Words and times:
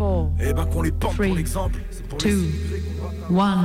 4, 0.00 0.30
Eh 0.40 0.52
ben 0.54 0.64
qu'on 0.64 0.82
les 0.82 0.92
pente 0.92 1.14
pour 1.16 1.24
Three, 1.24 1.34
l'exemple. 1.34 1.78
C'est 1.90 2.06
pour 2.06 2.18
2, 2.18 2.28
les 2.28 3.38
1. 3.38 3.58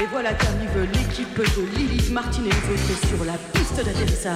Et 0.00 0.06
voilà 0.10 0.32
qu'arrive 0.32 0.88
l'équipe 0.94 1.36
de 1.36 1.76
Lily, 1.76 2.10
Martine 2.10 2.46
et 2.46 2.48
les 2.48 2.54
autres 2.54 3.06
sur 3.06 3.24
la 3.24 3.34
d'atterrissage. 3.76 4.34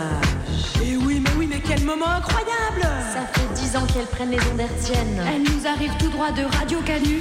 Et 0.82 0.96
oui, 0.96 1.21
mais 1.21 1.30
oui, 1.39 1.46
mais 1.48 1.61
quel 1.61 1.83
moment 1.84 2.09
incroyable 2.09 2.83
Ça 3.12 3.27
fait 3.33 3.55
dix 3.55 3.77
ans 3.77 3.87
qu'elles 3.93 4.07
prennent 4.07 4.30
les 4.30 4.41
ondes 4.53 4.61
hertziennes. 4.61 5.23
Elle 5.27 5.43
nous 5.43 5.66
arrive 5.66 5.93
tout 5.98 6.09
droit 6.09 6.30
de 6.30 6.45
Radio 6.45 6.79
Canu. 6.84 7.21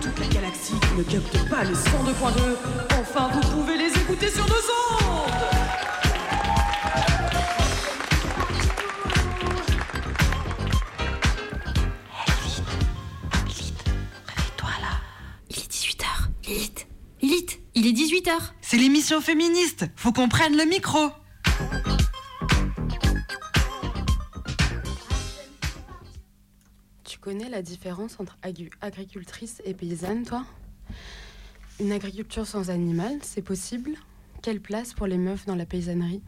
Toute 0.00 0.18
la 0.18 0.26
galaxie 0.26 0.74
ne 0.96 1.02
capte 1.02 1.48
pas 1.48 1.64
le 1.64 1.72
102.2. 1.74 2.56
Enfin, 3.00 3.30
vous 3.32 3.48
pouvez 3.50 3.76
les 3.76 3.92
écouter 3.96 4.28
sur 4.28 4.44
nos 4.46 4.54
ondes 4.54 5.32
Réveille-toi 14.26 14.68
là. 14.80 14.98
Il 15.50 15.58
est 15.58 15.72
18h. 15.72 16.04
Lilith. 16.48 16.86
Lilith, 17.22 17.60
il 17.74 17.86
est 17.86 17.92
18h. 17.92 18.30
C'est 18.60 18.76
l'émission 18.76 19.20
féministe. 19.20 19.86
Faut 19.96 20.12
qu'on 20.12 20.28
prenne 20.28 20.56
le 20.56 20.64
micro. 20.64 21.10
Connais 27.26 27.48
la 27.48 27.60
différence 27.60 28.20
entre 28.20 28.38
agricultrice 28.80 29.60
et 29.64 29.74
paysanne, 29.74 30.24
toi? 30.24 30.46
Une 31.80 31.90
agriculture 31.90 32.46
sans 32.46 32.70
animal, 32.70 33.18
c'est 33.22 33.42
possible? 33.42 33.96
Quelle 34.42 34.60
place 34.60 34.94
pour 34.94 35.08
les 35.08 35.18
meufs 35.18 35.44
dans 35.44 35.56
la 35.56 35.66
paysannerie? 35.66 36.22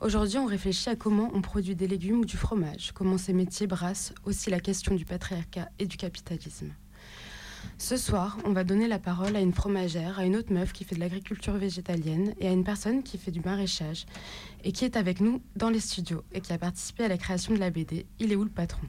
Aujourd'hui, 0.00 0.38
on 0.38 0.46
réfléchit 0.46 0.88
à 0.88 0.96
comment 0.96 1.30
on 1.34 1.42
produit 1.42 1.76
des 1.76 1.86
légumes 1.86 2.20
ou 2.20 2.24
du 2.24 2.38
fromage, 2.38 2.92
comment 2.94 3.18
ces 3.18 3.34
métiers 3.34 3.66
brassent 3.66 4.14
aussi 4.24 4.48
la 4.48 4.58
question 4.58 4.94
du 4.94 5.04
patriarcat 5.04 5.68
et 5.78 5.84
du 5.84 5.98
capitalisme. 5.98 6.72
Ce 7.76 7.98
soir, 7.98 8.38
on 8.46 8.52
va 8.52 8.64
donner 8.64 8.88
la 8.88 8.98
parole 8.98 9.36
à 9.36 9.40
une 9.40 9.52
fromagère, 9.52 10.18
à 10.18 10.24
une 10.24 10.36
autre 10.36 10.50
meuf 10.50 10.72
qui 10.72 10.84
fait 10.84 10.94
de 10.94 11.00
l'agriculture 11.00 11.58
végétalienne 11.58 12.32
et 12.40 12.48
à 12.48 12.52
une 12.52 12.64
personne 12.64 13.02
qui 13.02 13.18
fait 13.18 13.32
du 13.32 13.40
maraîchage 13.40 14.06
et 14.64 14.72
qui 14.72 14.86
est 14.86 14.96
avec 14.96 15.20
nous 15.20 15.42
dans 15.56 15.68
les 15.68 15.80
studios 15.80 16.24
et 16.32 16.40
qui 16.40 16.54
a 16.54 16.58
participé 16.58 17.04
à 17.04 17.08
la 17.08 17.18
création 17.18 17.52
de 17.52 17.58
la 17.58 17.68
BD 17.68 18.06
Il 18.18 18.32
est 18.32 18.36
où 18.36 18.44
le 18.44 18.48
patron? 18.48 18.86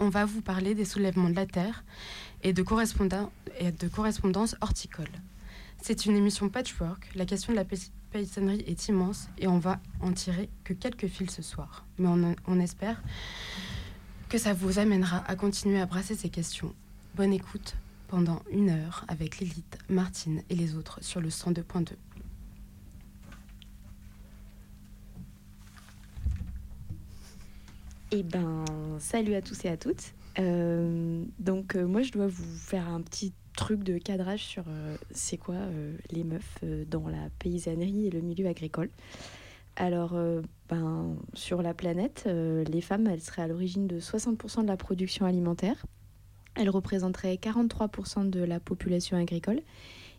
On 0.00 0.08
va 0.08 0.24
vous 0.24 0.40
parler 0.42 0.74
des 0.74 0.84
soulèvements 0.84 1.28
de 1.30 1.36
la 1.36 1.46
Terre 1.46 1.84
et 2.42 2.52
de, 2.52 2.64
et 3.58 3.70
de 3.72 3.88
correspondance 3.88 4.56
horticole. 4.60 5.10
C'est 5.82 6.06
une 6.06 6.16
émission 6.16 6.48
patchwork, 6.48 7.10
la 7.14 7.24
question 7.26 7.52
de 7.52 7.56
la 7.58 7.64
pay- 7.64 7.90
paysannerie 8.10 8.64
est 8.66 8.88
immense 8.88 9.28
et 9.38 9.46
on 9.46 9.58
va 9.58 9.80
en 10.00 10.12
tirer 10.12 10.48
que 10.64 10.72
quelques 10.72 11.06
fils 11.06 11.30
ce 11.30 11.42
soir. 11.42 11.84
Mais 11.98 12.08
on, 12.08 12.34
on 12.46 12.60
espère 12.60 13.02
que 14.28 14.38
ça 14.38 14.52
vous 14.52 14.78
amènera 14.78 15.24
à 15.26 15.36
continuer 15.36 15.80
à 15.80 15.86
brasser 15.86 16.14
ces 16.14 16.28
questions. 16.28 16.74
Bonne 17.14 17.32
écoute 17.32 17.76
pendant 18.08 18.42
une 18.50 18.70
heure 18.70 19.04
avec 19.08 19.38
Lilith, 19.38 19.78
Martine 19.88 20.42
et 20.50 20.54
les 20.56 20.74
autres 20.74 20.98
sur 21.02 21.20
le 21.20 21.28
102.2. 21.28 21.92
Eh 28.12 28.24
ben, 28.24 28.64
salut 28.98 29.34
à 29.34 29.42
tous 29.42 29.64
et 29.64 29.68
à 29.68 29.76
toutes. 29.76 30.14
Euh, 30.40 31.24
donc, 31.38 31.76
euh, 31.76 31.86
moi, 31.86 32.02
je 32.02 32.10
dois 32.10 32.26
vous 32.26 32.56
faire 32.56 32.88
un 32.88 33.02
petit 33.02 33.32
truc 33.56 33.84
de 33.84 33.98
cadrage 33.98 34.40
sur 34.40 34.64
euh, 34.66 34.96
c'est 35.12 35.36
quoi 35.36 35.56
les 36.10 36.24
meufs 36.24 36.64
dans 36.88 37.08
la 37.08 37.30
paysannerie 37.38 38.08
et 38.08 38.10
le 38.10 38.20
milieu 38.20 38.48
agricole. 38.48 38.90
Alors, 39.76 40.18
ben, 40.68 41.16
sur 41.34 41.62
la 41.62 41.72
planète, 41.72 42.26
les 42.26 42.80
femmes, 42.80 43.06
elles 43.06 43.20
seraient 43.20 43.42
à 43.42 43.46
l'origine 43.46 43.86
de 43.86 44.00
60% 44.00 44.62
de 44.62 44.66
la 44.66 44.76
production 44.76 45.24
alimentaire. 45.24 45.86
Elles 46.56 46.68
représenteraient 46.68 47.36
43% 47.36 48.28
de 48.28 48.42
la 48.42 48.58
population 48.58 49.16
agricole 49.16 49.60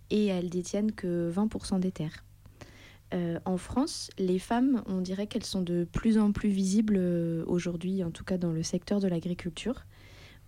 et 0.09 0.27
elles 0.27 0.49
détiennent 0.49 0.93
que 0.93 1.29
20% 1.31 1.79
des 1.79 1.91
terres. 1.91 2.23
Euh, 3.13 3.39
en 3.45 3.57
France, 3.57 4.09
les 4.17 4.39
femmes, 4.39 4.83
on 4.85 5.01
dirait 5.01 5.27
qu'elles 5.27 5.45
sont 5.45 5.61
de 5.61 5.85
plus 5.91 6.17
en 6.17 6.31
plus 6.31 6.49
visibles 6.49 6.95
euh, 6.97 7.43
aujourd'hui, 7.47 8.03
en 8.03 8.11
tout 8.11 8.23
cas 8.23 8.37
dans 8.37 8.51
le 8.51 8.63
secteur 8.63 8.99
de 8.99 9.07
l'agriculture. 9.07 9.85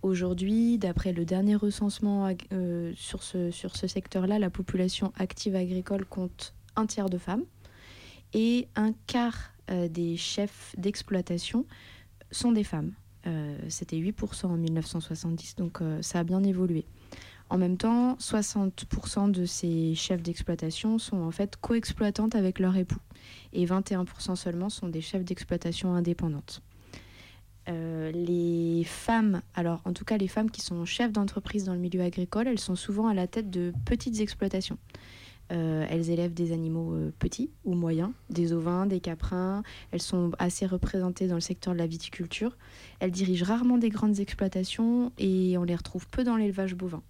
Aujourd'hui, 0.02 0.78
d'après 0.78 1.12
le 1.12 1.24
dernier 1.24 1.56
recensement 1.56 2.30
euh, 2.52 2.92
sur 2.94 3.22
ce, 3.22 3.50
secteur-là, 3.86 4.38
la 4.38 4.50
population 4.50 5.12
active 5.16 5.56
agricole 5.56 6.04
compte 6.04 6.54
un 6.76 6.86
tiers 6.86 7.08
de 7.08 7.18
femmes 7.18 7.44
et 8.32 8.68
un 8.76 8.92
quart 9.06 9.52
des 9.68 10.18
chefs 10.18 10.74
d'exploitation 10.76 11.64
sont 12.30 12.52
des 12.52 12.64
femmes. 12.64 12.92
C'était 13.68 13.96
8% 13.96 14.46
en 14.46 14.56
1970, 14.58 15.56
donc 15.56 15.78
ça 16.02 16.18
a 16.18 16.24
bien 16.24 16.42
évolué. 16.42 16.84
En 17.54 17.56
même 17.56 17.76
temps, 17.76 18.16
60% 18.16 19.30
de 19.30 19.44
ces 19.44 19.94
chefs 19.94 20.24
d'exploitation 20.24 20.98
sont 20.98 21.18
en 21.18 21.30
fait 21.30 21.54
co-exploitantes 21.54 22.34
avec 22.34 22.58
leur 22.58 22.76
époux 22.76 22.98
et 23.52 23.64
21% 23.64 24.34
seulement 24.34 24.68
sont 24.68 24.88
des 24.88 25.00
chefs 25.00 25.24
d'exploitation 25.24 25.94
indépendantes. 25.94 26.62
Euh, 27.68 28.10
les 28.10 28.82
femmes, 28.82 29.40
alors 29.54 29.82
en 29.84 29.92
tout 29.92 30.04
cas 30.04 30.16
les 30.16 30.26
femmes 30.26 30.50
qui 30.50 30.62
sont 30.62 30.84
chefs 30.84 31.12
d'entreprise 31.12 31.62
dans 31.62 31.74
le 31.74 31.78
milieu 31.78 32.00
agricole, 32.00 32.48
elles 32.48 32.58
sont 32.58 32.74
souvent 32.74 33.06
à 33.06 33.14
la 33.14 33.28
tête 33.28 33.50
de 33.50 33.72
petites 33.84 34.18
exploitations. 34.18 34.78
Euh, 35.52 35.86
elles 35.88 36.10
élèvent 36.10 36.34
des 36.34 36.50
animaux 36.50 36.92
euh, 36.94 37.12
petits 37.20 37.50
ou 37.64 37.74
moyens, 37.76 38.10
des 38.30 38.52
ovins, 38.52 38.86
des 38.86 38.98
caprins. 38.98 39.62
Elles 39.92 40.02
sont 40.02 40.32
assez 40.40 40.66
représentées 40.66 41.28
dans 41.28 41.36
le 41.36 41.40
secteur 41.40 41.72
de 41.72 41.78
la 41.78 41.86
viticulture. 41.86 42.56
Elles 42.98 43.12
dirigent 43.12 43.44
rarement 43.44 43.78
des 43.78 43.90
grandes 43.90 44.18
exploitations 44.18 45.12
et 45.18 45.56
on 45.56 45.62
les 45.62 45.76
retrouve 45.76 46.08
peu 46.08 46.24
dans 46.24 46.34
l'élevage 46.34 46.74
bovin. 46.74 47.00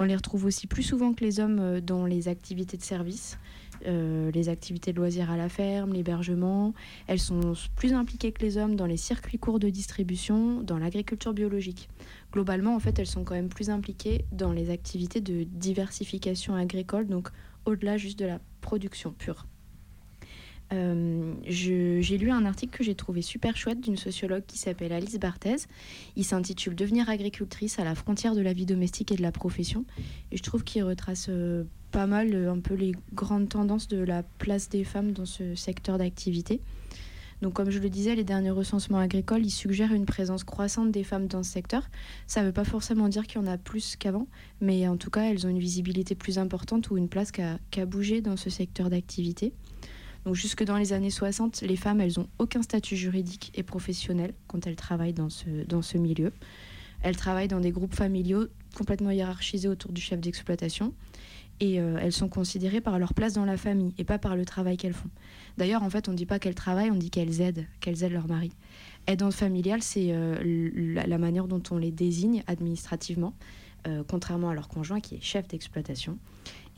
On 0.00 0.04
les 0.04 0.14
retrouve 0.14 0.44
aussi 0.44 0.68
plus 0.68 0.84
souvent 0.84 1.12
que 1.12 1.24
les 1.24 1.40
hommes 1.40 1.58
euh, 1.58 1.80
dans 1.80 2.06
les 2.06 2.28
activités 2.28 2.76
de 2.76 2.82
service, 2.82 3.36
euh, 3.84 4.30
les 4.30 4.48
activités 4.48 4.92
de 4.92 4.96
loisirs 4.96 5.28
à 5.28 5.36
la 5.36 5.48
ferme, 5.48 5.92
l'hébergement. 5.92 6.72
Elles 7.08 7.18
sont 7.18 7.54
plus 7.74 7.92
impliquées 7.92 8.30
que 8.30 8.40
les 8.42 8.58
hommes 8.58 8.76
dans 8.76 8.86
les 8.86 8.96
circuits 8.96 9.38
courts 9.38 9.58
de 9.58 9.68
distribution, 9.68 10.62
dans 10.62 10.78
l'agriculture 10.78 11.34
biologique. 11.34 11.88
Globalement, 12.32 12.76
en 12.76 12.78
fait, 12.78 12.96
elles 13.00 13.08
sont 13.08 13.24
quand 13.24 13.34
même 13.34 13.48
plus 13.48 13.70
impliquées 13.70 14.24
dans 14.30 14.52
les 14.52 14.70
activités 14.70 15.20
de 15.20 15.42
diversification 15.42 16.54
agricole, 16.54 17.08
donc 17.08 17.30
au-delà 17.64 17.96
juste 17.96 18.20
de 18.20 18.26
la 18.26 18.38
production 18.60 19.10
pure. 19.10 19.46
Euh, 20.72 21.34
j'ai 21.44 22.18
lu 22.18 22.30
un 22.30 22.44
article 22.44 22.76
que 22.76 22.84
j'ai 22.84 22.94
trouvé 22.94 23.22
super 23.22 23.56
chouette 23.56 23.80
d'une 23.80 23.96
sociologue 23.96 24.44
qui 24.46 24.58
s'appelle 24.58 24.92
Alice 24.92 25.18
Barthez. 25.18 25.56
Il 26.16 26.24
s'intitule 26.24 26.74
Devenir 26.74 27.08
agricultrice 27.08 27.78
à 27.78 27.84
la 27.84 27.94
frontière 27.94 28.34
de 28.34 28.40
la 28.40 28.52
vie 28.52 28.66
domestique 28.66 29.12
et 29.12 29.16
de 29.16 29.22
la 29.22 29.32
profession. 29.32 29.84
Et 30.30 30.36
je 30.36 30.42
trouve 30.42 30.64
qu'il 30.64 30.84
retrace 30.84 31.26
euh, 31.30 31.64
pas 31.90 32.06
mal 32.06 32.34
euh, 32.34 32.52
un 32.52 32.60
peu 32.60 32.74
les 32.74 32.92
grandes 33.14 33.48
tendances 33.48 33.88
de 33.88 33.98
la 33.98 34.22
place 34.22 34.68
des 34.68 34.84
femmes 34.84 35.12
dans 35.12 35.26
ce 35.26 35.54
secteur 35.54 35.98
d'activité. 35.98 36.60
Donc 37.40 37.52
comme 37.52 37.70
je 37.70 37.78
le 37.78 37.88
disais, 37.88 38.14
les 38.14 38.24
derniers 38.24 38.50
recensements 38.50 38.98
agricoles, 38.98 39.44
ils 39.44 39.50
suggèrent 39.50 39.92
une 39.92 40.06
présence 40.06 40.44
croissante 40.44 40.90
des 40.90 41.04
femmes 41.04 41.28
dans 41.28 41.42
ce 41.42 41.52
secteur. 41.52 41.88
Ça 42.26 42.40
ne 42.40 42.46
veut 42.46 42.52
pas 42.52 42.64
forcément 42.64 43.08
dire 43.08 43.26
qu'il 43.26 43.40
y 43.40 43.44
en 43.44 43.46
a 43.46 43.58
plus 43.58 43.96
qu'avant, 43.96 44.26
mais 44.60 44.88
en 44.88 44.96
tout 44.96 45.10
cas, 45.10 45.22
elles 45.22 45.46
ont 45.46 45.50
une 45.50 45.60
visibilité 45.60 46.14
plus 46.14 46.38
importante 46.38 46.90
ou 46.90 46.96
une 46.96 47.08
place 47.08 47.30
qui 47.30 47.40
a, 47.42 47.86
bougé 47.86 48.20
dans 48.20 48.36
ce 48.36 48.50
secteur 48.50 48.90
d'activité. 48.90 49.52
Jusque 50.32 50.64
dans 50.64 50.76
les 50.76 50.92
années 50.92 51.10
60, 51.10 51.62
les 51.62 51.76
femmes, 51.76 52.00
elles 52.00 52.14
n'ont 52.16 52.28
aucun 52.38 52.62
statut 52.62 52.96
juridique 52.96 53.52
et 53.54 53.62
professionnel 53.62 54.34
quand 54.46 54.66
elles 54.66 54.76
travaillent 54.76 55.12
dans 55.12 55.30
ce, 55.30 55.48
dans 55.66 55.82
ce 55.82 55.98
milieu. 55.98 56.32
Elles 57.02 57.16
travaillent 57.16 57.48
dans 57.48 57.60
des 57.60 57.70
groupes 57.70 57.94
familiaux 57.94 58.48
complètement 58.76 59.10
hiérarchisés 59.10 59.68
autour 59.68 59.92
du 59.92 60.00
chef 60.00 60.20
d'exploitation 60.20 60.92
et 61.60 61.80
euh, 61.80 61.98
elles 62.00 62.12
sont 62.12 62.28
considérées 62.28 62.80
par 62.80 62.98
leur 62.98 63.14
place 63.14 63.32
dans 63.32 63.44
la 63.44 63.56
famille 63.56 63.94
et 63.98 64.04
pas 64.04 64.18
par 64.18 64.36
le 64.36 64.44
travail 64.44 64.76
qu'elles 64.76 64.94
font. 64.94 65.10
D'ailleurs, 65.56 65.82
en 65.82 65.90
fait, 65.90 66.08
on 66.08 66.12
ne 66.12 66.16
dit 66.16 66.26
pas 66.26 66.38
qu'elles 66.38 66.54
travaillent, 66.54 66.90
on 66.90 66.96
dit 66.96 67.10
qu'elles 67.10 67.40
aident, 67.40 67.66
qu'elles 67.80 68.04
aident 68.04 68.12
leur 68.12 68.28
mari. 68.28 68.52
Aidante 69.06 69.34
familiale, 69.34 69.82
c'est 69.82 70.08
euh, 70.10 70.36
la 71.06 71.18
manière 71.18 71.48
dont 71.48 71.62
on 71.70 71.78
les 71.78 71.90
désigne 71.90 72.42
administrativement, 72.46 73.34
euh, 73.86 74.02
contrairement 74.06 74.50
à 74.50 74.54
leur 74.54 74.68
conjoint 74.68 75.00
qui 75.00 75.14
est 75.14 75.22
chef 75.22 75.46
d'exploitation. 75.48 76.18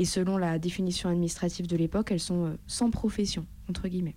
Et 0.01 0.07
selon 0.07 0.39
la 0.39 0.59
définition 0.59 1.11
administrative 1.11 1.67
de 1.67 1.77
l'époque, 1.77 2.11
elles 2.11 2.21
sont 2.21 2.47
euh, 2.47 2.59
sans 2.67 2.91
profession, 2.91 3.45
entre 3.69 3.87
guillemets. 3.87 4.15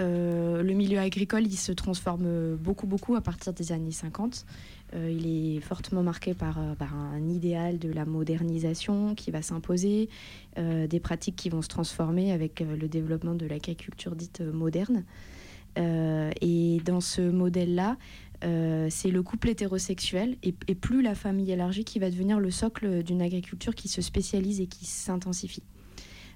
Euh, 0.00 0.62
le 0.62 0.72
milieu 0.72 0.98
agricole, 0.98 1.46
il 1.46 1.56
se 1.58 1.72
transforme 1.72 2.56
beaucoup, 2.56 2.86
beaucoup 2.86 3.16
à 3.16 3.20
partir 3.20 3.52
des 3.52 3.70
années 3.72 3.92
50. 3.92 4.46
Euh, 4.94 5.10
il 5.10 5.26
est 5.26 5.60
fortement 5.60 6.02
marqué 6.02 6.32
par, 6.32 6.58
par 6.78 6.94
un 6.94 7.28
idéal 7.28 7.78
de 7.78 7.92
la 7.92 8.06
modernisation 8.06 9.14
qui 9.14 9.30
va 9.30 9.42
s'imposer, 9.42 10.08
des 10.56 11.00
pratiques 11.00 11.36
qui 11.36 11.50
vont 11.50 11.60
se 11.60 11.68
transformer 11.68 12.32
avec 12.32 12.60
le 12.60 12.88
développement 12.88 13.34
de 13.34 13.44
l'agriculture 13.44 14.16
dite 14.16 14.40
moderne. 14.40 15.04
Et 15.76 16.80
dans 16.86 17.02
ce 17.02 17.20
modèle-là, 17.20 17.98
c'est 18.42 19.10
le 19.10 19.22
couple 19.22 19.48
hétérosexuel 19.48 20.36
et, 20.42 20.54
et, 20.68 20.74
plus 20.74 21.02
la 21.02 21.14
famille 21.14 21.50
élargie 21.50 21.84
qui 21.84 21.98
va 21.98 22.10
devenir 22.10 22.38
le 22.38 22.50
socle 22.50 23.02
d'une 23.02 23.22
agriculture 23.22 23.74
qui 23.74 23.88
se 23.88 24.02
spécialise 24.02 24.60
et 24.60 24.66
qui 24.66 24.84
s'intensifie. 24.84 25.62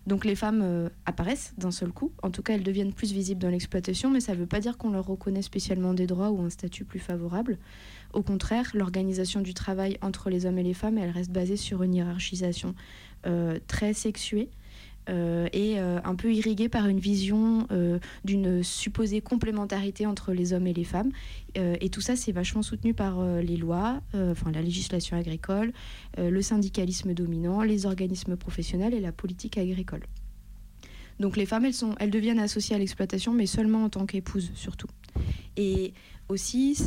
Donc 0.06 0.24
les 0.24 0.34
femmes 0.34 0.62
euh, 0.62 0.88
apparaissent 1.04 1.54
d'un 1.58 1.70
seul 1.70 1.92
coup, 1.92 2.12
en 2.22 2.30
tout 2.30 2.42
cas 2.42 2.54
elles 2.54 2.62
deviennent 2.62 2.92
plus 2.92 3.12
visibles 3.12 3.40
dans 3.40 3.50
l'exploitation, 3.50 4.10
mais 4.10 4.20
ça 4.20 4.32
ne 4.32 4.38
veut 4.38 4.46
pas 4.46 4.60
dire 4.60 4.78
qu'on 4.78 4.90
leur 4.90 5.06
reconnaît 5.06 5.42
spécialement 5.42 5.92
des 5.92 6.06
droits 6.06 6.30
ou 6.30 6.40
un 6.40 6.50
statut 6.50 6.84
plus 6.84 6.98
favorable. 6.98 7.58
Au 8.12 8.22
contraire, 8.22 8.70
l'organisation 8.74 9.40
du 9.40 9.52
travail 9.52 9.98
entre 10.00 10.30
les 10.30 10.46
hommes 10.46 10.58
et 10.58 10.62
les 10.62 10.74
femmes, 10.74 10.98
elle 10.98 11.10
reste 11.10 11.30
basée 11.30 11.56
sur 11.56 11.82
une 11.82 11.94
hiérarchisation 11.94 12.74
euh, 13.26 13.58
très 13.66 13.92
sexuée 13.92 14.48
euh, 15.08 15.48
et 15.52 15.78
euh, 15.78 15.98
un 16.04 16.14
peu 16.14 16.32
irrigué 16.32 16.68
par 16.68 16.86
une 16.86 17.00
vision 17.00 17.66
euh, 17.72 17.98
d'une 18.24 18.62
supposée 18.62 19.20
complémentarité 19.20 20.06
entre 20.06 20.32
les 20.32 20.52
hommes 20.52 20.66
et 20.66 20.74
les 20.74 20.84
femmes. 20.84 21.10
et 21.56 21.88
tout 21.90 22.00
ça, 22.00 22.14
c'est 22.16 22.32
vachement 22.32 22.62
soutenu 22.62 22.94
par 22.94 23.20
les 23.24 23.56
lois, 23.56 24.00
enfin 24.14 24.52
la 24.52 24.62
législation 24.62 25.16
agricole, 25.16 25.72
le 26.16 26.42
syndicalisme 26.42 27.12
dominant, 27.12 27.62
les 27.62 27.86
organismes 27.86 28.36
professionnels 28.36 28.94
et 28.94 29.00
la 29.00 29.10
politique 29.10 29.58
agricole. 29.58 30.02
Donc 31.18 31.36
les 31.36 31.46
femmes, 31.46 31.64
elles, 31.64 31.74
sont, 31.74 31.96
elles 31.98 32.12
deviennent 32.12 32.38
associées 32.38 32.76
à 32.76 32.78
l'exploitation, 32.78 33.34
mais 33.34 33.46
seulement 33.46 33.84
en 33.84 33.88
tant 33.88 34.06
qu'épouses 34.06 34.52
surtout. 34.54 34.86
Et 35.56 35.92
aussi, 36.28 36.78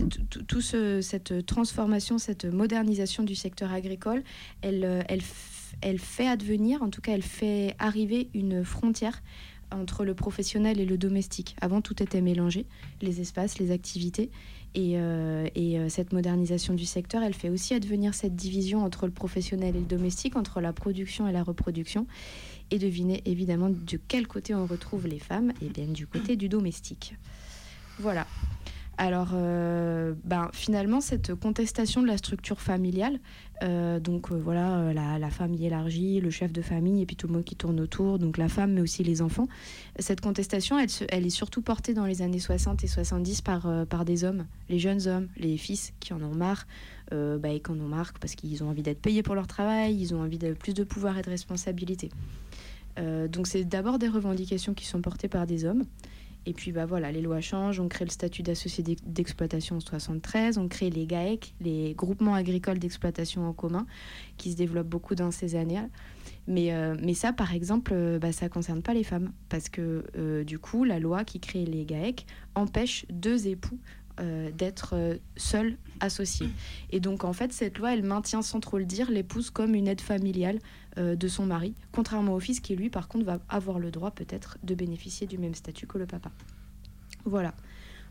toute 0.48 0.76
cette 1.02 1.46
transformation, 1.46 2.18
cette 2.18 2.46
modernisation 2.46 3.24
du 3.24 3.36
secteur 3.36 3.74
agricole, 3.74 4.24
elle, 4.62 5.04
elle 5.10 5.22
elle 5.84 6.00
fait 6.00 6.28
advenir, 6.28 6.82
en 6.82 6.90
tout 6.90 7.02
cas 7.02 7.12
elle 7.12 7.24
fait 7.24 7.76
arriver 7.78 8.30
une 8.34 8.64
frontière 8.64 9.22
entre 9.72 10.06
le 10.06 10.14
professionnel 10.14 10.80
et 10.80 10.86
le 10.86 10.98
domestique. 10.98 11.56
Avant, 11.60 11.82
tout 11.82 12.02
était 12.02 12.22
mélangé, 12.22 12.66
les 13.02 13.22
espaces, 13.22 13.60
les 13.60 13.72
activités. 13.72 14.30
Et, 14.76 14.94
euh, 14.98 15.48
euh, 15.56 15.90
cette 15.90 16.14
modernisation 16.14 16.74
du 16.74 16.86
secteur, 16.86 17.22
elle 17.22 17.34
fait 17.34 17.50
aussi 17.50 17.74
advenir 17.74 18.14
cette 18.14 18.36
division 18.36 18.84
entre 18.84 19.06
le 19.06 19.12
professionnel 19.12 19.76
et 19.76 19.80
le 19.80 19.86
domestique, 19.86 20.36
entre 20.36 20.62
la 20.62 20.74
production 20.74 21.28
et 21.28 21.32
la 21.32 21.44
reproduction. 21.44 22.08
Et 22.72 22.80
devinez 22.80 23.22
évidemment 23.26 23.70
de 23.70 24.00
quel 24.08 24.28
côté 24.28 24.56
on 24.56 24.66
retrouve 24.66 25.08
les 25.08 25.20
femmes 25.20 25.54
Et 25.62 25.70
bien 25.70 25.86
du 25.86 26.08
côté 26.08 26.36
du 26.36 26.50
domestique. 26.50 27.16
Voilà. 28.00 28.26
Alors, 28.98 29.30
euh, 29.34 30.14
ben, 30.24 30.50
finalement, 30.54 31.02
cette 31.02 31.34
contestation 31.34 32.04
de 32.04 32.08
la 32.08 32.18
structure 32.18 32.62
familiale, 32.62 33.20
euh, 33.64 34.00
donc 34.00 34.32
euh, 34.32 34.36
voilà, 34.36 34.94
la, 34.94 35.30
famille 35.32 35.66
élargie, 35.66 36.20
le 36.20 36.30
chef 36.30 36.54
de 36.54 36.62
famille, 36.62 37.02
et 37.02 37.06
puis 37.08 37.16
tout 37.16 37.26
le 37.26 37.34
monde 37.34 37.44
qui 37.44 37.56
tourne 37.56 37.80
autour, 37.80 38.20
donc 38.20 38.38
la 38.38 38.50
femme, 38.50 38.74
mais 38.74 38.82
aussi 38.82 39.04
les 39.04 39.24
enfants, 39.24 39.48
cette 39.98 40.22
contestation, 40.22 40.78
elle, 41.10 41.26
est 41.26 41.30
surtout 41.32 41.64
portée 41.64 41.96
dans 41.96 42.06
les 42.06 42.22
années 42.22 42.40
60 42.40 42.84
et 42.84 42.88
70 42.88 43.42
par, 43.42 43.68
par 43.88 44.06
des 44.06 44.24
hommes, 44.24 44.46
les 44.70 44.78
jeunes 44.78 45.08
hommes, 45.08 45.28
les 45.38 45.58
fils 45.58 45.94
qui 46.00 46.14
en 46.14 46.22
ont 46.22 46.36
marre, 46.36 46.68
bah, 47.12 47.50
et 47.50 47.60
qui 47.60 47.72
en 47.72 47.80
ont 47.80 47.88
marre 47.88 48.14
parce 48.20 48.36
qu'ils 48.36 48.64
ont 48.64 48.70
envie 48.70 48.84
d'être 48.84 49.02
payés 49.02 49.24
pour 49.24 49.34
leur 49.34 49.48
travail, 49.48 49.96
ils 49.96 50.14
ont 50.14 50.22
envie 50.22 50.38
de 50.38 50.54
plus 50.54 50.74
de 50.74 50.84
pouvoir 50.84 51.18
et 51.18 51.22
de 51.24 51.30
responsabilité. 51.30 52.10
donc 52.98 53.48
c'est 53.48 53.64
d'abord 53.64 53.98
des 53.98 54.08
revendications 54.08 54.74
qui 54.76 54.86
sont 54.86 55.02
portées 55.02 55.30
par 55.30 55.48
des 55.48 55.66
hommes. 55.66 55.84
Et 56.46 56.54
puis 56.54 56.72
bah 56.72 56.86
voilà, 56.86 57.12
les 57.12 57.22
lois 57.22 57.40
changent, 57.40 57.80
on 57.80 57.88
crée 57.88 58.06
le 58.06 58.12
statut 58.12 58.44
d'associé 58.44 58.84
d'exploitation 59.06 59.78
en 59.78 59.80
73, 59.80 60.58
on 60.58 60.68
crée 60.68 60.90
les 60.90 61.06
GAEC, 61.06 61.56
les 61.62 61.94
groupements 61.94 62.36
agricoles 62.36 62.80
d'exploitation 62.80 63.48
en 63.48 63.54
commun, 63.54 63.86
qui 64.38 64.52
se 64.52 64.58
développent 64.58 64.90
beaucoup 64.90 65.16
dans 65.16 65.32
ces 65.32 65.56
années. 65.56 65.80
Mais, 66.48 66.74
euh, 66.74 66.96
mais 67.02 67.14
ça, 67.14 67.32
par 67.32 67.54
exemple, 67.54 67.92
euh, 67.94 68.20
bah, 68.20 68.34
ça 68.34 68.48
ne 68.48 68.50
concerne 68.52 68.82
pas 68.82 68.94
les 68.94 69.04
femmes, 69.04 69.32
parce 69.48 69.70
que 69.70 70.04
euh, 70.18 70.44
du 70.44 70.60
coup, 70.60 70.84
la 70.84 71.00
loi 71.00 71.24
qui 71.24 71.40
crée 71.40 71.66
les 71.66 71.86
GAEC 71.86 72.26
empêche 72.56 73.06
deux 73.10 73.48
époux 73.48 73.80
d'être 74.20 75.20
seuls 75.38 75.78
associés. 76.00 76.50
Et 76.92 77.00
donc, 77.00 77.24
en 77.24 77.34
fait, 77.34 77.52
cette 77.52 77.78
loi, 77.78 77.94
elle 77.94 78.04
maintient 78.04 78.42
sans 78.42 78.60
trop 78.60 78.78
le 78.78 78.86
dire 78.86 79.10
l'épouse 79.10 79.50
comme 79.50 79.76
une 79.76 79.88
aide 79.88 80.02
familiale 80.02 80.60
euh, 80.98 81.16
de 81.16 81.28
son 81.28 81.46
mari, 81.46 81.74
contrairement 81.92 82.34
au 82.34 82.40
fils 82.40 82.60
qui, 82.60 82.76
lui, 82.76 82.90
par 82.90 83.08
contre, 83.08 83.26
va 83.26 83.40
avoir 83.50 83.80
le 83.80 83.90
droit 83.90 84.12
peut-être 84.12 84.58
de 84.64 84.76
bénéficier 84.76 85.26
du 85.26 85.38
même 85.38 85.56
statut 85.56 85.88
que 85.88 85.98
le 85.98 86.06
papa. 86.06 86.32
Voilà. 87.26 87.54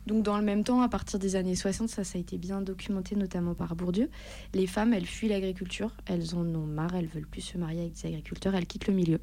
Donc 0.06 0.25
dans 0.25 0.37
le 0.37 0.43
même 0.43 0.64
temps, 0.64 0.82
à 0.82 0.88
partir 0.88 1.19
des 1.19 1.37
années 1.37 1.54
60, 1.54 1.88
ça, 1.88 2.02
ça 2.02 2.19
a 2.19 2.20
été 2.20 2.38
bien 2.38 2.60
documenté, 2.60 3.14
notamment 3.14 3.54
par 3.54 3.76
Bourdieu, 3.76 4.10
les 4.52 4.66
femmes, 4.66 4.93
elles 4.93 5.06
fuient 5.06 5.28
l'agriculture, 5.28 5.94
elles 6.06 6.34
en 6.34 6.44
ont 6.44 6.66
marre, 6.66 6.96
elles 6.96 7.06
veulent 7.06 7.28
plus 7.28 7.43
se 7.43 7.56
marier 7.56 7.82
avec 7.82 7.93
des 7.93 8.08
agriculteurs, 8.08 8.54
elles 8.56 8.66
quittent 8.66 8.88
le 8.88 8.94
milieu. 8.94 9.20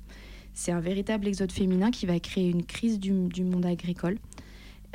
C'est 0.54 0.72
un 0.72 0.80
véritable 0.80 1.28
exode 1.28 1.52
féminin 1.52 1.92
qui 1.92 2.06
va 2.06 2.20
créer 2.20 2.50
une 2.50 2.66
crise 2.66 3.00
du, 3.00 3.12
monde 3.12 3.66
agricole. 3.66 4.18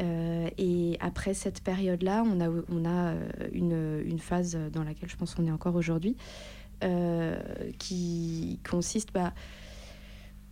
Euh, 0.00 0.48
et 0.58 0.96
après 1.00 1.34
cette 1.34 1.62
période-là, 1.62 2.24
on 2.26 2.40
a, 2.40 2.48
on 2.68 2.84
a 2.84 3.12
euh, 3.12 3.28
une, 3.52 4.02
une, 4.04 4.18
phase 4.18 4.58
dans 4.72 4.82
laquelle 4.82 5.08
je 5.08 5.16
pense 5.16 5.34
qu'on 5.34 5.46
est 5.46 5.52
encore 5.52 5.76
aujourd'hui, 5.76 6.16
euh, 6.82 7.38
qui 7.78 8.60
consiste 8.68 9.12
bah, 9.12 9.32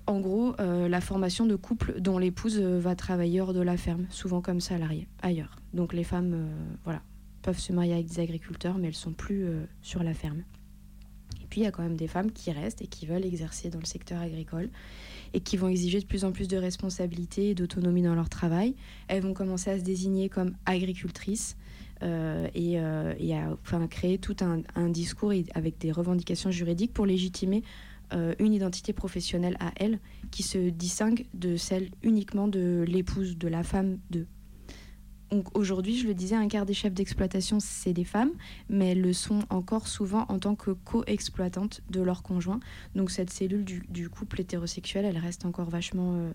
en 0.07 0.21
gros 0.21 0.55
euh, 0.61 0.89
la 0.89 1.01
formation 1.01 1.47
de 1.47 1.57
couples 1.57 2.01
dont 2.01 2.19
l'épouse 2.19 2.61
va 2.61 2.95
travailler 2.95 3.41
hors 3.41 3.53
de 3.53 3.61
la 3.61 3.77
ferme, 3.77 4.07
souvent 4.11 4.41
comme 4.41 4.61
salariée, 4.61 5.09
ailleurs. 5.23 5.57
Donc 5.75 5.93
les 5.93 6.05
femmes 6.05 6.49
voilà, 6.85 7.03
peuvent 7.43 7.59
se 7.59 7.73
marier 7.73 7.95
avec 7.95 8.07
des 8.07 8.21
agriculteurs, 8.21 8.79
mais 8.79 8.89
elles 8.89 8.95
sont 8.95 9.13
plus 9.13 9.47
sur 9.81 10.03
la 10.03 10.15
ferme. 10.15 10.43
Et 11.43 11.47
puis 11.49 11.63
il 11.63 11.65
y 11.65 11.67
a 11.67 11.73
quand 11.73 11.83
même 11.83 11.97
des 11.97 12.09
femmes 12.09 12.31
qui 12.31 12.53
restent 12.53 12.83
et 12.83 12.87
qui 12.87 13.07
veulent 13.07 13.25
exercer 13.25 13.71
dans 13.71 13.81
le 13.81 13.87
secteur 13.87 14.21
agricole 14.21 14.71
et 15.35 15.41
qui 15.41 15.57
vont 15.57 15.69
exiger 15.69 16.01
de 16.01 16.07
plus 16.07 16.25
en 16.25 16.33
plus 16.33 16.49
de 16.49 16.57
responsabilités 16.57 17.51
et 17.51 17.55
d'autonomie 17.55 18.03
dans 18.03 18.15
leur 18.15 18.29
travail. 18.29 18.75
Elles 19.09 19.23
vont 19.23 19.35
commencer 19.35 19.71
à 19.71 19.79
se 19.79 19.85
désigner 19.85 20.29
comme 20.29 20.55
agricultrices 20.67 21.57
euh, 22.03 22.49
et, 22.55 22.81
euh, 22.81 23.13
a 23.13 23.53
enfin, 23.63 23.87
créé 23.87 24.19
tout 24.19 24.37
un, 24.41 24.89
discours 24.89 25.33
avec 25.55 25.79
des 25.79 25.93
revendications 25.93 26.51
juridiques 26.51 26.93
pour 26.93 27.07
légitimer 27.07 27.63
euh, 28.13 28.35
une 28.39 28.53
identité 28.53 28.93
professionnelle 28.93 29.57
à 29.61 29.73
elle 29.77 29.99
qui 30.31 30.43
se 30.43 30.59
distingue 30.59 31.27
de 31.35 31.57
celle 31.57 31.91
uniquement 32.03 32.49
de 32.49 32.85
l'épouse, 32.87 33.39
de 33.39 33.49
la 33.49 33.63
femme 33.63 33.99
de. 34.11 34.27
Donc 35.33 35.57
aujourd'hui, 35.57 35.97
je 35.97 36.07
le 36.07 36.13
disais, 36.13 36.37
un 36.37 36.47
quart 36.47 36.67
des 36.67 36.75
chefs 36.75 36.93
d'exploitation, 36.93 37.59
c'est 37.59 37.95
des 37.95 38.05
femmes, 38.05 38.33
mais 38.69 38.91
elles 38.91 39.01
le 39.01 39.15
sont 39.15 39.45
encore 39.49 39.89
souvent 39.89 40.27
en 40.29 40.39
tant 40.39 40.55
que 40.55 40.73
co-exploitantes 40.73 41.81
de 41.89 42.03
leur 42.03 42.23
conjoint. 42.23 42.61
Donc 42.95 43.11
cette 43.11 43.31
cellule 43.31 43.65
du, 43.65 44.11
couple 44.11 44.43
hétérosexuel, 44.43 45.07
elle 45.07 45.17
reste 45.17 45.47
encore 45.47 45.71
vachement 45.71 46.31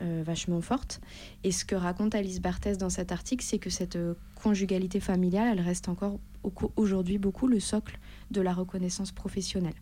euh, 0.00 0.22
vachement 0.24 0.60
forte. 0.60 1.00
Et 1.42 1.50
ce 1.50 1.64
que 1.64 1.74
raconte 1.74 2.14
Alice 2.14 2.40
Barthès 2.40 2.78
dans 2.78 2.90
cet 2.90 3.10
article, 3.10 3.44
c'est 3.44 3.58
que 3.58 3.70
cette 3.70 3.96
euh, 3.96 4.14
conjugalité 4.36 5.00
familiale, 5.00 5.48
elle 5.58 5.64
reste 5.64 5.88
encore 5.88 6.20
aujourd'hui 6.76 7.18
beaucoup 7.18 7.48
le 7.48 7.58
socle 7.58 7.98
de 8.30 8.40
la 8.40 8.54
reconnaissance 8.54 9.10
professionnelle. 9.10 9.74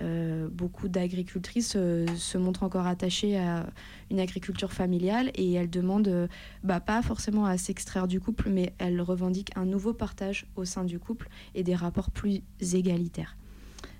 Euh, 0.00 0.48
beaucoup 0.50 0.88
d'agricultrices 0.88 1.72
se 1.72 2.38
montrent 2.38 2.62
encore 2.62 2.86
attachées 2.86 3.38
à 3.38 3.66
une 4.10 4.20
agriculture 4.20 4.72
familiale 4.72 5.30
et 5.34 5.52
elles 5.54 5.70
demandent, 5.70 6.28
bah, 6.64 6.80
pas 6.80 7.02
forcément 7.02 7.46
à 7.46 7.56
s'extraire 7.56 8.06
du 8.06 8.20
couple, 8.20 8.50
mais 8.50 8.74
elles 8.78 9.00
revendiquent 9.00 9.56
un 9.56 9.64
nouveau 9.64 9.94
partage 9.94 10.46
au 10.56 10.64
sein 10.64 10.84
du 10.84 10.98
couple 10.98 11.28
et 11.54 11.62
des 11.62 11.74
rapports 11.74 12.10
plus 12.10 12.42
égalitaires. 12.74 13.36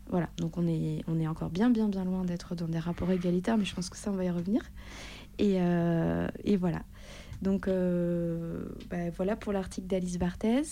Voilà, 0.09 0.29
donc 0.39 0.57
on 0.57 0.67
est, 0.69 1.03
on 1.09 1.19
est 1.19 1.27
encore 1.27 1.51
bien, 1.51 1.71
bien, 1.71 1.89
bien 1.89 2.05
loin 2.05 2.25
d'être 2.25 2.55
dans 2.55 2.69
des 2.69 2.79
rapports 2.79 3.11
égalitaires, 3.11 3.59
mais 3.59 3.65
je 3.65 3.75
pense 3.75 3.91
que 3.91 3.97
ça, 3.97 4.13
on 4.13 4.15
va 4.17 4.25
y 4.25 4.31
revenir. 4.31 4.63
Et, 5.39 5.57
euh, 5.59 6.29
voilà. 6.59 6.83
Donc 7.43 7.69
euh, 7.69 8.65
bah, 8.89 9.11
voilà 9.15 9.37
pour 9.37 9.53
l'article 9.53 9.87
d'Alice 9.87 10.19
Barthez. 10.19 10.63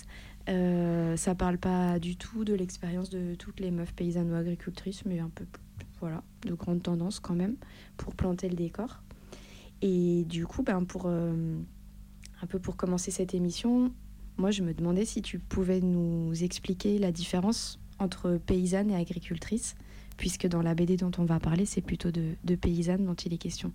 Euh, 0.49 1.17
ça 1.17 1.35
parle 1.35 1.59
pas 1.59 1.99
du 1.99 2.17
tout 2.17 2.45
de 2.45 2.55
l'expérience 2.55 3.09
de 3.09 3.35
toutes 3.35 3.61
les 3.61 3.71
meufs 3.71 3.95
paysannes 3.95 4.31
ou 4.33 4.35
agricultrices, 4.35 5.05
mais 5.05 5.19
un 5.19 5.31
peu 5.31 5.47
voilà, 6.01 6.23
de 6.43 6.55
grandes 6.55 6.83
tendances 6.83 7.21
quand 7.21 7.35
même 7.35 7.57
pour 7.97 8.15
planter 8.15 8.49
le 8.49 8.57
décor. 8.57 9.03
Et 9.81 10.25
du 10.25 10.47
coup, 10.47 10.63
ben, 10.63 10.85
pour, 10.85 11.05
euh, 11.07 11.57
un 12.43 12.47
peu 12.47 12.59
pour 12.59 12.77
commencer 12.77 13.11
cette 13.11 13.35
émission, 13.35 13.93
moi 14.37 14.51
je 14.51 14.63
me 14.63 14.75
demandais 14.75 15.05
si 15.05 15.23
tu 15.23 15.39
pouvais 15.39 15.81
nous 15.81 16.43
expliquer 16.43 16.99
la 16.99 17.13
différence 17.13 17.81
entre 17.99 18.39
paysanne 18.45 18.91
et 18.91 18.97
agricultrice, 18.97 19.77
puisque 20.17 20.47
dans 20.47 20.63
la 20.63 20.75
BD 20.75 20.97
dont 20.97 21.13
on 21.19 21.25
va 21.25 21.41
parler, 21.41 21.65
c'est 21.65 21.81
plutôt 21.81 22.11
de, 22.11 22.35
de 22.45 22.55
paysanne 22.55 23.05
dont 23.05 23.15
il 23.15 23.33
est 23.33 23.39
question. 23.39 23.73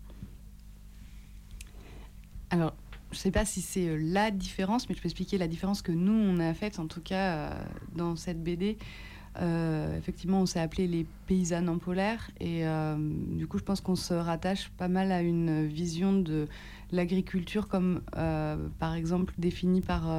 Alors, 2.51 2.75
je 3.11 3.17
ne 3.17 3.19
sais 3.19 3.31
pas 3.31 3.45
si 3.45 3.61
c'est 3.61 3.87
euh, 3.87 3.97
la 3.99 4.31
différence, 4.31 4.87
mais 4.87 4.95
je 4.95 5.01
peux 5.01 5.07
expliquer 5.07 5.37
la 5.37 5.47
différence 5.47 5.81
que 5.81 5.91
nous, 5.91 6.13
on 6.13 6.39
a 6.39 6.53
faite, 6.53 6.79
en 6.79 6.87
tout 6.87 7.01
cas, 7.01 7.33
euh, 7.33 7.63
dans 7.95 8.15
cette 8.15 8.43
BD. 8.43 8.77
Euh, 9.41 9.97
effectivement, 9.97 10.41
on 10.41 10.45
s'est 10.45 10.59
appelé 10.59 10.87
les 10.87 11.05
paysannes 11.27 11.69
en 11.69 11.77
polaire. 11.77 12.29
Et 12.39 12.63
du 12.97 13.47
coup, 13.47 13.57
je 13.57 13.63
pense 13.63 13.79
qu'on 13.79 13.95
se 13.95 14.13
rattache 14.13 14.69
pas 14.77 14.87
mal 14.87 15.11
à 15.11 15.21
une 15.21 15.65
vision 15.65 16.13
de 16.13 16.47
l'agriculture 16.91 17.67
comme, 17.67 18.01
par 18.11 18.95
exemple, 18.95 19.33
définie 19.37 19.81
par, 19.81 20.09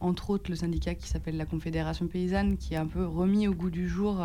entre 0.00 0.30
autres, 0.30 0.50
le 0.50 0.56
syndicat 0.56 0.94
qui 0.94 1.08
s'appelle 1.08 1.38
la 1.38 1.46
Confédération 1.46 2.06
paysanne, 2.06 2.56
qui 2.56 2.76
a 2.76 2.82
un 2.82 2.86
peu 2.86 3.04
remis 3.04 3.48
au 3.48 3.54
goût 3.54 3.70
du 3.70 3.88
jour 3.88 4.22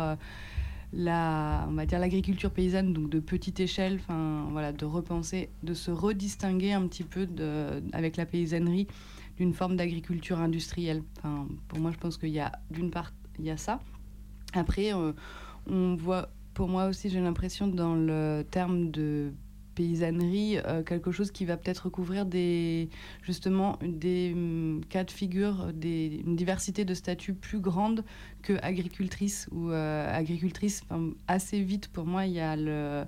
la, 0.94 1.66
on 1.68 1.72
va 1.72 1.86
dire 1.86 1.98
l'agriculture 1.98 2.50
paysanne, 2.50 2.92
donc 2.92 3.10
de 3.10 3.20
petite 3.20 3.60
échelle, 3.60 3.98
enfin 4.00 4.46
voilà, 4.50 4.72
de 4.72 4.84
repenser, 4.84 5.50
de 5.62 5.74
se 5.74 5.90
redistinguer 5.90 6.72
un 6.72 6.86
petit 6.86 7.04
peu 7.04 7.26
de, 7.26 7.82
avec 7.92 8.16
la 8.16 8.26
paysannerie 8.26 8.86
d'une 9.36 9.52
forme 9.52 9.76
d'agriculture 9.76 10.38
industrielle. 10.38 11.02
Enfin, 11.18 11.48
pour 11.68 11.80
moi, 11.80 11.90
je 11.90 11.98
pense 11.98 12.16
qu'il 12.16 12.30
y 12.30 12.40
a 12.40 12.52
d'une 12.70 12.90
part, 12.90 13.12
il 13.38 13.44
y 13.44 13.50
a 13.50 13.56
ça. 13.56 13.80
Après, 14.52 14.92
on 14.92 15.96
voit, 15.96 16.28
pour 16.54 16.68
moi 16.68 16.86
aussi, 16.86 17.10
j'ai 17.10 17.20
l'impression 17.20 17.66
dans 17.66 17.94
le 17.94 18.44
terme 18.48 18.90
de 18.90 19.32
paysannerie, 19.74 20.58
quelque 20.86 21.10
chose 21.12 21.30
qui 21.30 21.44
va 21.44 21.56
peut-être 21.56 21.86
recouvrir 21.86 22.26
des, 22.26 22.88
justement 23.22 23.78
des 23.82 24.32
hum, 24.34 24.80
cas 24.88 25.04
de 25.04 25.10
figure, 25.10 25.72
des, 25.72 26.22
une 26.26 26.36
diversité 26.36 26.84
de 26.84 26.94
statuts 26.94 27.34
plus 27.34 27.60
grande 27.60 28.04
que 28.42 28.54
agricultrice 28.62 29.48
ou 29.52 29.70
agricultrice. 29.70 30.82
assez 31.28 31.60
vite, 31.60 31.88
pour 31.88 32.06
moi, 32.06 32.26
il 32.26 32.32
y 32.32 32.40
a 32.40 32.56
le 32.56 33.04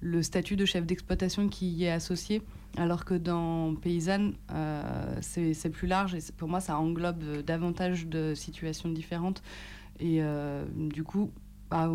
le 0.00 0.22
statut 0.22 0.56
de 0.56 0.64
chef 0.64 0.86
d'exploitation 0.86 1.48
qui 1.48 1.68
y 1.68 1.84
est 1.84 1.90
associé, 1.90 2.42
alors 2.76 3.04
que 3.04 3.14
dans 3.14 3.74
paysanne, 3.74 4.34
euh, 4.52 5.16
c'est 5.20 5.70
plus 5.70 5.88
large 5.88 6.14
et 6.14 6.20
pour 6.36 6.48
moi, 6.48 6.60
ça 6.60 6.78
englobe 6.78 7.42
davantage 7.42 8.06
de 8.06 8.34
situations 8.34 8.88
différentes. 8.88 9.42
Et 10.00 10.22
euh, 10.22 10.64
du 10.74 11.02
coup, 11.02 11.32
bah, 11.70 11.90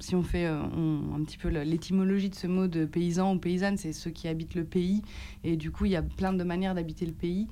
si 0.00 0.14
on 0.14 0.22
fait 0.22 0.46
euh, 0.46 0.62
un 0.62 1.22
petit 1.24 1.38
peu 1.38 1.48
l'étymologie 1.48 2.30
de 2.30 2.34
ce 2.34 2.46
mot 2.46 2.66
de 2.66 2.84
paysan 2.84 3.34
ou 3.34 3.38
paysanne, 3.38 3.76
c'est 3.76 3.92
ceux 3.92 4.10
qui 4.10 4.28
habitent 4.28 4.54
le 4.54 4.64
pays. 4.64 5.02
Et 5.42 5.56
du 5.56 5.70
coup, 5.70 5.84
il 5.84 5.92
y 5.92 5.96
a 5.96 6.02
plein 6.02 6.32
de 6.32 6.44
manières 6.44 6.74
d'habiter 6.74 7.06
le 7.06 7.12
pays 7.12 7.48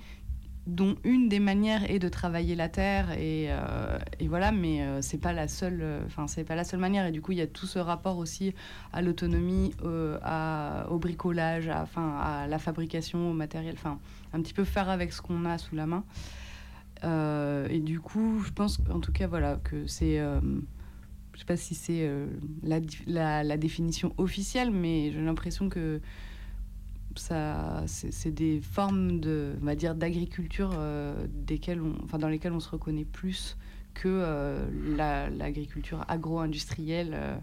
dont 0.66 0.94
une 1.02 1.28
des 1.28 1.40
manières 1.40 1.90
est 1.90 1.98
de 1.98 2.08
travailler 2.08 2.54
la 2.54 2.68
terre 2.68 3.10
et, 3.12 3.46
euh, 3.50 3.98
voilà 4.28 4.52
mais 4.52 4.82
euh, 4.82 5.02
c'est 5.02 5.18
pas 5.18 5.32
la 5.32 5.48
seule 5.48 5.80
euh, 5.82 6.02
enfin 6.06 6.28
c'est 6.28 6.44
pas 6.44 6.54
la 6.54 6.62
seule 6.62 6.78
manière 6.78 7.06
et 7.06 7.10
du 7.10 7.20
coup 7.20 7.32
il 7.32 7.38
y 7.38 7.42
a 7.42 7.48
tout 7.48 7.66
ce 7.66 7.80
rapport 7.80 8.16
aussi 8.18 8.54
à 8.92 9.02
l'autonomie 9.02 9.74
au 9.82 10.98
bricolage 10.98 11.68
à, 11.68 11.82
enfin 11.82 12.16
à 12.20 12.46
la 12.46 12.58
fabrication 12.58 13.30
au 13.30 13.32
matériel 13.32 13.74
enfin 13.76 13.98
un 14.32 14.40
petit 14.40 14.54
peu 14.54 14.64
faire 14.64 14.88
avec 14.88 15.12
ce 15.12 15.20
qu'on 15.20 15.44
a 15.46 15.58
sous 15.58 15.74
la 15.74 15.86
main 15.86 16.04
et 17.04 17.80
du 17.80 17.98
coup 17.98 18.40
je 18.46 18.52
pense 18.52 18.78
en 18.92 19.00
tout 19.00 19.12
cas 19.12 19.26
voilà 19.26 19.56
que 19.64 19.88
c'est 19.88 20.20
je 21.34 21.38
sais 21.38 21.44
pas 21.44 21.56
si 21.56 21.74
c'est 21.74 22.10
la, 22.62 23.42
la, 23.42 23.56
définition 23.56 24.12
officielle 24.18 24.70
mais 24.70 25.10
j'ai 25.12 25.20
l'impression 25.20 25.68
que 25.68 26.00
ça, 27.18 27.82
c'est 27.86 28.30
des 28.30 28.60
formes 28.60 29.20
de, 29.20 29.54
on 29.60 29.64
va 29.64 29.74
dire, 29.74 29.94
d'agriculture 29.94 30.70
euh, 30.76 31.26
enfin, 32.04 32.18
dans 32.18 32.28
lesquelles 32.28 32.52
on 32.52 32.60
se 32.60 32.70
reconnaît 32.70 33.04
plus 33.04 33.56
que 33.94 34.08
euh, 34.08 34.66
l'agriculture 34.96 36.04
agro-industrielle 36.08 37.12
euh, 37.14 37.36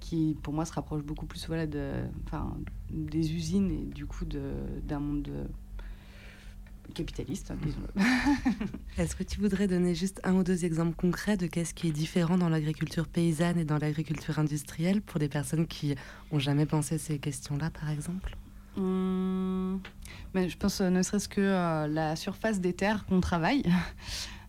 qui, 0.00 0.36
pour 0.42 0.54
moi, 0.54 0.64
se 0.64 0.72
rapproche 0.72 1.02
beaucoup 1.02 1.26
plus 1.26 1.46
voilà, 1.46 1.66
enfin, 2.26 2.56
des 2.90 3.34
usines 3.34 3.70
et 3.70 3.84
du 3.94 4.06
coup 4.06 4.24
d'un 4.24 4.98
monde 4.98 5.28
capitaliste, 6.94 7.50
hein, 7.50 7.56
disons-le. 7.62 8.02
Est-ce 9.02 9.16
que 9.16 9.22
tu 9.22 9.40
voudrais 9.40 9.66
donner 9.66 9.94
juste 9.94 10.20
un 10.24 10.34
ou 10.34 10.44
deux 10.44 10.64
exemples 10.64 10.94
concrets 10.94 11.36
de 11.36 11.46
qu'est-ce 11.46 11.74
qui 11.74 11.88
est 11.88 11.92
différent 11.92 12.36
dans 12.38 12.48
l'agriculture 12.48 13.06
paysanne 13.06 13.58
et 13.58 13.64
dans 13.64 13.78
l'agriculture 13.78 14.38
industrielle 14.38 15.00
pour 15.00 15.18
des 15.18 15.28
personnes 15.28 15.66
qui 15.66 15.94
ont 16.30 16.38
jamais 16.38 16.66
pensé 16.66 16.98
ces 16.98 17.18
questions-là, 17.18 17.70
par 17.70 17.90
exemple? 17.90 18.36
Hum, 18.76 19.80
mais 20.34 20.48
je 20.48 20.56
pense 20.56 20.80
euh, 20.80 20.88
ne 20.88 21.02
serait-ce 21.02 21.28
que 21.28 21.40
euh, 21.42 21.86
la 21.88 22.16
surface 22.16 22.60
des 22.60 22.72
terres 22.72 23.04
qu'on 23.06 23.20
travaille. 23.20 23.64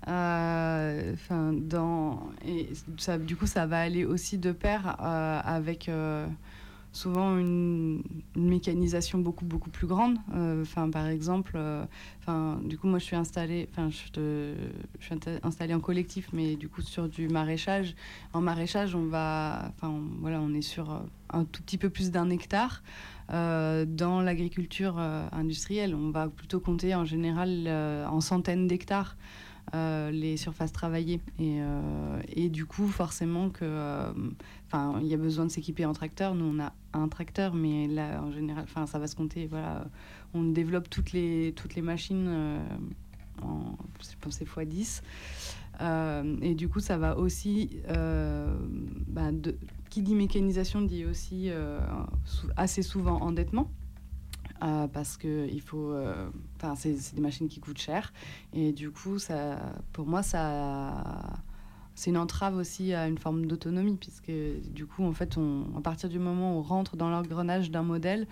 Euh, 0.10 1.14
enfin, 1.14 1.54
dans 1.54 2.30
et 2.46 2.68
ça, 2.98 3.18
du 3.18 3.38
coup, 3.38 3.48
ça 3.48 3.66
va 3.68 3.80
aller 3.80 4.04
aussi 4.04 4.38
de 4.38 4.52
pair 4.52 4.98
avec 5.00 5.90
souvent 6.92 7.38
une, 7.38 8.04
mécanisation 8.54 9.20
beaucoup 9.20 9.46
beaucoup 9.46 9.70
plus 9.70 9.88
grande. 9.88 10.18
Enfin, 10.62 10.90
par 10.90 11.08
exemple, 11.08 11.58
enfin, 12.20 12.60
du 12.64 12.78
coup, 12.78 12.88
moi, 12.88 13.00
je 13.00 13.06
suis 13.06 13.16
installée, 13.16 13.68
enfin, 13.72 13.90
je, 13.90 13.96
suis 15.00 15.16
installée 15.44 15.74
en 15.74 15.80
collectif, 15.80 16.30
mais 16.34 16.56
du 16.56 16.70
coup 16.70 16.82
sur 16.82 17.10
du 17.10 17.28
maraîchage. 17.28 17.96
En 18.34 18.42
maraîchage, 18.42 18.96
on 18.96 19.06
va, 19.06 19.72
enfin, 19.76 19.94
voilà, 20.22 20.40
on 20.42 20.54
est 20.54 20.62
sur 20.62 21.02
un 21.30 21.46
tout 21.46 21.62
petit 21.64 21.78
peu 21.78 21.90
plus 21.90 22.12
d'un 22.12 22.30
hectare. 22.30 22.84
Euh, 23.32 23.86
dans 23.88 24.22
l'agriculture 24.22 24.96
euh, 24.98 25.28
industrielle, 25.32 25.96
on 25.96 26.12
va 26.12 26.28
plutôt 26.28 26.60
compter 26.60 26.94
en 26.94 27.06
général 27.06 27.66
euh, 27.68 28.06
en 28.06 28.22
centaines 28.22 28.68
d'hectares. 28.68 29.18
les 29.74 30.38
surfaces 30.38 30.74
travaillées 30.74 31.20
et, 31.40 31.60
et, 32.36 32.50
du 32.50 32.66
coup 32.66 32.88
forcément 32.88 33.50
que 33.50 33.66
enfin 34.68 35.00
il 35.02 35.08
y 35.08 35.14
a 35.16 35.18
besoin 35.18 35.46
de 35.46 35.52
s'équiper 35.52 35.86
en 35.86 35.94
tracteur 35.94 36.36
nous 36.36 36.46
on 36.46 36.60
a 36.60 36.74
un 36.94 37.08
tracteur 37.08 37.54
mais 37.54 37.88
là 37.88 38.22
en 38.22 38.32
général 38.32 38.64
enfin 38.64 38.86
ça 38.86 39.00
va 39.00 39.08
se 39.08 39.16
compter 39.16 39.48
voilà. 39.48 39.86
On 40.34 40.44
développe 40.44 40.90
toutes 40.90 41.12
les 41.12 41.54
toutes 41.56 41.76
les 41.76 41.82
machines 41.82 42.28
en 43.42 43.76
je 44.02 44.16
pense 44.22 44.40
x 44.42 44.60
10 44.66 45.04
et 46.42 46.56
du 46.56 46.70
coup 46.70 46.80
ça 46.80 46.98
va 46.98 47.18
aussi 47.18 47.78
bah, 47.88 49.32
de, 49.32 49.58
qui 49.94 50.02
dit 50.02 50.16
mécanisation 50.16 50.82
dit 50.82 51.06
aussi 51.06 51.52
euh, 51.52 51.80
assez 52.58 52.82
souvent 52.82 53.22
endettement. 53.22 53.70
Euh, 54.64 54.88
parce 54.88 55.18
que 55.18 55.48
il 55.52 55.62
faut, 55.62 55.92
euh, 55.92 56.30
enfin, 56.56 56.74
c'est 56.76 57.14
des 57.14 57.22
machines 57.22 57.48
qui 57.48 57.60
coûtent 57.60 57.78
cher. 57.78 58.12
Et 58.54 58.72
du 58.72 58.90
coup, 58.90 59.20
ça, 59.20 59.60
pour 59.92 60.08
moi, 60.08 60.24
ça, 60.24 61.44
c'est 61.96 62.10
une 62.10 62.18
entrave 62.18 62.56
aussi 62.56 62.94
à 62.94 63.08
une 63.08 63.18
forme 63.18 63.46
d'autonomie 63.46 63.98
puisque 63.98 64.32
du 64.72 64.86
coup, 64.86 65.04
en 65.04 65.14
fait, 65.14 65.38
on, 65.38 65.66
à 65.78 65.82
partir 65.82 66.10
du 66.10 66.20
moment 66.20 66.56
où 66.56 66.60
on 66.60 66.62
rentre 66.62 66.96
dans 66.96 67.10
l'engrenage 67.10 67.72
d'un 67.72 67.84
modèle, 67.84 68.28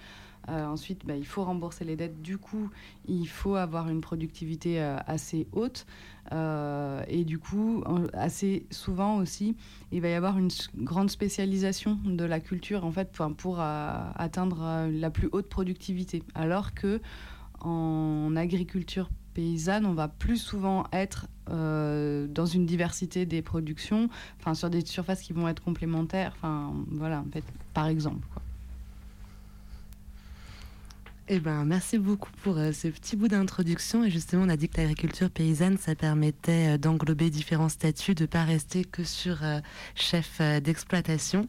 euh, 0.50 0.66
ensuite, 0.66 1.06
bah, 1.06 1.16
il 1.16 1.26
faut 1.26 1.44
rembourser 1.44 1.86
les 1.86 1.96
dettes. 1.96 2.22
Du 2.22 2.38
coup, 2.38 2.70
il 3.08 3.28
faut 3.28 3.56
avoir 3.56 3.90
une 3.90 4.02
productivité 4.02 4.82
euh, 4.82 4.98
assez 5.06 5.48
haute. 5.52 5.86
Euh, 6.32 7.04
et 7.08 7.24
du 7.26 7.38
coup, 7.38 7.84
assez 8.14 8.66
souvent 8.72 9.18
aussi, 9.18 9.56
il 9.92 10.02
va 10.02 10.10
y 10.10 10.14
avoir 10.14 10.38
une 10.38 10.50
grande 10.78 11.10
spécialisation 11.10 12.00
de 12.06 12.24
la 12.24 12.40
culture 12.40 12.86
en 12.86 12.92
fait 12.92 13.12
pour, 13.12 13.34
pour 13.36 13.60
atteindre 13.60 14.88
la 14.90 15.10
plus 15.10 15.30
haute 15.32 15.50
productivité. 15.50 16.24
Alors 16.36 16.74
que 16.74 17.02
en 17.60 18.36
agriculture 18.36 19.10
paysanne, 19.34 19.86
on 19.86 19.94
va 19.94 20.08
plus 20.08 20.38
souvent 20.38 20.86
être 20.92 21.28
dans 21.48 22.46
une 22.46 22.66
diversité 22.66 23.26
des 23.26 23.42
productions, 23.42 24.10
enfin 24.40 24.54
sur 24.54 24.70
des 24.70 24.86
surfaces 24.86 25.22
qui 25.22 25.34
vont 25.34 25.48
être 25.48 25.62
complémentaires. 25.62 26.34
Enfin 26.38 26.74
voilà, 26.92 27.20
en 27.20 27.32
fait, 27.32 27.44
par 27.74 27.88
exemple. 27.88 28.28
Eh 31.34 31.40
ben, 31.40 31.64
merci 31.64 31.98
beaucoup 31.98 32.30
pour 32.44 32.58
euh, 32.58 32.74
ce 32.74 32.90
petit 32.90 33.16
bout 33.16 33.30
d'introduction. 33.30 34.04
Et 34.04 34.10
justement, 34.10 34.44
on 34.44 34.50
a 34.50 34.58
dit 34.58 34.68
que 34.68 34.82
l'agriculture 34.82 35.30
paysanne, 35.30 35.78
ça 35.78 35.96
permettait 35.96 36.74
euh, 36.74 36.78
d'englober 36.78 37.30
différents 37.30 37.70
statuts, 37.70 38.16
de 38.16 38.24
ne 38.24 38.28
pas 38.28 38.44
rester 38.44 38.84
que 38.84 39.06
sur 39.06 39.42
euh, 39.42 39.62
chef 39.96 40.42
d'exploitation. 40.62 41.48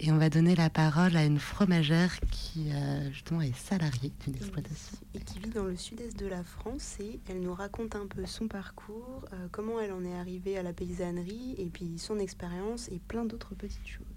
Et 0.00 0.10
on 0.10 0.16
va 0.16 0.30
donner 0.30 0.56
la 0.56 0.70
parole 0.70 1.18
à 1.18 1.26
une 1.26 1.38
fromagère 1.38 2.18
qui, 2.30 2.70
justement, 3.12 3.42
est 3.42 3.54
salariée 3.54 4.10
d'une 4.24 4.36
exploitation. 4.36 4.96
Et 5.12 5.18
qui 5.18 5.38
vit 5.38 5.50
dans 5.50 5.64
le 5.64 5.76
sud-est 5.76 6.18
de 6.18 6.26
la 6.26 6.42
France. 6.42 6.96
Et 7.00 7.20
elle 7.28 7.42
nous 7.42 7.52
raconte 7.52 7.96
un 7.96 8.06
peu 8.06 8.24
son 8.24 8.48
parcours, 8.48 9.26
comment 9.50 9.78
elle 9.80 9.92
en 9.92 10.02
est 10.02 10.18
arrivée 10.18 10.56
à 10.56 10.62
la 10.62 10.72
paysannerie, 10.72 11.56
et 11.58 11.66
puis 11.66 11.98
son 11.98 12.18
expérience 12.18 12.88
et 12.88 12.98
plein 12.98 13.26
d'autres 13.26 13.54
petites 13.54 13.86
choses. 13.86 14.09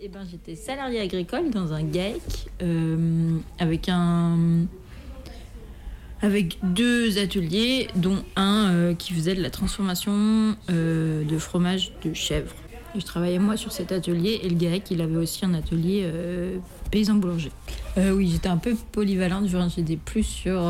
Eh 0.00 0.08
ben, 0.08 0.20
j'étais 0.28 0.56
salarié 0.56 1.00
agricole 1.00 1.50
dans 1.50 1.72
un 1.72 1.84
GAEC 1.84 2.20
euh, 2.62 3.38
avec 3.58 3.88
un 3.88 4.66
avec 6.20 6.58
deux 6.62 7.18
ateliers, 7.18 7.88
dont 7.94 8.18
un 8.34 8.72
euh, 8.72 8.94
qui 8.94 9.12
faisait 9.12 9.34
de 9.34 9.42
la 9.42 9.50
transformation 9.50 10.56
euh, 10.70 11.22
de 11.22 11.38
fromage 11.38 11.92
de 12.04 12.12
chèvre. 12.12 12.54
Je 12.96 13.04
travaillais 13.04 13.38
moi 13.38 13.56
sur 13.56 13.72
cet 13.72 13.92
atelier 13.92 14.40
et 14.42 14.48
le 14.48 14.56
GAEC, 14.56 14.90
il 14.90 15.00
avait 15.00 15.16
aussi 15.16 15.44
un 15.44 15.54
atelier 15.54 16.08
paysan 16.90 17.14
boulanger. 17.14 17.50
oui, 17.96 18.28
j'étais 18.28 18.48
un 18.48 18.56
peu 18.56 18.76
polyvalente, 18.92 19.48
j'étais 19.74 19.96
plus 19.96 20.22
sur 20.22 20.60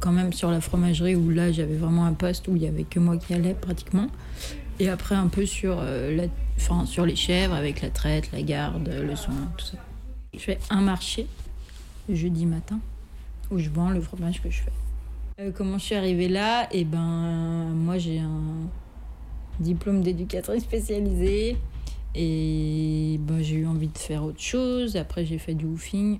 quand 0.00 0.12
même 0.12 0.32
sur 0.32 0.50
la 0.50 0.62
fromagerie 0.62 1.16
où 1.16 1.28
là 1.28 1.52
j'avais 1.52 1.76
vraiment 1.76 2.06
un 2.06 2.14
poste 2.14 2.48
où 2.48 2.56
il 2.56 2.62
y 2.62 2.66
avait 2.66 2.84
que 2.84 2.98
moi 2.98 3.18
qui 3.18 3.34
allais 3.34 3.52
pratiquement. 3.52 4.06
Et 4.78 4.88
après 4.88 5.14
un 5.14 5.28
peu 5.28 5.44
sur 5.44 5.82
la 5.82 6.24
sur 6.86 7.06
les 7.06 7.16
chèvres 7.16 7.54
avec 7.54 7.80
la 7.80 7.90
traite, 7.90 8.30
la 8.32 8.42
garde, 8.42 8.88
le 8.88 9.16
soin, 9.16 9.50
tout 9.56 9.66
ça. 9.66 9.78
Je 10.34 10.38
fais 10.38 10.58
un 10.70 10.80
marché 10.80 11.26
le 12.08 12.14
jeudi 12.14 12.46
matin 12.46 12.78
où 13.50 13.58
je 13.58 13.68
vends 13.68 13.90
le 13.90 14.00
fromage 14.00 14.40
que 14.40 14.50
je 14.50 14.62
fais. 14.62 14.72
Euh, 15.40 15.50
comment 15.54 15.78
je 15.78 15.84
suis 15.84 15.94
arrivée 15.94 16.28
là? 16.28 16.68
Eh 16.70 16.84
ben, 16.84 17.72
moi 17.74 17.98
j'ai 17.98 18.18
un 18.18 18.68
diplôme 19.58 20.02
d'éducatrice 20.02 20.62
spécialisée 20.62 21.56
et 22.14 23.18
ben, 23.20 23.42
j'ai 23.42 23.56
eu 23.56 23.66
envie 23.66 23.88
de 23.88 23.98
faire 23.98 24.24
autre 24.24 24.40
chose. 24.40 24.96
Après, 24.96 25.24
j'ai 25.24 25.38
fait 25.38 25.54
du 25.54 25.66
woofing 25.66 26.18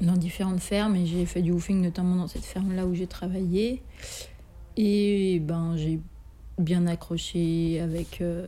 dans 0.00 0.16
différentes 0.16 0.60
fermes 0.60 0.96
et 0.96 1.06
j'ai 1.06 1.24
fait 1.26 1.42
du 1.42 1.52
woofing 1.52 1.80
notamment 1.80 2.16
dans 2.16 2.28
cette 2.28 2.44
ferme 2.44 2.74
là 2.74 2.86
où 2.86 2.94
j'ai 2.94 3.06
travaillé. 3.06 3.82
Et 4.76 5.40
ben, 5.40 5.76
j'ai 5.76 6.00
bien 6.58 6.86
accroché 6.86 7.80
avec 7.80 8.20
euh, 8.20 8.46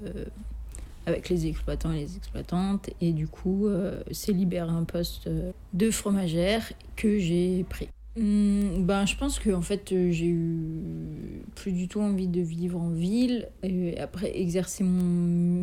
avec 1.08 1.28
les 1.28 1.46
exploitants 1.46 1.92
et 1.92 2.00
les 2.00 2.16
exploitantes. 2.16 2.90
Et 3.00 3.12
du 3.12 3.26
coup, 3.26 3.66
euh, 3.66 4.02
c'est 4.10 4.32
libéré 4.32 4.70
un 4.70 4.84
poste 4.84 5.28
de 5.72 5.90
fromagère 5.90 6.72
que 6.96 7.18
j'ai 7.18 7.64
pris. 7.68 7.88
Hmm, 8.18 8.84
ben, 8.84 9.06
je 9.06 9.16
pense 9.16 9.38
que 9.38 9.50
en 9.50 9.62
fait 9.62 9.92
euh, 9.92 10.10
j'ai 10.10 10.26
eu 10.26 11.44
plus 11.54 11.70
du 11.70 11.86
tout 11.86 12.00
envie 12.00 12.26
de 12.26 12.40
vivre 12.40 12.80
en 12.80 12.90
ville. 12.90 13.48
Et 13.62 13.98
après 14.00 14.36
exercer 14.36 14.82
mon 14.82 15.04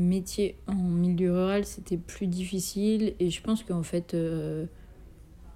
métier 0.07 0.55
en 0.67 0.75
milieu 0.75 1.33
rural, 1.33 1.65
c'était 1.65 1.97
plus 1.97 2.27
difficile. 2.27 3.13
Et 3.19 3.29
je 3.29 3.41
pense 3.41 3.63
qu'en 3.63 3.83
fait, 3.83 4.13
euh, 4.13 4.67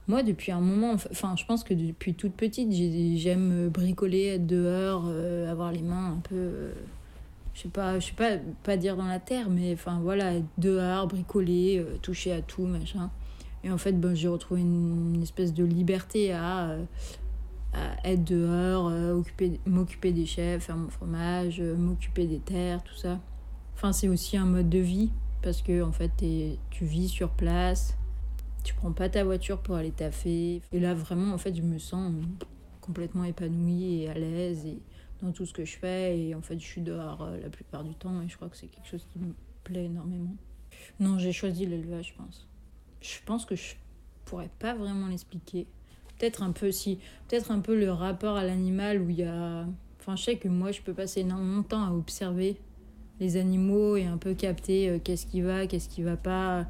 moi 0.07 0.23
depuis 0.23 0.51
un 0.51 0.59
moment, 0.59 0.95
enfin 1.09 1.35
je 1.37 1.45
pense 1.45 1.63
que 1.63 1.73
depuis 1.73 2.15
toute 2.15 2.33
petite, 2.33 2.69
j'aime 2.71 3.69
bricoler, 3.69 4.25
être 4.35 4.47
dehors, 4.47 5.05
euh, 5.07 5.49
avoir 5.49 5.71
les 5.71 5.81
mains 5.81 6.17
un 6.17 6.21
peu, 6.27 6.71
je 7.59 7.63
sais 7.63 7.69
pas, 7.69 7.99
je 7.99 8.05
sais 8.05 8.13
pas, 8.13 8.37
pas 8.63 8.77
dire 8.77 8.95
dans 8.95 9.07
la 9.07 9.19
terre, 9.19 9.49
mais 9.49 9.73
enfin 9.73 9.99
voilà, 10.01 10.31
dehors, 10.57 11.07
bricoler, 11.07 11.85
toucher 12.01 12.31
à 12.31 12.41
tout, 12.41 12.65
machin. 12.65 13.11
Et 13.63 13.71
en 13.71 13.77
fait, 13.77 13.93
ben, 13.93 14.15
j'ai 14.15 14.27
retrouvé 14.29 14.61
une, 14.61 15.21
espèce 15.21 15.53
de 15.53 15.65
liberté 15.65 16.31
à, 16.31 16.69
euh, 16.69 16.83
à 17.73 18.07
être 18.09 18.23
dehors, 18.23 18.87
euh, 18.87 19.21
m'occuper 19.65 20.11
des 20.11 20.25
chefs, 20.25 20.63
faire 20.63 20.77
mon 20.77 20.89
fromage, 20.89 21.59
euh, 21.59 21.75
m'occuper 21.75 22.25
des 22.25 22.39
terres, 22.39 22.81
tout 22.83 22.95
ça. 22.95 23.19
Enfin, 23.75 23.91
c'est 23.91 24.07
aussi 24.07 24.37
un 24.37 24.45
mode 24.45 24.69
de 24.69 24.79
vie 24.79 25.11
parce 25.41 25.61
que 25.61 25.81
en 25.81 25.91
fait, 25.91 26.11
tu 26.69 26.85
vis 26.85 27.09
sur 27.09 27.29
place, 27.31 27.97
tu 28.63 28.73
prends 28.73 28.91
pas 28.91 29.09
ta 29.09 29.23
voiture 29.23 29.59
pour 29.59 29.75
aller 29.75 29.91
taffer. 29.91 30.61
Et 30.71 30.79
là, 30.79 30.93
vraiment, 30.93 31.33
en 31.33 31.37
fait, 31.37 31.55
je 31.55 31.61
me 31.61 31.79
sens 31.79 32.13
complètement 32.81 33.23
épanouie 33.23 34.03
et 34.03 34.09
à 34.09 34.13
l'aise 34.13 34.65
dans 35.21 35.31
tout 35.31 35.45
ce 35.45 35.53
que 35.53 35.65
je 35.65 35.77
fais. 35.77 36.19
Et 36.19 36.35
en 36.35 36.41
fait, 36.41 36.59
je 36.59 36.65
suis 36.65 36.81
dehors 36.81 37.29
la 37.41 37.49
plupart 37.49 37.83
du 37.83 37.95
temps 37.95 38.21
et 38.21 38.29
je 38.29 38.35
crois 38.35 38.49
que 38.49 38.57
c'est 38.57 38.67
quelque 38.67 38.87
chose 38.87 39.05
qui 39.11 39.19
me 39.19 39.33
plaît 39.63 39.85
énormément. 39.85 40.35
Non, 40.99 41.17
j'ai 41.17 41.31
choisi 41.31 41.65
l'élevage, 41.65 42.09
je 42.09 42.23
pense 42.23 42.49
je 43.01 43.17
pense 43.25 43.45
que 43.45 43.55
je 43.55 43.75
pourrais 44.25 44.49
pas 44.59 44.73
vraiment 44.73 45.07
l'expliquer. 45.07 45.67
Peut-être 46.17 46.43
un 46.43 46.51
peu 46.51 46.71
si, 46.71 46.99
peut-être 47.27 47.51
un 47.51 47.59
peu 47.59 47.79
le 47.79 47.91
rapport 47.91 48.35
à 48.35 48.43
l'animal 48.43 49.01
où 49.01 49.09
il 49.09 49.19
y 49.19 49.23
a, 49.23 49.65
enfin 49.99 50.15
je 50.15 50.23
sais 50.23 50.35
que 50.37 50.47
moi 50.47 50.71
je 50.71 50.81
peux 50.81 50.93
passer 50.93 51.21
énormément 51.21 51.61
de 51.61 51.67
temps 51.67 51.83
à 51.83 51.91
observer 51.91 52.57
les 53.19 53.37
animaux 53.37 53.95
et 53.95 54.05
un 54.05 54.17
peu 54.17 54.33
capter 54.33 54.89
euh, 54.89 54.99
qu'est-ce 55.01 55.25
qui 55.25 55.41
va, 55.41 55.65
qu'est-ce 55.67 55.89
qui 55.89 56.03
va 56.03 56.17
pas. 56.17 56.65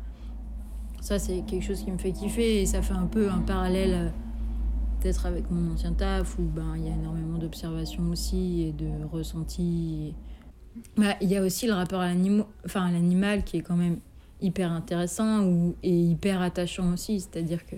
Ça 1.01 1.17
c'est 1.17 1.41
quelque 1.47 1.63
chose 1.63 1.83
qui 1.83 1.91
me 1.91 1.97
fait 1.97 2.11
kiffer 2.11 2.61
et 2.61 2.65
ça 2.65 2.81
fait 2.81 2.93
un 2.93 3.07
peu 3.07 3.29
un 3.29 3.39
parallèle 3.39 3.93
euh, 3.93 4.09
peut-être 4.99 5.25
avec 5.25 5.49
mon 5.49 5.73
ancien 5.73 5.93
taf 5.93 6.37
où 6.39 6.43
ben 6.43 6.75
il 6.75 6.85
y 6.85 6.89
a 6.89 6.93
énormément 6.93 7.37
d'observation 7.37 8.09
aussi 8.09 8.63
et 8.63 8.71
de 8.71 8.89
ressenti. 9.11 10.13
Bah, 10.97 11.15
il 11.21 11.29
y 11.29 11.35
a 11.35 11.41
aussi 11.41 11.67
le 11.67 11.73
rapport 11.73 12.01
à 12.01 12.07
l'animal, 12.07 12.47
enfin 12.65 12.91
qui 13.45 13.57
est 13.57 13.61
quand 13.61 13.75
même 13.75 13.99
hyper 14.41 14.71
intéressant 14.71 15.43
ou, 15.43 15.75
et 15.83 15.95
hyper 15.95 16.41
attachant 16.41 16.93
aussi. 16.93 17.19
C'est-à-dire 17.19 17.65
que 17.65 17.75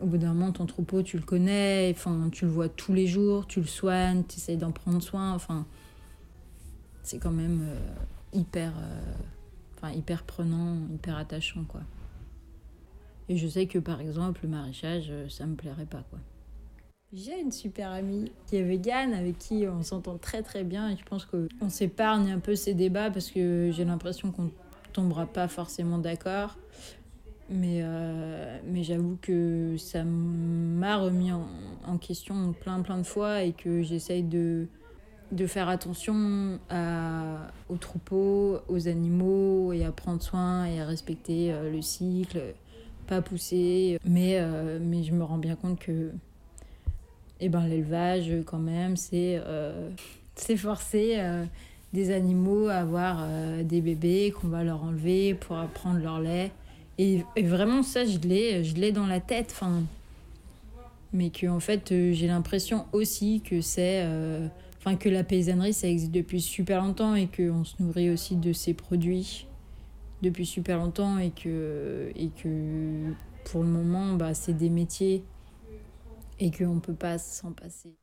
au 0.00 0.06
bout 0.06 0.18
d'un 0.18 0.34
moment, 0.34 0.52
ton 0.52 0.66
troupeau, 0.66 1.02
tu 1.02 1.16
le 1.16 1.22
connais, 1.22 1.92
enfin, 1.94 2.28
tu 2.32 2.44
le 2.44 2.50
vois 2.50 2.68
tous 2.68 2.92
les 2.92 3.06
jours, 3.06 3.46
tu 3.46 3.60
le 3.60 3.66
soignes, 3.66 4.24
tu 4.28 4.36
essayes 4.36 4.56
d'en 4.56 4.72
prendre 4.72 5.00
soin. 5.00 5.32
Enfin, 5.32 5.64
c'est 7.04 7.18
quand 7.18 7.30
même 7.30 7.60
euh, 7.62 7.78
hyper, 8.32 8.72
euh, 8.76 9.12
enfin, 9.76 9.92
hyper 9.92 10.24
prenant, 10.24 10.76
hyper 10.92 11.16
attachant, 11.16 11.64
quoi. 11.68 11.82
Et 13.28 13.36
je 13.36 13.46
sais 13.46 13.66
que 13.66 13.78
par 13.78 14.00
exemple, 14.00 14.40
le 14.42 14.48
maraîchage, 14.48 15.08
euh, 15.10 15.28
ça 15.28 15.46
me 15.46 15.54
plairait 15.54 15.86
pas, 15.86 16.04
quoi. 16.10 16.18
J'ai 17.12 17.38
une 17.38 17.52
super 17.52 17.90
amie 17.90 18.32
qui 18.46 18.56
est 18.56 18.62
végane, 18.62 19.12
avec 19.12 19.36
qui 19.36 19.66
on 19.68 19.82
s'entend 19.82 20.16
très 20.16 20.42
très 20.42 20.64
bien 20.64 20.88
et 20.88 20.96
je 20.96 21.04
pense 21.04 21.26
qu'on 21.26 21.68
s'épargne 21.68 22.30
un 22.30 22.38
peu 22.38 22.54
ces 22.54 22.72
débats 22.72 23.10
parce 23.10 23.30
que 23.30 23.70
j'ai 23.70 23.84
l'impression 23.84 24.32
qu'on 24.32 24.50
tombera 24.94 25.26
pas 25.26 25.46
forcément 25.46 25.98
d'accord. 25.98 26.56
Mais, 27.50 27.80
euh, 27.82 28.58
mais 28.64 28.82
j'avoue 28.82 29.18
que 29.20 29.76
ça 29.76 30.04
m'a 30.04 30.96
remis 30.96 31.32
en, 31.32 31.98
question 31.98 32.54
plein 32.54 32.80
plein 32.80 32.96
de 32.96 33.02
fois 33.02 33.42
et 33.42 33.52
que 33.52 33.82
j'essaye 33.82 34.22
de, 34.22 34.68
de 35.32 35.46
faire 35.46 35.68
attention 35.68 36.58
à, 36.70 37.48
aux 37.68 37.76
troupeaux, 37.76 38.60
aux 38.68 38.88
animaux 38.88 39.74
et 39.74 39.84
à 39.84 39.92
prendre 39.92 40.22
soin 40.22 40.64
et 40.64 40.80
à 40.80 40.86
respecter 40.86 41.52
euh, 41.52 41.70
le 41.70 41.82
cycle, 41.82 42.54
pas 43.14 43.22
pousser. 43.22 43.98
Mais, 44.04 44.36
euh, 44.38 44.78
mais 44.80 45.02
je 45.02 45.12
me 45.12 45.24
rends 45.24 45.38
bien 45.38 45.56
compte 45.56 45.78
que 45.78 46.10
et 47.40 47.46
eh 47.46 47.48
ben, 47.48 47.66
l'élevage, 47.66 48.30
quand 48.46 48.60
même, 48.60 48.96
c'est 48.96 49.40
c'est 50.36 50.56
forcé 50.56 51.18
des 51.92 52.10
animaux 52.10 52.68
à 52.68 52.76
avoir 52.76 53.18
euh, 53.22 53.62
des 53.62 53.80
bébés 53.80 54.32
qu'on 54.32 54.48
va 54.48 54.64
leur 54.64 54.82
enlever 54.82 55.34
pour 55.34 55.56
prendre 55.74 56.00
leur 56.00 56.20
lait. 56.20 56.50
Et, 56.98 57.24
vraiment, 57.36 57.82
ça, 57.82 58.04
je 58.04 58.18
l'ai, 58.18 58.92
dans 58.92 59.06
la 59.06 59.20
tête. 59.20 59.48
Enfin, 59.52 59.82
mais 61.12 61.30
que 61.30 61.46
en 61.46 61.60
fait, 61.60 61.92
euh, 61.92 62.12
j'ai 62.12 62.26
l'impression 62.26 62.86
aussi 62.92 63.42
que 63.44 63.60
c'est. 63.60 64.02
Euh, 64.04 64.46
enfin, 64.78 64.96
que 64.96 65.08
la 65.08 65.24
paysannerie, 65.24 65.72
ça 65.72 65.88
existe 65.88 66.12
depuis 66.12 66.40
super 66.40 66.82
longtemps 66.82 67.14
et 67.14 67.26
qu'on 67.26 67.64
se 67.64 67.74
nourrit 67.80 68.10
aussi 68.10 68.36
de 68.36 68.52
ces 68.52 68.72
produits 68.72 69.46
depuis 70.22 70.46
super 70.46 70.78
longtemps 70.78 71.18
et 71.18 71.30
que, 71.30 72.10
et 72.14 72.28
que 72.28 73.12
pour 73.44 73.62
le 73.62 73.68
moment, 73.68 74.14
bah, 74.14 74.34
c'est 74.34 74.56
des 74.56 74.70
métiers 74.70 75.24
et 76.40 76.50
qu'on 76.50 76.76
ne 76.76 76.80
peut 76.80 76.94
pas 76.94 77.18
s'en 77.18 77.52
passer. 77.52 77.94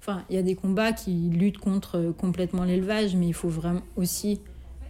Enfin, 0.00 0.24
il 0.30 0.36
y 0.36 0.38
a 0.38 0.42
des 0.42 0.54
combats 0.54 0.92
qui 0.92 1.12
luttent 1.12 1.58
contre 1.58 1.98
euh, 1.98 2.12
complètement 2.12 2.64
l'élevage, 2.64 3.14
mais 3.16 3.26
il 3.26 3.34
faut 3.34 3.48
vraiment 3.48 3.82
aussi. 3.96 4.40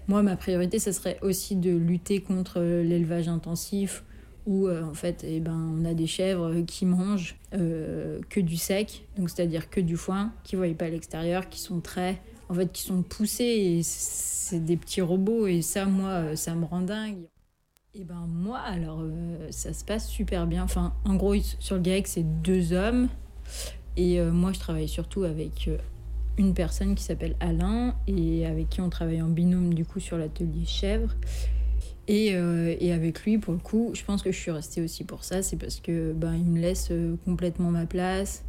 Moi, 0.06 0.22
ma 0.22 0.36
priorité, 0.36 0.78
ce 0.78 0.92
serait 0.92 1.18
aussi 1.22 1.56
de 1.56 1.70
lutter 1.70 2.20
contre 2.20 2.60
euh, 2.60 2.82
l'élevage 2.84 3.28
intensif, 3.28 4.04
où 4.46 4.68
euh, 4.68 4.84
en 4.84 4.94
fait, 4.94 5.24
eh 5.26 5.40
ben, 5.40 5.76
on 5.76 5.84
a 5.84 5.94
des 5.94 6.06
chèvres 6.06 6.60
qui 6.62 6.86
mangent 6.86 7.36
que 7.52 8.40
du 8.40 8.56
sec, 8.56 9.08
donc 9.16 9.28
c'est-à-dire 9.28 9.70
que 9.70 9.80
du 9.80 9.96
foin, 9.96 10.32
qui 10.44 10.56
ne 10.56 10.64
voient 10.64 10.74
pas 10.76 10.88
l'extérieur, 10.88 11.48
qui 11.48 11.60
sont 11.60 11.80
très. 11.80 12.22
En 12.50 12.54
fait, 12.54 12.70
qui 12.70 12.82
sont 12.82 13.02
poussés, 13.02 13.44
et 13.44 13.82
c'est 13.82 14.62
des 14.62 14.76
petits 14.76 15.00
robots, 15.00 15.46
et 15.46 15.62
ça, 15.62 15.86
moi, 15.86 16.36
ça 16.36 16.54
me 16.54 16.66
rend 16.66 16.82
dingue. 16.82 17.28
Et 17.94 18.04
ben 18.04 18.26
moi, 18.28 18.58
alors, 18.58 19.02
ça 19.50 19.72
se 19.72 19.84
passe 19.84 20.08
super 20.08 20.46
bien. 20.46 20.62
Enfin, 20.62 20.92
en 21.04 21.14
gros, 21.14 21.34
sur 21.58 21.76
le 21.76 21.80
GAEC, 21.80 22.06
c'est 22.06 22.42
deux 22.42 22.72
hommes 22.72 23.08
et 23.96 24.20
euh, 24.20 24.30
moi, 24.30 24.52
je 24.52 24.58
travaille 24.58 24.88
surtout 24.88 25.24
avec 25.24 25.68
euh, 25.68 25.78
une 26.38 26.54
personne 26.54 26.94
qui 26.94 27.02
s'appelle 27.02 27.36
Alain 27.40 27.94
et 28.06 28.46
avec 28.46 28.68
qui 28.68 28.80
on 28.80 28.90
travaille 28.90 29.22
en 29.22 29.28
binôme 29.28 29.74
du 29.74 29.84
coup 29.84 30.00
sur 30.00 30.16
l'atelier 30.16 30.64
chèvre. 30.64 31.14
Et, 32.08 32.34
euh, 32.34 32.74
et, 32.80 32.92
avec 32.92 33.22
lui, 33.22 33.38
pour 33.38 33.52
le 33.52 33.60
coup, 33.60 33.90
je 33.94 34.02
pense 34.04 34.22
que 34.22 34.32
je 34.32 34.38
suis 34.38 34.50
restée 34.50 34.82
aussi 34.82 35.04
pour 35.04 35.22
ça. 35.22 35.42
C'est 35.42 35.56
parce 35.56 35.80
que 35.80 36.12
ben, 36.12 36.34
il 36.34 36.44
me 36.44 36.58
laisse 36.58 36.90
complètement 37.24 37.70
ma 37.70 37.86
place. 37.86 38.42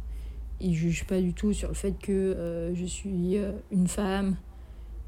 Il 0.62 0.74
juge 0.74 1.04
pas 1.04 1.20
du 1.20 1.34
tout 1.34 1.52
sur 1.52 1.68
le 1.68 1.74
fait 1.74 1.94
que 2.00 2.72
je 2.74 2.84
suis 2.86 3.36
une 3.70 3.88
femme 3.88 4.36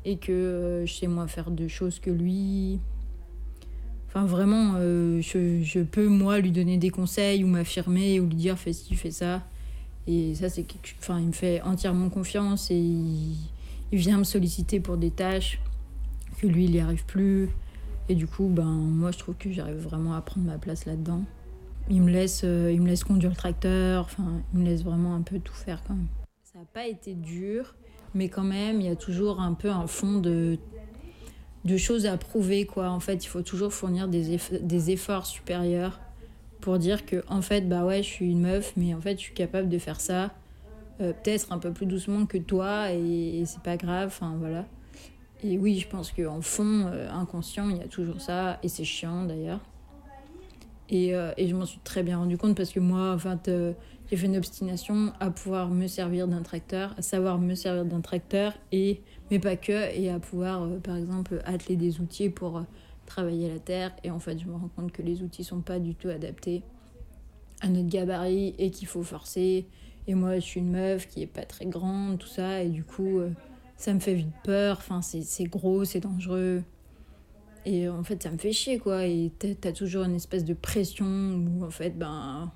et 0.05 0.17
que 0.17 0.83
je 0.85 0.93
sais 0.93 1.07
moins 1.07 1.29
faire 1.29 1.51
de 1.51 1.69
choses 1.69 2.01
que 2.01 2.11
lui. 2.11 2.81
Enfin, 4.09 4.27
vraiment, 4.27 4.75
je, 4.81 5.61
je, 5.63 5.81
peux, 5.81 6.09
moi, 6.09 6.41
lui 6.41 6.51
donner 6.51 6.77
des 6.77 6.91
conseils 6.91 7.45
ou 7.45 7.47
m'affirmer 7.47 8.19
ou 8.19 8.27
lui 8.27 8.35
dire 8.35 8.59
fais 8.59 8.73
ci, 8.73 8.97
fais 8.97 9.13
ça. 9.13 9.43
Et 10.07 10.35
ça, 10.35 10.49
c'est 10.51 10.67
enfin, 10.99 11.19
il 11.21 11.29
me 11.29 11.33
fait 11.33 11.63
entièrement 11.63 12.11
confiance 12.11 12.71
et 12.71 12.77
il, 12.77 13.37
vient 13.93 14.19
me 14.19 14.25
solliciter 14.25 14.81
pour 14.81 14.97
des 14.97 15.11
tâches 15.11 15.61
que 16.39 16.47
lui, 16.47 16.65
il 16.65 16.73
n'y 16.73 16.81
arrive 16.81 17.05
plus. 17.07 17.49
Et 18.09 18.15
du 18.15 18.27
coup, 18.27 18.49
ben, 18.49 18.65
moi, 18.65 19.13
je 19.13 19.19
trouve 19.19 19.37
que 19.37 19.51
j'arrive 19.53 19.77
vraiment 19.77 20.15
à 20.15 20.21
prendre 20.21 20.47
ma 20.47 20.59
place 20.59 20.85
là-dedans. 20.85 21.23
Il 21.91 22.03
me 22.03 22.11
laisse, 22.11 22.43
euh, 22.45 22.73
il 22.73 22.81
me 22.81 22.89
laisse 22.89 23.05
conduire 23.05 23.31
le 23.31 23.37
tracteur, 23.37 24.05
enfin, 24.05 24.43
il 24.53 24.61
me 24.61 24.65
laisse 24.65 24.83
vraiment 24.83 25.15
un 25.15 25.23
peu 25.23 25.39
tout 25.39 25.55
faire 25.55 25.83
quand 25.87 25.95
même. 25.95 26.09
Ça 26.43 26.59
n'a 26.59 26.65
pas 26.65 26.87
été 26.87 27.15
dur, 27.15 27.75
mais 28.15 28.29
quand 28.29 28.45
même, 28.45 28.81
il 28.81 28.87
y 28.87 28.91
a 28.91 28.97
toujours 28.97 29.41
un 29.41 29.55
peu 29.55 29.71
un 29.71 29.87
fond 29.87 30.19
de, 30.19 30.59
de 31.65 31.77
choses 31.77 32.07
à 32.07 32.17
prouver, 32.17 32.65
quoi. 32.65 32.89
En 32.89 33.01
fait, 33.01 33.25
il 33.25 33.29
faut 33.29 33.43
toujours 33.43 33.73
fournir 33.73 34.09
des, 34.09 34.39
des 34.61 34.91
efforts 34.91 35.27
supérieurs 35.27 36.01
pour 36.65 36.79
dire 36.79 37.05
que 37.05 37.23
en 37.29 37.43
fait 37.43 37.69
bah 37.69 37.85
ouais 37.85 38.03
je 38.03 38.09
suis 38.09 38.31
une 38.31 38.41
meuf 38.41 38.73
mais 38.75 38.95
en 38.95 39.01
fait 39.03 39.19
je 39.19 39.25
suis 39.25 39.35
capable 39.35 39.69
de 39.69 39.77
faire 39.77 40.01
ça 40.01 40.31
euh, 41.03 41.13
peut-être 41.13 41.53
un 41.53 41.59
peu 41.59 41.73
plus 41.73 41.85
doucement 41.85 42.25
que 42.25 42.39
toi 42.39 42.91
et, 42.91 43.43
c'est 43.45 43.61
pas 43.61 43.77
grave 43.77 44.07
enfin 44.07 44.35
voilà 44.39 44.65
et 45.43 45.59
oui 45.59 45.79
je 45.79 45.87
pense 45.87 46.11
qu'en 46.11 46.41
fond 46.41 46.87
euh, 46.87 47.11
inconscient 47.11 47.69
il 47.69 47.77
y 47.77 47.83
a 47.83 47.87
toujours 47.87 48.23
ça 48.23 48.59
et 48.63 48.69
c'est 48.69 48.85
chiant 48.85 49.27
d'ailleurs 49.27 49.61
et, 50.89 51.15
euh, 51.15 51.33
et, 51.37 51.49
je 51.49 51.55
m'en 51.55 51.67
suis 51.67 51.81
très 51.83 52.03
bien 52.03 52.19
rendu 52.19 52.37
compte 52.37 52.57
parce 52.57 52.71
que 52.71 52.81
moi 52.81 53.13
enfin 53.15 53.41
j'ai 53.47 54.17
fait 54.17 54.27
une 54.27 54.37
obstination 54.37 55.13
à 55.19 55.31
pouvoir 55.31 55.71
me 55.71 55.87
servir 55.87 56.29
d'un 56.29 56.43
tracteur 56.43 56.95
à 56.99 57.03
savoir 57.03 57.39
me 57.39 57.55
servir 57.55 57.87
d'un 57.87 58.03
tracteur 58.03 58.53
et 58.71 59.01
mais 59.31 59.39
pas 59.39 59.57
que 59.57 59.95
et 59.97 60.11
à 60.11 60.19
pouvoir 60.19 60.69
par 60.83 60.97
exemple 60.97 61.41
atteler 61.47 61.77
des 61.77 62.01
outils 62.01 62.29
pour 62.29 62.65
travailler 63.07 63.49
la 63.49 63.59
terre. 63.59 63.93
Et 64.03 64.11
en 64.11 64.19
fait 64.19 64.39
je 64.39 64.47
me 64.47 64.55
rends 64.55 64.71
compte 64.75 64.93
que 64.93 65.03
les 65.03 65.23
outils 65.23 65.45
sont 65.45 65.61
pas 65.61 65.79
du 65.79 65.95
tout 65.95 66.09
adaptés 66.09 66.63
à 67.61 67.69
notre 67.69 67.89
gabarit 67.89 68.55
et 68.59 68.71
qu'il 68.71 68.89
faut 68.89 69.03
forcer. 69.03 69.67
Et 70.07 70.15
moi 70.15 70.37
je 70.37 70.41
suis 70.41 70.61
une 70.61 70.71
meuf 70.71 71.09
qui 71.09 71.23
est 71.23 71.27
pas 71.27 71.45
très 71.45 71.67
grande 71.67 72.19
tout 72.19 72.29
ça. 72.29 72.63
Et 72.63 72.69
du 72.69 72.85
coup 72.85 73.19
euh, 73.19 73.31
ça 73.77 73.93
me 73.95 74.01
fait 74.01 74.15
vite 74.15 74.35
peur. 74.45 74.79
Enfin 74.79 75.01
c'est 75.03 75.45
gros 75.45 75.85
c'est 75.85 76.01
dangereux 76.01 76.63
et 77.65 77.89
en 77.89 78.03
fait 78.03 78.23
ça 78.23 78.31
me 78.31 78.39
fait 78.39 78.53
chier 78.53 78.79
quoi 78.79 79.07
et 79.07 79.33
t'as 79.39 79.69
as 79.69 79.73
toujours 79.73 80.05
une 80.05 80.15
espèce 80.15 80.45
de 80.45 80.55
pression 80.55 81.07
où 81.07 81.65
en 81.65 81.71
fait 81.71 81.99
ben 81.99 82.53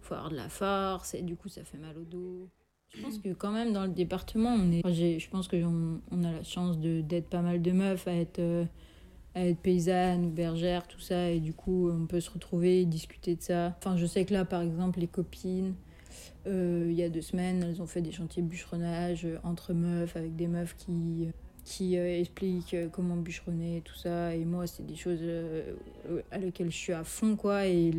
faut 0.00 0.14
avoir 0.14 0.30
de 0.30 0.36
la 0.36 0.48
force 0.48 1.14
et 1.14 1.22
du 1.22 1.36
coup 1.36 1.48
ça 1.48 1.64
fait 1.64 1.78
mal 1.78 1.96
au 1.98 2.04
dos. 2.04 2.48
Je 2.94 3.00
pense 3.00 3.18
que 3.18 3.32
quand 3.32 3.52
même 3.52 3.72
dans 3.72 3.84
le 3.84 3.88
département, 3.88 4.50
on 4.50 4.70
est, 4.70 5.18
je 5.18 5.30
pense 5.30 5.48
qu'on 5.48 6.00
on 6.10 6.24
a 6.24 6.32
la 6.32 6.42
chance 6.42 6.78
d'être 6.78 7.28
pas 7.30 7.40
mal 7.40 7.62
de 7.62 7.72
meufs 7.72 8.06
à 8.06 8.12
être, 8.12 8.38
euh, 8.38 8.66
à 9.34 9.46
être 9.46 9.58
paysannes 9.60 10.26
ou 10.26 10.28
bergères, 10.28 10.86
tout 10.86 11.00
ça, 11.00 11.30
et 11.30 11.40
du 11.40 11.54
coup 11.54 11.88
on 11.90 12.06
peut 12.06 12.20
se 12.20 12.30
retrouver, 12.30 12.84
discuter 12.84 13.34
de 13.34 13.40
ça. 13.40 13.74
Enfin, 13.78 13.96
je 13.96 14.04
sais 14.04 14.26
que 14.26 14.34
là, 14.34 14.44
par 14.44 14.60
exemple, 14.60 15.00
les 15.00 15.06
copines, 15.06 15.74
euh, 16.46 16.86
il 16.90 16.94
y 16.94 17.02
a 17.02 17.08
deux 17.08 17.22
semaines, 17.22 17.62
elles 17.62 17.80
ont 17.80 17.86
fait 17.86 18.02
des 18.02 18.12
chantiers 18.12 18.42
bûcheronnage 18.42 19.26
entre 19.42 19.72
meufs, 19.72 20.14
avec 20.14 20.36
des 20.36 20.46
meufs 20.46 20.76
qui, 20.76 21.28
qui 21.64 21.96
euh, 21.96 22.18
expliquent 22.18 22.76
comment 22.90 23.16
bûcheronner, 23.16 23.82
tout 23.84 23.94
ça. 23.94 24.34
Et 24.34 24.44
moi, 24.44 24.66
c'est 24.66 24.84
des 24.84 24.96
choses 24.96 25.20
à 26.30 26.38
lesquelles 26.38 26.70
je 26.70 26.76
suis 26.76 26.92
à 26.92 27.04
fond, 27.04 27.36
quoi. 27.36 27.66
Et 27.66 27.92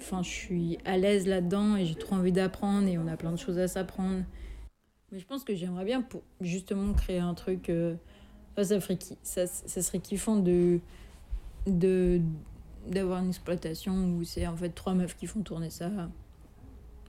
Enfin, 0.00 0.22
je 0.22 0.28
suis 0.28 0.78
à 0.84 0.96
l'aise 0.96 1.26
là-dedans 1.26 1.76
et 1.76 1.84
j'ai 1.84 1.94
trop 1.94 2.16
envie 2.16 2.32
d'apprendre 2.32 2.88
et 2.88 2.98
on 2.98 3.06
a 3.08 3.16
plein 3.16 3.32
de 3.32 3.36
choses 3.36 3.58
à 3.58 3.68
s'apprendre. 3.68 4.24
Mais 5.10 5.18
je 5.18 5.26
pense 5.26 5.44
que 5.44 5.54
j'aimerais 5.54 5.84
bien 5.84 6.02
pour 6.02 6.22
justement 6.40 6.92
créer 6.92 7.18
un 7.18 7.34
truc. 7.34 7.68
Euh, 7.68 7.94
ça, 8.56 8.80
ferait 8.80 8.98
ça, 9.22 9.46
ça 9.46 9.82
serait 9.82 10.00
kiffant 10.00 10.36
de 10.36 10.80
d'avoir 12.86 13.20
une 13.22 13.28
exploitation 13.28 14.14
où 14.14 14.24
c'est 14.24 14.46
en 14.46 14.56
fait 14.56 14.70
trois 14.70 14.94
meufs 14.94 15.16
qui 15.16 15.26
font 15.26 15.42
tourner 15.42 15.70
ça. 15.70 15.90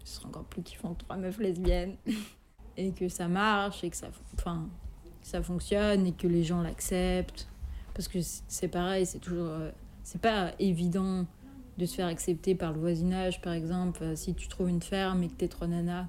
Ce 0.03 0.15
serait 0.15 0.27
encore 0.27 0.45
plus 0.45 0.61
kiffant 0.61 0.93
trois 0.95 1.17
meufs 1.17 1.39
lesbiennes. 1.39 1.95
et 2.77 2.91
que 2.91 3.09
ça 3.09 3.27
marche 3.27 3.83
et 3.83 3.89
que 3.89 3.95
ça, 3.95 4.07
enfin, 4.35 4.67
ça 5.29 5.41
fonctionne 5.41 6.07
et 6.07 6.11
que 6.11 6.27
les 6.27 6.43
gens 6.43 6.61
l'acceptent. 6.61 7.47
Parce 7.93 8.07
que 8.07 8.19
c'est 8.21 8.67
pareil, 8.67 9.05
c'est 9.05 9.19
toujours. 9.19 9.47
Euh, 9.47 9.71
c'est 10.03 10.21
pas 10.21 10.53
évident 10.59 11.25
de 11.77 11.85
se 11.85 11.95
faire 11.95 12.07
accepter 12.07 12.55
par 12.55 12.73
le 12.73 12.79
voisinage, 12.79 13.41
par 13.41 13.53
exemple, 13.53 14.03
euh, 14.03 14.15
si 14.15 14.33
tu 14.33 14.47
trouves 14.47 14.69
une 14.69 14.81
ferme 14.81 15.23
et 15.23 15.27
que 15.27 15.33
t'es 15.33 15.47
trois 15.47 15.67
nanas. 15.67 16.07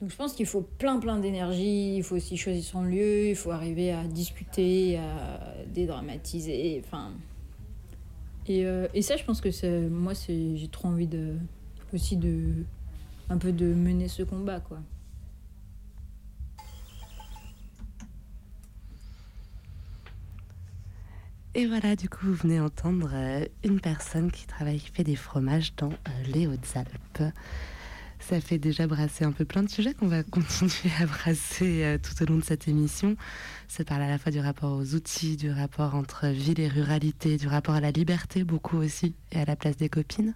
Donc 0.00 0.10
je 0.10 0.16
pense 0.16 0.32
qu'il 0.34 0.46
faut 0.46 0.62
plein 0.62 0.98
plein 0.98 1.18
d'énergie, 1.18 1.96
il 1.96 2.02
faut 2.02 2.16
aussi 2.16 2.36
choisir 2.36 2.64
son 2.64 2.82
lieu, 2.82 3.28
il 3.28 3.36
faut 3.36 3.52
arriver 3.52 3.92
à 3.92 4.04
discuter, 4.04 4.98
à 4.98 5.54
dédramatiser, 5.72 6.82
enfin... 6.84 7.12
Et, 8.48 8.66
euh, 8.66 8.88
et 8.92 9.02
ça, 9.02 9.16
je 9.16 9.22
pense 9.22 9.40
que 9.40 9.52
c'est, 9.52 9.88
moi, 9.88 10.16
c'est, 10.16 10.56
j'ai 10.56 10.66
trop 10.66 10.88
envie 10.88 11.06
de, 11.06 11.36
aussi 11.94 12.16
de, 12.16 12.64
un 13.30 13.38
peu 13.38 13.52
de 13.52 13.66
mener 13.66 14.08
ce 14.08 14.24
combat, 14.24 14.58
quoi. 14.58 14.78
Et 21.54 21.66
voilà, 21.66 21.96
du 21.96 22.08
coup, 22.08 22.28
vous 22.28 22.34
venez 22.34 22.60
entendre 22.60 23.10
euh, 23.12 23.44
une 23.62 23.78
personne 23.78 24.30
qui 24.30 24.46
travaille, 24.46 24.80
qui 24.80 24.90
fait 24.90 25.04
des 25.04 25.16
fromages 25.16 25.74
dans 25.76 25.90
euh, 25.90 26.22
les 26.32 26.46
Hautes-Alpes. 26.46 27.34
Ça 28.20 28.40
fait 28.40 28.56
déjà 28.56 28.86
brasser 28.86 29.24
un 29.24 29.32
peu 29.32 29.44
plein 29.44 29.62
de 29.62 29.68
sujets 29.68 29.92
qu'on 29.92 30.08
va 30.08 30.22
continuer 30.22 30.94
à 30.98 31.04
brasser 31.04 31.84
euh, 31.84 31.98
tout 31.98 32.22
au 32.22 32.26
long 32.26 32.38
de 32.38 32.44
cette 32.44 32.68
émission. 32.68 33.16
Ça 33.68 33.84
parle 33.84 34.00
à 34.00 34.08
la 34.08 34.16
fois 34.16 34.32
du 34.32 34.40
rapport 34.40 34.72
aux 34.72 34.94
outils, 34.94 35.36
du 35.36 35.50
rapport 35.50 35.94
entre 35.94 36.28
ville 36.28 36.58
et 36.58 36.68
ruralité, 36.68 37.36
du 37.36 37.48
rapport 37.48 37.74
à 37.74 37.80
la 37.80 37.90
liberté 37.90 38.44
beaucoup 38.44 38.78
aussi, 38.78 39.14
et 39.30 39.38
à 39.38 39.44
la 39.44 39.54
place 39.54 39.76
des 39.76 39.90
copines. 39.90 40.34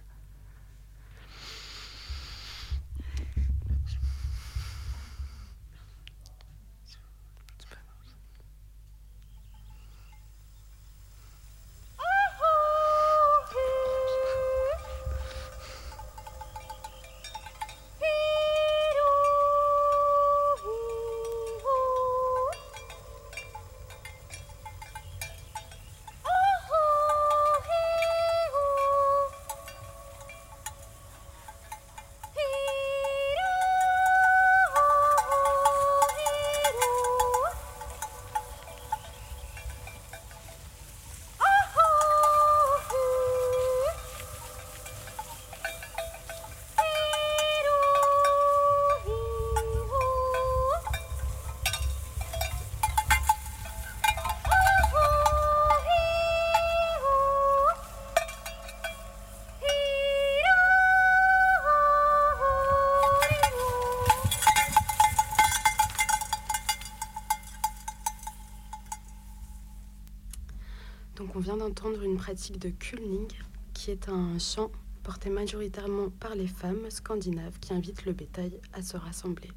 D'entendre 71.55 72.03
une 72.03 72.17
pratique 72.17 72.59
de 72.59 72.69
kulning, 72.69 73.27
qui 73.73 73.91
est 73.91 74.09
un 74.09 74.37
chant 74.39 74.69
porté 75.03 75.29
majoritairement 75.29 76.09
par 76.19 76.35
les 76.35 76.47
femmes 76.47 76.89
scandinaves 76.89 77.57
qui 77.61 77.73
invitent 77.73 78.05
le 78.05 78.11
bétail 78.11 78.59
à 78.73 78.81
se 78.81 78.97
rassembler. 78.97 79.49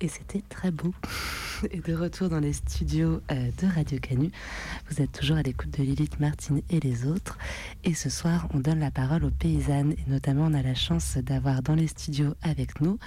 Et 0.00 0.08
c'était 0.08 0.42
très 0.48 0.70
beau. 0.70 0.94
Et 1.70 1.80
de 1.80 1.94
retour 1.94 2.28
dans 2.28 2.40
les 2.40 2.52
studios 2.52 3.20
euh, 3.30 3.50
de 3.60 3.66
Radio 3.66 3.98
Canu. 3.98 4.30
Vous 4.90 5.00
êtes 5.00 5.12
toujours 5.12 5.36
à 5.36 5.42
l'écoute 5.42 5.70
de 5.78 5.82
Lilith, 5.82 6.18
Martine 6.20 6.62
et 6.68 6.80
les 6.80 7.06
autres. 7.06 7.38
Et 7.84 7.94
ce 7.94 8.10
soir, 8.10 8.48
on 8.52 8.58
donne 8.58 8.80
la 8.80 8.90
parole 8.90 9.24
aux 9.24 9.30
paysannes. 9.30 9.92
Et 9.92 10.10
notamment, 10.10 10.46
on 10.46 10.54
a 10.54 10.62
la 10.62 10.74
chance 10.74 11.16
d'avoir 11.18 11.62
dans 11.62 11.74
les 11.74 11.86
studios 11.86 12.34
avec 12.42 12.80
nous 12.80 12.98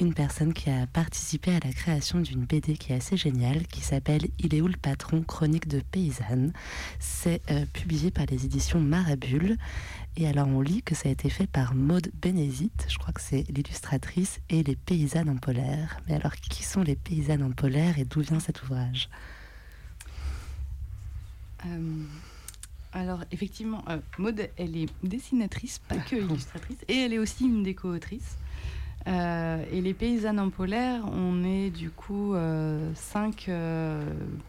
une 0.00 0.14
personne 0.14 0.52
qui 0.52 0.70
a 0.70 0.86
participé 0.86 1.54
à 1.54 1.60
la 1.60 1.72
création 1.72 2.20
d'une 2.20 2.44
BD 2.44 2.76
qui 2.76 2.92
est 2.92 2.96
assez 2.96 3.16
géniale, 3.16 3.66
qui 3.66 3.82
s'appelle 3.82 4.28
Il 4.38 4.54
est 4.54 4.60
où 4.60 4.68
le 4.68 4.76
patron? 4.76 5.22
Chronique 5.22 5.68
de 5.68 5.80
paysannes. 5.80 6.52
C'est 6.98 7.42
euh, 7.50 7.64
publié 7.72 8.10
par 8.10 8.26
les 8.26 8.44
éditions 8.44 8.80
Marabule. 8.80 9.56
Et 10.16 10.26
alors, 10.26 10.48
on 10.48 10.60
lit 10.60 10.82
que 10.82 10.94
ça 10.94 11.08
a 11.08 11.12
été 11.12 11.30
fait 11.30 11.46
par 11.46 11.74
Maude 11.74 12.10
Bénézite, 12.20 12.86
je 12.88 12.98
crois 12.98 13.14
que 13.14 13.20
c'est 13.20 13.44
l'illustratrice, 13.48 14.40
et 14.50 14.62
les 14.62 14.76
paysannes 14.76 15.30
en 15.30 15.36
polaire. 15.36 15.98
Mais 16.06 16.14
alors, 16.14 16.34
qui 16.34 16.64
sont 16.64 16.82
les 16.82 16.96
paysannes 16.96 17.42
en 17.42 17.52
polaire 17.52 17.98
et 17.98 18.04
d'où 18.04 18.20
vient 18.20 18.40
cet 18.40 18.62
ouvrage? 18.62 19.08
Euh, 21.64 22.04
alors, 22.92 23.24
effectivement, 23.30 23.82
euh, 23.88 23.98
Maud, 24.18 24.50
elle 24.58 24.76
est 24.76 24.90
dessinatrice, 25.02 25.78
pas 25.78 25.96
que 25.96 26.16
illustratrice, 26.16 26.78
et 26.88 26.96
elle 26.96 27.14
est 27.14 27.18
aussi 27.18 27.44
une 27.44 27.62
des 27.62 27.74
co-autrices. 27.74 28.36
Euh, 29.08 29.64
et 29.72 29.80
les 29.80 29.94
paysannes 29.94 30.38
en 30.38 30.50
polaire, 30.50 31.02
on 31.12 31.42
est 31.44 31.70
du 31.70 31.90
coup 31.90 32.34
euh, 32.34 32.90
cinq 32.94 33.50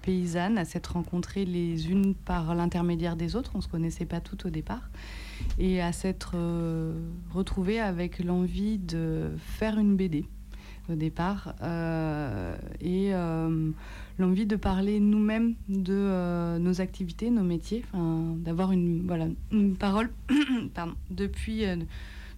paysannes 0.01 0.57
à 0.57 0.65
s'être 0.65 0.93
rencontrées 0.93 1.45
les 1.45 1.89
unes 1.89 2.13
par 2.13 2.55
l'intermédiaire 2.55 3.15
des 3.15 3.35
autres. 3.35 3.51
On 3.55 3.59
ne 3.59 3.63
se 3.63 3.67
connaissait 3.67 4.05
pas 4.05 4.19
toutes 4.19 4.45
au 4.45 4.49
départ. 4.49 4.89
Et 5.59 5.81
à 5.81 5.91
s'être 5.91 6.35
retrouvées 7.33 7.79
avec 7.79 8.23
l'envie 8.23 8.77
de 8.77 9.31
faire 9.37 9.77
une 9.77 9.95
BD 9.95 10.25
au 10.89 10.95
départ. 10.95 11.55
et 12.81 13.13
l'envie 14.19 14.45
de 14.45 14.55
parler 14.55 14.99
nous-mêmes 14.99 15.55
de 15.67 15.93
euh, 15.93 16.59
nos 16.59 16.81
activités, 16.81 17.29
nos 17.29 17.43
métiers, 17.43 17.83
d'avoir 17.93 18.71
une, 18.71 19.05
voilà, 19.07 19.27
une 19.51 19.75
parole 19.75 20.11
pardon, 20.73 20.93
depuis 21.09 21.65
euh, 21.65 21.77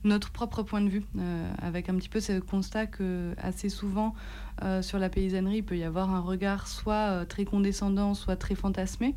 notre 0.06 0.32
propre 0.32 0.64
point 0.64 0.82
de 0.82 0.90
vue, 0.90 1.04
euh, 1.18 1.52
avec 1.62 1.90
un 1.90 1.96
petit 1.96 2.10
peu 2.10 2.20
ce 2.20 2.40
constat 2.40 2.88
que 2.88 3.34
assez 3.38 3.70
souvent 3.70 4.14
sur 4.82 5.00
la 5.00 5.10
paysannerie, 5.10 5.58
il 5.58 5.64
peut 5.64 5.78
y 5.78 5.84
avoir 5.84 6.16
un 6.16 6.22
regard 6.22 6.70
soit 6.70 7.26
très 7.26 7.44
condescendant, 7.44 8.14
soit 8.14 8.38
très 8.38 8.56
fantasmé 8.56 9.14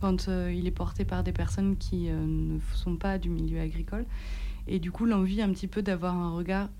quand 0.00 0.28
il 0.28 0.66
est 0.66 0.70
porté 0.70 1.04
par 1.04 1.22
des 1.22 1.32
personnes 1.32 1.76
qui 1.76 2.08
ne 2.08 2.58
sont 2.72 2.96
pas 2.96 3.18
du 3.18 3.28
milieu 3.28 3.60
agricole. 3.60 4.06
Et 4.66 4.78
du 4.78 4.90
coup, 4.90 5.04
l'envie 5.04 5.42
un 5.42 5.50
petit 5.50 5.66
peu 5.66 5.82
d'avoir 5.82 6.14
un 6.14 6.30
regard 6.30 6.70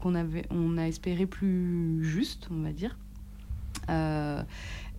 qu'on 0.00 0.16
avait, 0.16 0.46
on 0.50 0.78
a 0.78 0.88
espéré 0.88 1.26
plus 1.26 2.02
juste, 2.02 2.48
on 2.50 2.62
va 2.62 2.72
dire, 2.72 2.96
euh, 3.88 4.42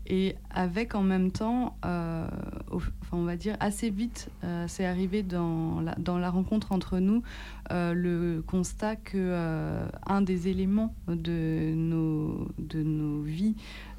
Et 0.10 0.36
avec 0.50 0.96
en 0.96 1.04
même 1.04 1.32
temps, 1.32 1.76
euh, 1.86 2.28
enfin, 2.72 2.88
on 3.12 3.24
va 3.24 3.36
dire 3.36 3.58
assez 3.60 3.90
vite, 3.90 4.30
euh, 4.46 4.64
c'est 4.70 4.86
arrivé 4.86 5.22
dans 5.22 5.82
la, 5.82 6.30
rencontre 6.30 6.72
entre 6.72 7.00
nous 7.00 7.24
euh, 7.72 7.94
le 7.94 8.42
constat 8.48 8.96
que 8.96 9.86
un 10.06 10.22
des 10.22 10.48
éléments 10.48 10.96
de 11.10 11.74
nos, 11.76 12.48
de 12.58 12.84
nos 12.84 13.22
vies 13.22 13.56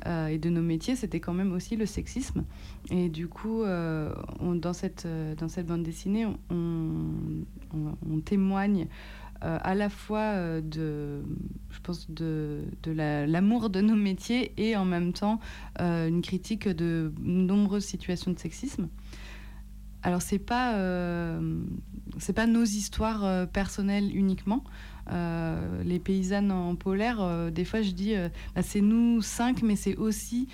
et 0.06 0.38
de 0.38 0.48
nos 0.48 0.62
métiers, 0.62 0.96
c'était 0.96 1.20
quand 1.20 1.34
même 1.34 1.52
aussi 1.52 1.76
le 1.76 1.84
sexisme. 1.84 2.44
Et 2.90 3.10
du 3.10 3.28
coup, 3.28 3.62
dans, 3.64 4.72
cette, 4.72 5.06
dans 5.36 5.48
cette 5.48 5.66
bande 5.66 5.82
dessinée, 5.82 6.26
on, 6.48 8.20
témoigne 8.24 8.86
à 9.40 9.74
la 9.74 9.88
fois 9.88 10.34
euh, 10.34 10.60
de, 10.60 11.22
je 11.70 11.80
pense, 11.80 12.10
de, 12.10 12.64
de 12.82 12.92
l'amour 12.92 13.70
de 13.70 13.80
nos 13.80 13.96
métiers 13.96 14.52
et 14.56 14.76
en 14.76 14.84
même 14.84 15.12
temps 15.12 15.40
euh, 15.80 16.08
une 16.08 16.22
critique 16.22 16.68
de 16.68 17.12
nombreuses 17.20 17.84
situations 17.84 18.32
de 18.32 18.38
sexisme. 18.38 18.88
Alors 20.02 20.22
c'est 20.22 20.38
pas 20.38 20.76
c'est 22.18 22.32
pas 22.32 22.46
nos 22.46 22.62
histoires 22.62 23.48
personnelles 23.48 24.16
uniquement. 24.16 24.62
les 25.10 25.98
paysannes 25.98 26.52
en 26.52 26.76
polaire, 26.76 27.50
des 27.50 27.64
fois 27.64 27.82
je 27.82 27.90
dis 27.90 28.14
bah, 28.54 28.62
c'est 28.62 28.80
nous 28.80 29.20
cinq, 29.22 29.62
mais 29.64 29.74
c'est 29.74 29.96
aussi 29.96 30.46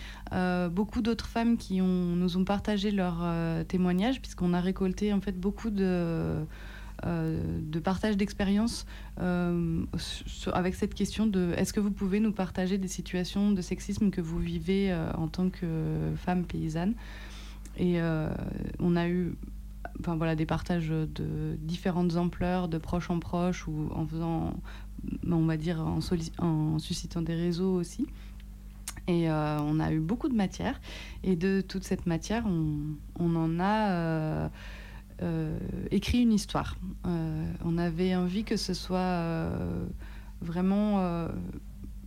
beaucoup 0.73 1.03
d'autres 1.03 1.27
femmes 1.27 1.59
qui 1.59 1.83
nous 1.83 2.37
ont 2.39 2.45
partagé 2.45 2.91
leurs 2.91 3.23
témoignages 3.67 4.23
puisqu'on 4.23 4.55
a 4.55 4.63
récolté 4.63 5.13
en 5.13 5.21
fait 5.21 5.39
beaucoup 5.39 5.69
de 5.69 5.85
euh, 5.85 6.45
de 7.03 7.79
partage 7.81 8.17
d'expérience 8.17 8.87
euh, 9.21 9.85
avec 10.53 10.75
cette 10.75 10.95
question 10.95 11.27
de 11.27 11.53
est-ce 11.57 11.73
que 11.73 11.81
vous 11.81 11.91
pouvez 11.91 12.21
nous 12.21 12.33
partager 12.33 12.79
des 12.79 12.89
situations 12.89 13.53
de 13.53 13.61
sexisme 13.61 14.11
que 14.11 14.21
vous 14.21 14.39
vivez 14.39 14.91
euh, 14.93 15.13
en 15.15 15.29
tant 15.29 15.51
que 15.51 16.13
femme 16.17 16.45
paysanne? 16.45 16.95
Et 17.77 17.99
on 18.79 18.95
a 18.95 19.09
eu 19.09 19.35
enfin, 19.99 20.15
voilà, 20.15 20.37
des 20.37 20.47
partages 20.47 20.91
de 20.91 21.57
différentes 21.59 22.15
ampleurs, 22.15 22.69
de 22.69 22.79
proche 22.79 23.11
en 23.11 23.19
proche, 23.19 23.67
ou 23.67 23.91
en 23.93 24.07
faisant, 24.07 24.55
on 25.29 25.45
va 25.45 25.57
dire, 25.57 25.81
en, 25.81 26.79
suscitant 26.79 27.21
des 27.21 27.35
réseaux 27.35 27.75
aussi. 27.75 28.07
Et 29.09 29.29
on 29.29 29.81
a 29.81 29.93
eu 29.93 29.99
beaucoup 29.99 30.29
de 30.29 30.37
matière. 30.37 30.81
Et 31.25 31.35
de 31.35 31.63
toute 31.67 31.83
cette 31.83 32.07
matière, 32.07 32.45
on, 32.47 32.95
on 33.19 33.35
en 33.35 33.59
a 33.59 33.91
euh, 33.91 34.49
écrit 35.91 36.23
une 36.23 36.33
histoire. 36.33 36.77
Euh, 37.07 37.53
on 37.65 37.79
avait 37.79 38.15
envie 38.17 38.45
que 38.45 38.57
ce 38.57 38.75
soit 38.75 38.99
euh, 38.99 39.85
vraiment 40.41 41.29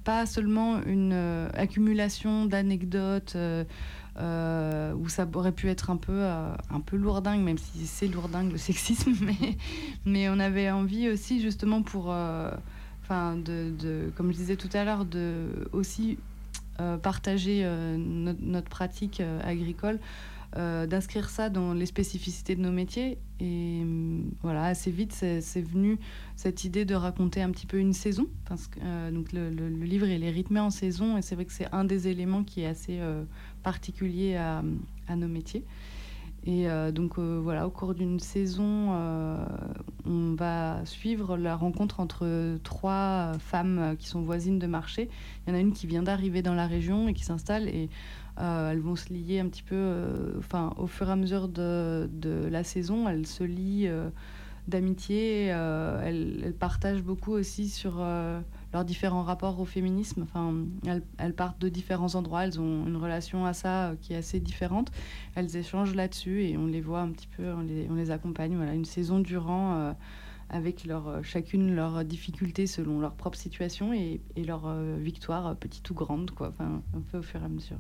pas 0.04 0.26
seulement 0.26 0.82
une 0.84 1.14
accumulation 1.54 2.46
d'anecdotes 2.46 3.36
où 4.16 5.10
ça 5.10 5.28
aurait 5.34 5.52
pu 5.52 5.70
être 5.70 5.90
un 5.90 5.98
peu, 5.98 6.24
un 6.24 6.80
peu 6.86 6.98
lourdingue, 6.98 7.42
même 7.42 7.58
si 7.58 7.86
c'est 7.88 8.08
lourdingue 8.08 8.52
le 8.52 8.58
sexisme, 8.70 9.14
mais, 10.06 10.30
on 10.30 10.40
avait 10.40 10.70
envie 10.70 11.10
aussi 11.10 11.42
justement 11.42 11.82
pour, 11.82 12.08
enfin, 13.04 13.36
de, 13.36 13.72
de, 13.78 14.12
comme 14.16 14.32
je 14.32 14.38
disais 14.38 14.56
tout 14.56 14.70
à 14.74 14.84
l'heure, 14.84 15.06
de 15.06 15.68
aussi 15.74 16.18
partager 17.02 17.68
notre, 17.98 18.70
pratique 18.70 19.22
agricole 19.44 19.96
euh, 19.96 20.37
d'inscrire 20.56 21.30
ça 21.30 21.50
dans 21.50 21.74
les 21.74 21.86
spécificités 21.86 22.56
de 22.56 22.62
nos 22.62 22.72
métiers. 22.72 23.18
Et 23.40 23.82
euh, 23.84 24.22
voilà, 24.42 24.66
assez 24.66 24.90
vite, 24.90 25.14
c'est 25.14 25.62
venu 25.62 26.00
cette 26.36 26.64
idée 26.64 26.86
de 26.86 26.96
raconter 26.96 27.42
un 27.42 27.52
petit 27.52 27.68
peu 27.68 27.78
une 27.78 27.94
saison. 27.94 28.28
Parce 28.46 28.68
que 28.68 28.80
euh, 28.84 29.12
donc 29.12 29.32
le, 29.34 29.50
livre, 29.70 30.08
il 30.08 30.24
est 30.24 30.32
rythmé 30.32 30.60
en 30.60 30.70
saison 30.70 31.18
et 31.18 31.22
c'est 31.22 31.36
vrai 31.36 31.46
que 31.46 31.54
c'est 31.54 31.72
un 31.72 31.84
des 31.84 32.08
éléments 32.08 32.44
qui 32.44 32.62
est 32.62 32.68
assez 32.68 33.00
particulier 33.64 34.36
à, 34.36 34.64
nos 35.16 35.28
métiers. 35.28 35.64
Et 36.46 36.68
donc 36.94 37.20
voilà, 37.20 37.68
au 37.68 37.70
cours 37.70 37.94
d'une 37.94 38.20
saison, 38.20 38.94
on 40.06 40.34
va 40.36 40.86
suivre 40.86 41.36
la 41.36 41.58
rencontre 41.58 42.00
entre 42.00 42.58
trois 42.64 43.34
femmes 43.40 43.96
qui 44.00 44.08
sont 44.08 44.22
voisines 44.22 44.58
de 44.58 44.68
marché. 44.68 45.10
Il 45.46 45.50
y 45.50 45.54
en 45.54 45.58
a 45.58 45.60
une 45.60 45.74
qui 45.74 45.88
vient 45.88 46.04
d'arriver 46.04 46.42
dans 46.42 46.56
la 46.56 46.66
région 46.66 47.10
et 47.10 47.14
qui 47.14 47.26
s'installe. 47.26 47.68
Euh, 48.40 48.72
elles 48.72 48.80
vont 48.80 48.96
se 48.96 49.12
lier 49.12 49.40
un 49.40 49.48
petit 49.48 49.64
peu, 49.64 49.76
euh, 49.76 50.34
enfin, 50.38 50.74
au 50.78 50.88
fur 50.88 51.10
et 51.10 51.12
à 51.12 51.16
mesure 51.16 51.48
de, 51.48 52.08
la 52.50 52.64
saison, 52.64 53.10
elles 53.10 53.26
se 53.26 53.44
lient 53.44 53.88
euh, 53.88 54.10
d'amitié. 54.68 55.46
Elles, 55.46 56.54
partagent 56.60 57.04
beaucoup 57.04 57.32
aussi 57.32 57.70
sur 57.70 58.04
leurs 58.74 58.86
différents 58.86 59.24
rapports 59.24 59.60
au 59.60 59.66
féminisme. 59.66 60.24
Enfin, 60.24 60.54
elles, 61.18 61.34
partent 61.34 61.60
de 61.60 61.70
différents 61.70 62.16
endroits, 62.16 62.46
elles 62.46 62.60
ont 62.60 62.86
une 62.86 62.98
relation 62.98 63.46
à 63.46 63.54
ça 63.54 63.94
qui 64.02 64.14
est 64.14 64.18
assez 64.18 64.40
différente. 64.40 64.92
Elles 65.36 65.56
échangent 65.56 65.96
là-dessus 65.96 66.44
et 66.44 66.58
on 66.58 66.68
les 66.68 66.82
voit 66.82 67.02
un 67.02 67.10
petit 67.10 67.28
peu, 67.28 67.52
on 67.54 67.62
les, 67.62 67.88
on 67.90 67.96
les 67.96 68.12
accompagne. 68.12 68.56
Voilà, 68.56 68.74
une 68.74 68.86
saison 68.86 69.20
durant 69.20 69.96
avec 70.50 70.86
leur, 70.86 71.24
chacune 71.24 71.76
leurs 71.76 72.06
difficultés 72.06 72.68
selon 72.68 73.00
leur 73.00 73.16
propre 73.16 73.38
situation 73.38 73.94
et, 73.94 74.22
et 74.36 74.44
leur 74.44 74.74
victoire, 74.98 75.56
petite 75.56 75.90
ou 75.90 75.94
grande, 75.94 76.32
quoi. 76.32 76.50
Enfin, 76.50 76.82
un 76.96 77.02
peu 77.02 77.20
au 77.20 77.24
fur 77.24 77.42
et 77.42 77.46
à 77.46 77.50
mesure. 77.50 77.80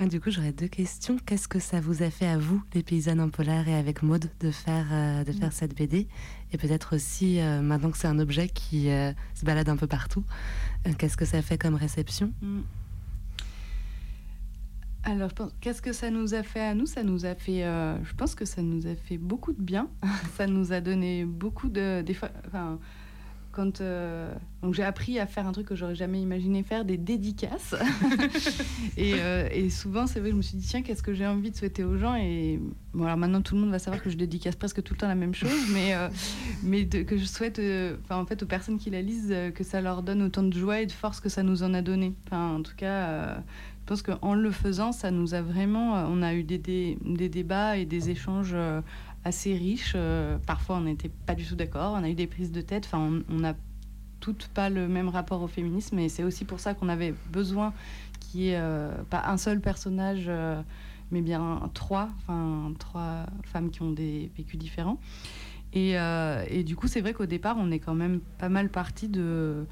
Ah, 0.00 0.06
du 0.06 0.20
coup, 0.20 0.30
j'aurais 0.30 0.52
deux 0.52 0.66
questions. 0.66 1.18
Qu'est-ce 1.24 1.46
que 1.46 1.60
ça 1.60 1.80
vous 1.80 2.02
a 2.02 2.10
fait 2.10 2.26
à 2.26 2.36
vous, 2.36 2.60
les 2.74 2.82
paysannes 2.82 3.20
en 3.20 3.28
polaire 3.28 3.68
et 3.68 3.74
avec 3.74 4.02
Maude, 4.02 4.28
de 4.40 4.50
faire, 4.50 4.86
euh, 4.90 5.22
de 5.22 5.30
faire 5.30 5.48
mm. 5.48 5.52
cette 5.52 5.76
BD 5.76 6.08
Et 6.52 6.58
peut-être 6.58 6.96
aussi, 6.96 7.38
euh, 7.40 7.62
maintenant 7.62 7.92
que 7.92 7.98
c'est 7.98 8.08
un 8.08 8.18
objet 8.18 8.48
qui 8.48 8.90
euh, 8.90 9.12
se 9.34 9.44
balade 9.44 9.68
un 9.68 9.76
peu 9.76 9.86
partout, 9.86 10.24
qu'est-ce 10.98 11.16
que 11.16 11.24
ça 11.24 11.42
fait 11.42 11.58
comme 11.58 11.76
réception? 11.76 12.32
Mm. 12.42 12.60
Alors, 15.04 15.30
qu'est-ce 15.60 15.82
que 15.82 15.92
ça 15.92 16.10
nous 16.10 16.34
a 16.34 16.42
fait 16.42 16.62
à 16.62 16.74
nous? 16.74 16.86
Ça 16.86 17.04
nous 17.04 17.24
a 17.24 17.36
fait, 17.36 17.60
je 17.62 18.14
pense 18.14 18.34
que 18.34 18.46
ça 18.46 18.62
nous 18.62 18.86
a 18.86 18.96
fait 18.96 19.18
beaucoup 19.18 19.52
de 19.52 19.62
bien. 19.62 19.88
ça 20.36 20.46
nous 20.46 20.72
a 20.72 20.80
donné 20.80 21.24
beaucoup 21.24 21.68
de, 21.68 22.02
des 22.02 22.14
fois, 22.14 22.30
enfin, 22.46 22.80
quand 23.54 23.80
euh, 23.80 24.34
donc 24.62 24.74
j'ai 24.74 24.82
appris 24.82 25.18
à 25.18 25.26
faire 25.26 25.46
un 25.46 25.52
truc 25.52 25.68
que 25.68 25.74
j'aurais 25.74 25.94
jamais 25.94 26.20
imaginé 26.20 26.62
faire, 26.62 26.84
des 26.84 26.98
dédicaces. 26.98 27.74
Euh, 28.98 29.48
et, 29.52 29.70
souvent, 29.70 30.06
c'est 30.06 30.18
vrai, 30.18 30.30
je 30.30 30.36
me 30.36 30.42
suis 30.42 30.56
dit 30.56 30.66
tiens, 30.66 30.82
qu'est-ce 30.82 31.02
que 31.02 31.12
j'ai 31.12 31.26
envie 31.26 31.50
de 31.50 31.56
souhaiter 31.56 31.84
aux 31.84 31.96
gens? 31.96 32.14
Et 32.16 32.58
bon, 32.94 33.04
alors 33.04 33.16
maintenant 33.16 33.42
tout 33.42 33.54
le 33.54 33.60
monde 33.60 33.70
va 33.70 33.78
savoir 33.78 34.02
que 34.02 34.08
je 34.08 34.16
dédicace 34.16 34.56
presque 34.56 34.82
tout 34.82 34.94
le 34.94 34.98
temps 34.98 35.08
la 35.08 35.14
même 35.14 35.34
chose, 35.34 35.50
mais 35.72 35.94
euh, 35.94 36.08
mais 36.62 36.86
que 36.86 37.16
je 37.16 37.24
souhaite, 37.24 37.60
enfin 38.02 38.16
en 38.16 38.26
fait, 38.26 38.42
aux 38.42 38.46
personnes 38.46 38.78
qui 38.78 38.90
la 38.90 39.02
lisent, 39.02 39.34
que 39.54 39.62
ça 39.62 39.80
leur 39.80 40.02
donne 40.02 40.22
autant 40.22 40.42
de 40.42 40.52
joie 40.52 40.80
et 40.80 40.86
de 40.86 40.92
force 40.92 41.20
que 41.20 41.28
ça 41.28 41.42
nous 41.42 41.62
en 41.62 41.74
a 41.74 41.82
donné. 41.82 42.14
Enfin, 42.26 42.54
en 42.56 42.62
tout 42.62 42.74
cas. 42.76 43.36
je 43.36 43.86
pense 43.86 44.02
qu'en 44.02 44.34
le 44.34 44.50
faisant, 44.50 44.92
ça 44.92 45.10
nous 45.10 45.34
a 45.34 45.42
vraiment. 45.42 45.94
On 46.08 46.22
a 46.22 46.34
eu 46.34 46.44
des, 46.44 46.58
des, 46.58 46.98
des 47.04 47.28
débats 47.28 47.76
et 47.76 47.84
des 47.84 48.10
échanges 48.10 48.56
assez 49.24 49.54
riche. 49.54 49.92
Euh, 49.96 50.38
parfois, 50.46 50.76
on 50.76 50.82
n'était 50.82 51.10
pas 51.26 51.34
du 51.34 51.44
tout 51.44 51.56
d'accord. 51.56 51.94
On 51.98 52.04
a 52.04 52.08
eu 52.08 52.14
des 52.14 52.26
prises 52.26 52.52
de 52.52 52.60
tête. 52.60 52.84
Enfin, 52.86 53.20
on 53.28 53.34
n'a 53.34 53.54
toutes 54.20 54.48
pas 54.48 54.70
le 54.70 54.88
même 54.88 55.08
rapport 55.08 55.42
au 55.42 55.48
féminisme. 55.48 55.98
Et 55.98 56.08
c'est 56.08 56.24
aussi 56.24 56.44
pour 56.44 56.60
ça 56.60 56.74
qu'on 56.74 56.88
avait 56.88 57.14
besoin 57.30 57.72
qu'il 58.20 58.40
n'y 58.40 58.48
ait 58.48 58.58
euh, 58.58 58.92
pas 59.10 59.24
un 59.26 59.36
seul 59.36 59.60
personnage, 59.60 60.24
euh, 60.28 60.62
mais 61.10 61.20
bien 61.20 61.70
trois. 61.74 62.08
Enfin, 62.18 62.72
trois 62.78 63.26
femmes 63.44 63.70
qui 63.70 63.82
ont 63.82 63.92
des 63.92 64.30
vécus 64.36 64.58
différents. 64.58 64.98
Et, 65.76 65.94
et 66.50 66.62
du 66.62 66.76
coup, 66.76 66.86
c'est 66.86 67.00
vrai 67.00 67.14
qu'au 67.14 67.26
départ, 67.26 67.56
on 67.58 67.72
est 67.72 67.80
quand 67.80 67.96
même 67.96 68.20
pas 68.38 68.48
mal 68.48 68.68
parti 68.68 69.08
de, 69.08 69.66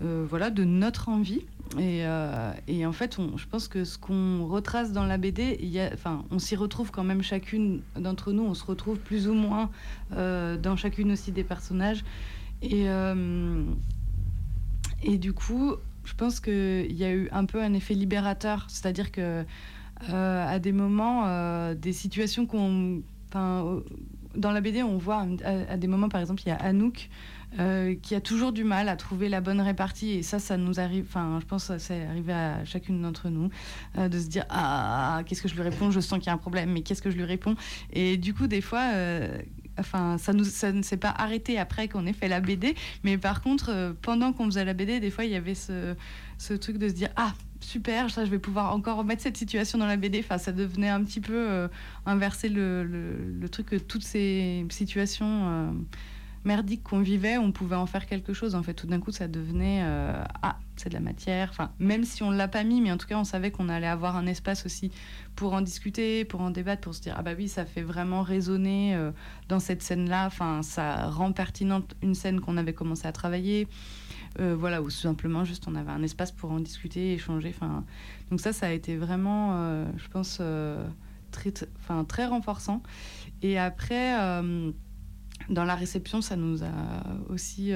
voilà, 0.00 0.50
de 0.50 0.64
notre 0.64 1.08
envie. 1.08 1.42
Euh, 1.78 2.52
et, 2.66 2.84
en 2.84 2.92
fait, 2.92 3.18
je 3.36 3.46
pense 3.46 3.68
que 3.68 3.84
ce 3.84 3.98
qu'on 3.98 4.46
retrace 4.46 4.92
dans 4.92 5.04
la 5.04 5.18
BD, 5.18 5.56
il 5.60 5.68
y 5.68 5.80
a, 5.80 5.90
enfin, 5.92 6.24
on 6.30 6.38
s'y 6.38 6.56
retrouve 6.56 6.90
quand 6.90 7.04
même 7.04 7.22
chacune 7.22 7.82
d'entre 7.96 8.32
nous, 8.32 8.42
on 8.42 8.54
se 8.54 8.64
retrouve 8.64 8.98
plus 8.98 9.28
ou 9.28 9.34
moins 9.34 9.70
euh, 10.16 10.56
dans 10.56 10.76
chacune 10.76 11.12
aussi 11.12 11.32
des 11.32 11.44
personnages. 11.44 12.04
Et, 12.62 12.88
euh, 12.88 13.62
et 15.02 15.16
du 15.18 15.32
coup, 15.32 15.74
je 16.04 16.14
pense 16.14 16.40
qu'il 16.40 16.92
y 16.92 17.04
a 17.04 17.12
eu 17.12 17.28
un 17.30 17.44
peu 17.44 17.62
un 17.62 17.72
effet 17.72 17.94
libérateur, 17.94 18.66
c'est-à-dire 18.68 19.12
que 19.12 19.44
à 20.12 20.58
des 20.58 20.72
moments, 20.72 21.74
des 21.74 21.92
situations 21.92 22.46
qu'on. 22.46 23.02
Dans 23.32 24.52
la 24.52 24.60
BD, 24.60 24.82
on 24.82 24.96
voit 24.96 25.26
à, 25.44 25.72
à, 25.72 25.76
des 25.76 25.88
moments, 25.88 26.08
par 26.08 26.20
exemple, 26.20 26.42
il 26.46 26.48
y 26.48 26.52
a 26.52 26.56
Anouk 26.56 27.10
euh, 27.58 27.96
qui 28.00 28.14
a 28.14 28.20
toujours 28.20 28.52
du 28.52 28.62
mal 28.62 28.88
à 28.88 28.94
trouver 28.94 29.28
la 29.28 29.40
bonne 29.40 29.60
répartie. 29.60 30.10
Et 30.10 30.22
ça, 30.22 30.38
ça 30.38 30.56
nous 30.56 30.78
arrive, 30.78 31.06
enfin, 31.08 31.38
je 31.40 31.46
pense 31.46 31.66
que 31.66 31.78
c'est 31.78 32.06
arrivé 32.06 32.32
à 32.32 32.64
chacune 32.64 33.02
d'entre 33.02 33.28
nous, 33.28 33.50
euh, 33.98 34.08
de 34.08 34.20
se 34.20 34.28
dire 34.28 34.44
Ah, 34.50 35.22
qu'est-ce 35.26 35.42
que 35.42 35.48
je 35.48 35.56
lui 35.56 35.62
réponds? 35.62 35.90
Je 35.90 35.98
sens 35.98 36.20
qu'il 36.20 36.28
y 36.28 36.30
a 36.30 36.34
un 36.34 36.38
problème, 36.38 36.70
mais 36.72 36.82
qu'est-ce 36.82 37.02
que 37.02 37.10
je 37.10 37.16
lui 37.16 37.24
réponds? 37.24 37.56
Et 37.92 38.16
du 38.16 38.34
coup, 38.34 38.46
des 38.46 38.60
fois, 38.60 38.92
euh, 38.94 39.36
enfin, 39.80 40.16
ça, 40.16 40.32
ne 40.32 40.82
s'est 40.82 40.96
pas 40.96 41.10
arrêté 41.10 41.58
après 41.58 41.88
qu'on 41.88 42.06
ait 42.06 42.12
fait 42.12 42.28
la 42.28 42.40
BD, 42.40 42.76
mais 43.02 43.18
par 43.18 43.42
contre, 43.42 43.96
pendant 44.00 44.32
qu'on 44.32 44.44
faisait 44.44 44.64
la 44.64 44.74
BD, 44.74 45.00
des 45.00 45.10
fois, 45.10 45.24
il 45.24 45.32
y 45.32 45.36
avait 45.36 45.56
ce, 45.56 45.96
truc 46.54 46.78
de 46.78 46.88
se 46.88 46.94
dire 46.94 47.08
Ah, 47.16 47.34
super, 47.58 48.10
ça, 48.10 48.24
je 48.24 48.30
vais 48.30 48.38
pouvoir 48.38 48.72
encore 48.72 48.96
remettre 48.96 49.22
cette 49.22 49.36
situation 49.36 49.76
dans 49.76 49.86
la 49.86 49.96
BD. 49.96 50.20
Enfin, 50.20 50.38
ça 50.38 50.52
devenait 50.52 50.88
un 50.88 51.02
petit 51.02 51.20
peu 51.20 51.68
inverser 52.06 52.48
le, 52.48 52.84
le, 52.84 53.16
le, 53.40 53.48
truc 53.48 53.66
que 53.66 53.76
toutes 53.76 54.04
ces 54.04 54.64
situations 54.70 55.74
merdique 56.44 56.82
qu'on 56.82 57.00
vivait, 57.00 57.38
on 57.38 57.52
pouvait 57.52 57.76
en 57.76 57.86
faire 57.86 58.06
quelque 58.06 58.32
chose. 58.32 58.54
En 58.54 58.62
fait, 58.62 58.74
tout 58.74 58.86
d'un 58.86 59.00
coup, 59.00 59.12
ça 59.12 59.28
devenait 59.28 59.82
ah, 60.42 60.58
c'est 60.76 60.88
de 60.88 60.94
la 60.94 61.00
matière. 61.00 61.48
Enfin, 61.50 61.72
même 61.78 62.04
si 62.04 62.22
on 62.22 62.30
l'a 62.30 62.48
pas 62.48 62.64
mis, 62.64 62.80
mais 62.80 62.90
en 62.90 62.96
tout 62.96 63.06
cas, 63.06 63.18
on 63.18 63.24
savait 63.24 63.50
qu'on 63.50 63.68
allait 63.68 63.86
avoir 63.86 64.16
un 64.16 64.26
espace 64.26 64.64
aussi 64.64 64.90
pour 65.36 65.52
en 65.52 65.60
discuter, 65.60 66.24
pour 66.24 66.40
en 66.40 66.50
débattre, 66.50 66.82
pour 66.82 66.94
se 66.94 67.02
dire 67.02 67.14
ah 67.18 67.22
bah 67.22 67.32
oui, 67.36 67.48
ça 67.48 67.64
fait 67.64 67.82
vraiment 67.82 68.22
résonner 68.22 68.98
dans 69.48 69.60
cette 69.60 69.82
scène-là. 69.82 70.26
Enfin, 70.26 70.62
ça 70.62 71.10
rend 71.10 71.32
pertinente 71.32 71.94
une 72.02 72.14
scène 72.14 72.40
qu'on 72.40 72.56
avait 72.56 72.74
commencé 72.74 73.06
à 73.06 73.12
travailler. 73.12 73.68
Euh, 74.38 74.54
voilà, 74.56 74.80
ou 74.80 74.90
simplement 74.90 75.44
juste 75.44 75.66
on 75.66 75.74
avait 75.74 75.90
un 75.90 76.02
espace 76.02 76.30
pour 76.30 76.52
en 76.52 76.60
discuter, 76.60 77.14
échanger. 77.14 77.52
Enfin, 77.54 77.84
donc 78.30 78.40
ça, 78.40 78.52
ça 78.52 78.66
a 78.66 78.70
été 78.70 78.96
vraiment, 78.96 79.54
euh, 79.54 79.86
je 79.96 80.08
pense, 80.08 80.38
euh, 80.40 80.86
très, 81.32 81.52
enfin, 81.80 82.04
très 82.04 82.26
renforçant. 82.26 82.82
Et 83.42 83.58
après, 83.58 84.42
dans 85.50 85.64
la 85.64 85.74
réception, 85.74 86.22
ça 86.22 86.36
nous 86.36 86.62
a 86.62 86.68
aussi 87.28 87.72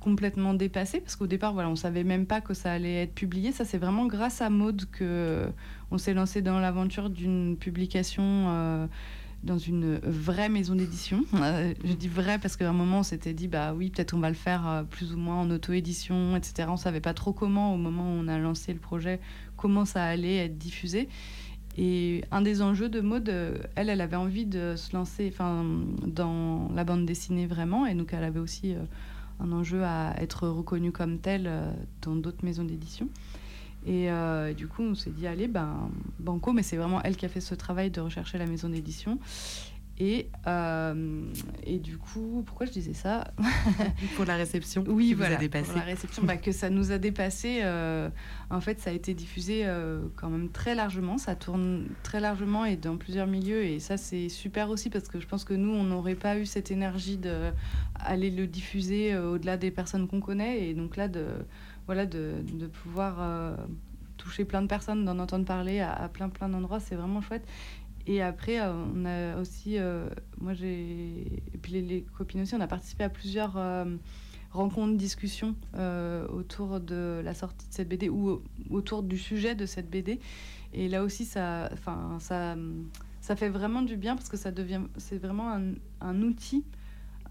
complètement 0.00 0.54
dépassé 0.54 1.00
parce 1.00 1.14
qu'au 1.14 1.28
départ 1.28 1.52
voilà 1.52 1.68
on 1.68 1.76
savait 1.76 2.02
même 2.02 2.26
pas 2.26 2.40
que 2.40 2.54
ça 2.54 2.72
allait 2.72 3.04
être 3.04 3.14
publié 3.14 3.52
ça 3.52 3.64
c'est 3.64 3.78
vraiment 3.78 4.06
grâce 4.06 4.42
à 4.42 4.50
Maude 4.50 4.86
que 4.90 5.46
on 5.92 5.98
s'est 5.98 6.12
lancé 6.12 6.42
dans 6.42 6.58
l'aventure 6.58 7.08
d'une 7.08 7.56
publication 7.56 8.88
dans 9.42 9.58
une 9.58 9.98
vraie 9.98 10.48
maison 10.48 10.74
d'édition. 10.74 11.24
Euh, 11.42 11.74
je 11.82 11.94
dis 11.94 12.06
vrai 12.06 12.38
parce 12.38 12.56
qu'à 12.56 12.68
un 12.68 12.72
moment, 12.72 13.00
on 13.00 13.02
s'était 13.02 13.32
dit, 13.32 13.48
bah 13.48 13.74
oui, 13.74 13.90
peut-être 13.90 14.14
on 14.14 14.20
va 14.20 14.28
le 14.28 14.36
faire 14.36 14.68
euh, 14.68 14.82
plus 14.84 15.12
ou 15.12 15.18
moins 15.18 15.40
en 15.40 15.50
auto-édition, 15.50 16.36
etc. 16.36 16.68
On 16.70 16.76
savait 16.76 17.00
pas 17.00 17.14
trop 17.14 17.32
comment, 17.32 17.74
au 17.74 17.76
moment 17.76 18.04
où 18.04 18.20
on 18.20 18.28
a 18.28 18.38
lancé 18.38 18.72
le 18.72 18.78
projet, 18.78 19.18
comment 19.56 19.84
ça 19.84 20.04
allait 20.04 20.36
être 20.36 20.56
diffusé. 20.56 21.08
Et 21.78 22.24
un 22.30 22.42
des 22.42 22.60
enjeux 22.60 22.88
de 22.88 23.00
Maud, 23.00 23.28
euh, 23.28 23.56
elle, 23.76 23.88
elle 23.88 24.00
avait 24.00 24.16
envie 24.16 24.44
de 24.44 24.74
se 24.76 24.94
lancer 24.94 25.30
enfin, 25.32 25.64
dans 26.06 26.70
la 26.74 26.84
bande 26.84 27.06
dessinée 27.06 27.46
vraiment, 27.46 27.86
et 27.86 27.94
donc 27.94 28.12
elle 28.12 28.24
avait 28.24 28.40
aussi 28.40 28.74
un 29.40 29.52
enjeu 29.52 29.82
à 29.82 30.14
être 30.18 30.48
reconnue 30.48 30.92
comme 30.92 31.18
telle 31.18 31.50
dans 32.02 32.14
d'autres 32.14 32.44
maisons 32.44 32.64
d'édition. 32.64 33.08
Et 33.84 34.10
euh, 34.10 34.52
du 34.52 34.68
coup, 34.68 34.82
on 34.82 34.94
s'est 34.94 35.10
dit, 35.10 35.26
allez, 35.26 35.48
ben, 35.48 35.90
Banco, 36.20 36.52
mais 36.52 36.62
c'est 36.62 36.76
vraiment 36.76 37.02
elle 37.02 37.16
qui 37.16 37.26
a 37.26 37.28
fait 37.28 37.40
ce 37.40 37.54
travail 37.54 37.90
de 37.90 38.00
rechercher 38.00 38.38
la 38.38 38.46
maison 38.46 38.68
d'édition. 38.68 39.18
Et, 40.04 40.30
euh, 40.48 41.24
et 41.62 41.78
du 41.78 41.96
coup, 41.96 42.42
pourquoi 42.44 42.66
je 42.66 42.72
disais 42.72 42.92
ça 42.92 43.32
Pour 44.16 44.24
la 44.24 44.34
réception. 44.34 44.82
Oui, 44.88 45.14
voilà. 45.14 45.36
dépassé. 45.36 45.66
Pour 45.66 45.76
la 45.76 45.84
réception, 45.84 46.24
bah, 46.24 46.36
que 46.36 46.50
ça 46.50 46.70
nous 46.70 46.90
a 46.90 46.98
dépassé. 46.98 47.60
Euh, 47.62 48.10
en 48.50 48.60
fait, 48.60 48.80
ça 48.80 48.90
a 48.90 48.92
été 48.92 49.14
diffusé 49.14 49.64
quand 50.16 50.28
même 50.28 50.48
très 50.48 50.74
largement. 50.74 51.18
Ça 51.18 51.36
tourne 51.36 51.86
très 52.02 52.18
largement 52.18 52.64
et 52.64 52.76
dans 52.76 52.96
plusieurs 52.96 53.28
milieux. 53.28 53.62
Et 53.64 53.78
ça, 53.78 53.96
c'est 53.96 54.28
super 54.28 54.70
aussi 54.70 54.90
parce 54.90 55.06
que 55.06 55.20
je 55.20 55.26
pense 55.26 55.44
que 55.44 55.54
nous, 55.54 55.70
on 55.70 55.84
n'aurait 55.84 56.16
pas 56.16 56.36
eu 56.36 56.46
cette 56.46 56.72
énergie 56.72 57.18
d'aller 57.18 58.30
le 58.30 58.46
diffuser 58.48 59.16
au-delà 59.16 59.56
des 59.56 59.70
personnes 59.70 60.08
qu'on 60.08 60.20
connaît. 60.20 60.68
Et 60.68 60.74
donc 60.74 60.96
là, 60.96 61.06
de 61.06 61.26
voilà, 61.86 62.06
de, 62.06 62.34
de 62.52 62.66
pouvoir 62.66 63.16
euh, 63.20 63.56
toucher 64.16 64.44
plein 64.44 64.62
de 64.62 64.66
personnes, 64.66 65.04
d'en 65.04 65.18
entendre 65.18 65.44
parler 65.44 65.80
à, 65.80 66.08
plein 66.12 66.28
plein 66.28 66.48
d'endroits, 66.48 66.80
c'est 66.80 66.94
vraiment 66.94 67.20
chouette. 67.20 67.46
Et 68.06 68.22
après, 68.22 68.60
euh, 68.60 68.72
on 68.94 69.04
a 69.04 69.40
aussi, 69.40 69.78
euh, 69.78 70.08
moi 70.40 70.54
j'ai, 70.54 71.42
et 71.54 71.58
puis 71.60 71.80
les, 71.80 72.02
copines 72.16 72.42
aussi, 72.42 72.54
on 72.54 72.60
a 72.60 72.66
participé 72.66 73.04
à 73.04 73.08
plusieurs 73.08 73.58
rencontres, 74.50 74.96
discussions 74.96 75.54
autour 76.32 76.80
de 76.80 77.20
la 77.24 77.34
sortie 77.34 77.68
de 77.68 77.72
cette 77.72 77.88
BD 77.88 78.08
ou 78.08 78.42
autour 78.70 79.02
du 79.02 79.18
sujet 79.18 79.54
de 79.54 79.66
cette 79.66 79.90
BD. 79.90 80.20
Et 80.74 80.88
là 80.88 81.02
aussi, 81.02 81.24
ça, 81.24 81.68
enfin, 81.72 82.16
ça, 82.20 82.56
ça 83.20 83.36
fait 83.36 83.48
vraiment 83.48 83.82
du 83.82 83.96
bien 83.96 84.16
parce 84.16 84.28
que 84.28 84.36
ça 84.36 84.50
devient, 84.50 84.80
c'est 84.96 85.18
vraiment 85.18 85.58
un 86.00 86.22
outil 86.22 86.64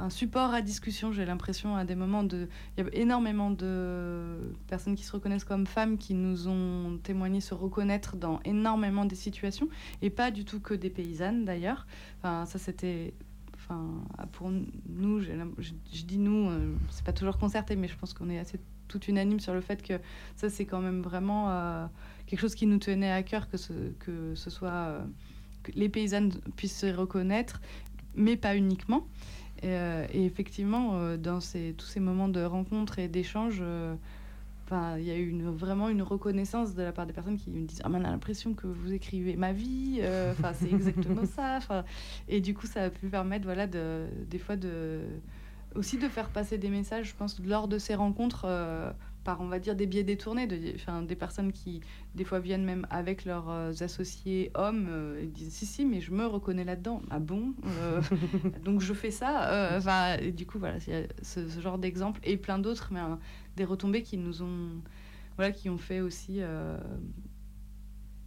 un 0.02 0.10
support 0.10 0.54
à 0.54 0.62
discussion. 0.62 1.12
J'ai 1.12 1.26
l'impression 1.26 1.76
à 1.76 1.86
des 1.86 1.96
moments 1.96 2.24
de, 2.24 2.48
il 2.78 2.84
y 2.84 2.88
a 2.88 2.90
énormément 2.94 3.52
de 3.52 4.54
personnes 4.68 4.96
qui 4.96 5.04
se 5.04 5.12
reconnaissent 5.12 5.44
comme 5.44 5.68
femmes 5.68 5.98
qui 5.98 6.14
nous 6.14 6.48
ont 6.48 6.98
témoigné 7.04 7.40
se 7.40 7.54
reconnaître 7.54 8.16
dans 8.16 8.40
énormément 8.44 9.06
des 9.06 9.16
situations 9.16 9.70
et 10.02 10.10
pas 10.10 10.32
du 10.32 10.44
tout 10.44 10.60
que 10.60 10.74
des 10.74 10.90
paysannes 10.90 11.46
d'ailleurs. 11.46 11.86
Enfin, 12.18 12.46
ça 12.46 12.58
c'était, 12.58 13.14
enfin 13.56 13.88
pour 14.32 14.50
nous, 14.90 15.20
je, 15.20 16.04
dis 16.04 16.18
nous, 16.18 16.50
euh, 16.50 16.74
c'est 16.90 17.06
pas 17.06 17.14
toujours 17.14 17.38
concerté, 17.38 17.76
mais 17.76 17.88
je 17.88 17.96
pense 17.96 18.14
qu'on 18.14 18.30
est 18.30 18.40
assez 18.40 18.60
tout 18.88 19.02
unanime 19.06 19.40
sur 19.40 19.54
le 19.54 19.62
fait 19.62 19.82
que 19.82 20.02
ça 20.36 20.50
c'est 20.50 20.66
quand 20.66 20.82
même 20.82 21.02
vraiment 21.02 21.50
euh, 21.50 21.86
quelque 22.26 22.42
chose 22.42 22.56
qui 22.56 22.66
nous 22.66 22.78
tenait 22.78 23.12
à 23.12 23.24
cœur 23.24 23.50
que 23.50 23.56
ce, 23.56 23.72
que 24.00 24.36
ce 24.36 24.50
soit 24.50 24.70
euh, 24.70 25.02
que 25.64 25.72
les 25.76 25.88
paysannes 25.88 26.32
puissent 26.58 26.80
se 26.80 26.88
reconnaître, 26.88 27.62
mais 28.16 28.36
pas 28.36 28.58
uniquement. 28.58 29.08
Euh, 29.63 30.08
et, 30.12 30.26
effectivement, 30.26 30.91
euh, 30.93 31.17
dans 31.17 31.39
ces, 31.39 31.74
tous 31.78 31.86
ces 31.86 32.00
moments 32.00 32.30
de 32.30 32.41
rencontre 32.43 33.00
et 33.00 33.08
d'échange, 33.08 33.60
euh, 33.62 33.95
il 34.97 35.04
y 35.04 35.12
a 35.12 35.17
eu 35.17 35.28
une, 35.28 35.50
vraiment 35.50 35.89
une 35.89 36.02
reconnaissance 36.02 36.76
de 36.76 36.82
la 36.82 36.93
part 36.93 37.06
des 37.06 37.12
personnes 37.12 37.38
qui 37.38 37.50
me 37.50 37.67
disent 37.67 37.82
ah, 37.84 37.89
on 37.91 37.93
a 37.95 38.00
l'impression 38.00 38.54
que 38.54 38.67
vous 38.67 38.93
écrivez 38.93 39.36
ma 39.36 39.52
vie 39.52 40.00
enfin 40.32 40.54
c'est 40.54 40.71
exactement 40.71 41.26
ça 41.26 41.60
et 42.30 42.39
du 42.39 42.54
coup 42.54 42.67
ça 42.67 42.84
a 42.84 42.89
pu 42.89 43.08
permettre 43.10 43.43
voilà 43.43 43.67
de, 43.67 44.06
des 44.30 44.39
fois 44.39 44.56
de 44.56 45.02
aussi 45.76 45.97
de 45.97 46.08
faire 46.08 46.30
passer 46.30 46.58
des 46.58 46.69
messages 46.69 47.10
je 47.10 47.15
pense 47.17 47.38
lors 47.45 47.67
de 47.67 47.78
ces 47.78 47.95
rencontres 47.95 48.45
par, 49.24 49.42
on 49.42 49.48
va 49.48 49.60
dire, 49.60 49.76
des 49.76 49.86
biais 49.86 50.04
détournés, 50.04 50.48
de, 50.48 50.74
enfin, 50.76 51.02
des 51.02 51.16
personnes 51.16 51.52
qui, 51.52 51.82
des 52.16 52.24
fois, 52.24 52.40
viennent 52.40 52.64
même 52.64 52.88
avec 52.90 53.26
leurs 53.26 53.50
euh, 53.50 53.72
associés 53.80 54.52
hommes 54.56 54.88
euh, 54.90 55.22
et 55.22 55.28
disent 55.28 55.54
Si, 55.54 55.66
si, 55.66 55.86
mais 55.86 56.02
je 56.02 56.12
me 56.12 56.26
reconnais 56.26 56.64
là-dedans. 56.64 57.02
Ah 57.10 57.20
bon 57.20 57.54
euh, 57.66 58.02
Donc 58.66 58.82
je 58.82 58.94
fais 58.94 59.12
ça. 59.12 59.76
Enfin, 59.78 60.18
et 60.18 60.32
du 60.32 60.46
coup, 60.46 60.60
voilà, 60.60 60.80
c'est 60.80 61.08
ce, 61.22 61.48
ce, 61.48 61.60
genre 61.60 61.78
d'exemple 61.78 62.20
et 62.24 62.38
plein 62.38 62.60
d'autres, 62.60 62.90
mais 62.92 63.02
des 63.58 63.66
retombées 63.66 64.02
qui 64.04 64.18
nous 64.18 64.42
ont, 64.42 64.82
voilà, 65.36 65.52
qui 65.52 65.70
ont 65.70 65.78
fait 65.78 66.02
aussi 66.02 66.42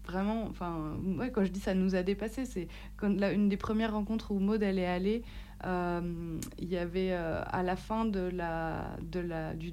vraiment, 0.06 0.46
enfin, 0.48 0.96
ouais, 1.18 1.30
quand 1.30 1.44
je 1.44 1.50
dis 1.50 1.60
ça 1.60 1.74
nous 1.74 1.94
a 1.94 2.02
dépassé, 2.02 2.44
c'est 2.44 2.68
là, 3.02 3.32
une 3.32 3.48
des 3.48 3.56
premières 3.56 3.92
rencontres 3.92 4.32
où 4.32 4.38
Maud 4.38 4.62
elle 4.62 4.78
est 4.78 4.86
allée, 4.86 5.22
il 5.64 6.68
y 6.68 6.76
avait 6.76 7.12
à 7.12 7.62
la 7.62 7.76
fin 7.76 8.04
de 8.04 8.20
la, 8.20 8.96
de 9.02 9.20
la, 9.20 9.54
du, 9.54 9.72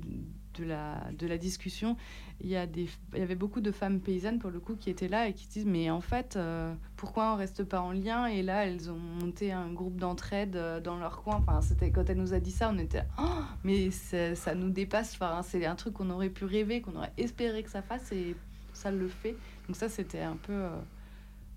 de 0.56 0.64
la, 0.64 1.02
de 1.18 1.28
la 1.28 1.38
discussion, 1.38 1.98
il 2.42 2.50
y, 2.50 2.56
a 2.56 2.66
des, 2.66 2.90
il 3.14 3.20
y 3.20 3.22
avait 3.22 3.36
beaucoup 3.36 3.62
de 3.62 3.72
femmes 3.72 4.00
paysannes, 4.00 4.40
pour 4.40 4.50
le 4.50 4.60
coup, 4.60 4.76
qui 4.76 4.90
étaient 4.90 5.08
là 5.08 5.28
et 5.28 5.34
qui 5.34 5.46
se 5.46 5.50
disent 5.50 5.66
Mais 5.66 5.90
en 5.90 6.02
fait, 6.02 6.36
euh, 6.36 6.74
pourquoi 6.96 7.34
on 7.34 7.36
reste 7.36 7.64
pas 7.64 7.82
en 7.82 7.92
lien? 7.92 8.26
Et 8.26 8.42
là, 8.42 8.66
elles 8.66 8.90
ont 8.90 8.98
monté 8.98 9.52
un 9.52 9.72
groupe 9.72 9.98
d'entraide 9.98 10.56
euh, 10.56 10.80
dans 10.80 10.98
leur 10.98 11.22
coin. 11.22 11.36
Enfin, 11.36 11.62
c'était, 11.62 11.92
quand 11.92 12.10
elle 12.10 12.18
nous 12.18 12.34
a 12.34 12.40
dit 12.40 12.52
ça, 12.52 12.72
on 12.74 12.78
était 12.78 13.04
oh, 13.20 13.44
Mais 13.64 13.92
ça 13.92 14.56
nous 14.56 14.70
dépasse. 14.70 15.14
Enfin, 15.16 15.42
c'est 15.44 15.66
un 15.66 15.76
truc 15.76 15.94
qu'on 15.94 16.10
aurait 16.10 16.30
pu 16.30 16.46
rêver, 16.46 16.82
qu'on 16.82 16.96
aurait 16.96 17.14
espéré 17.18 17.64
que 17.64 17.70
ça 17.70 17.82
fasse 17.82 18.12
et 18.12 18.36
ça 18.74 18.92
le 18.92 19.08
fait. 19.08 19.36
Donc, 19.68 19.76
ça, 19.76 19.90
c'était 19.90 20.22
un 20.22 20.38
peu. 20.38 20.54
Euh, 20.54 20.80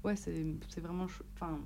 ouais, 0.04 0.16
c'est, 0.16 0.44
vraiment. 0.80 1.06
Enfin, 1.34 1.58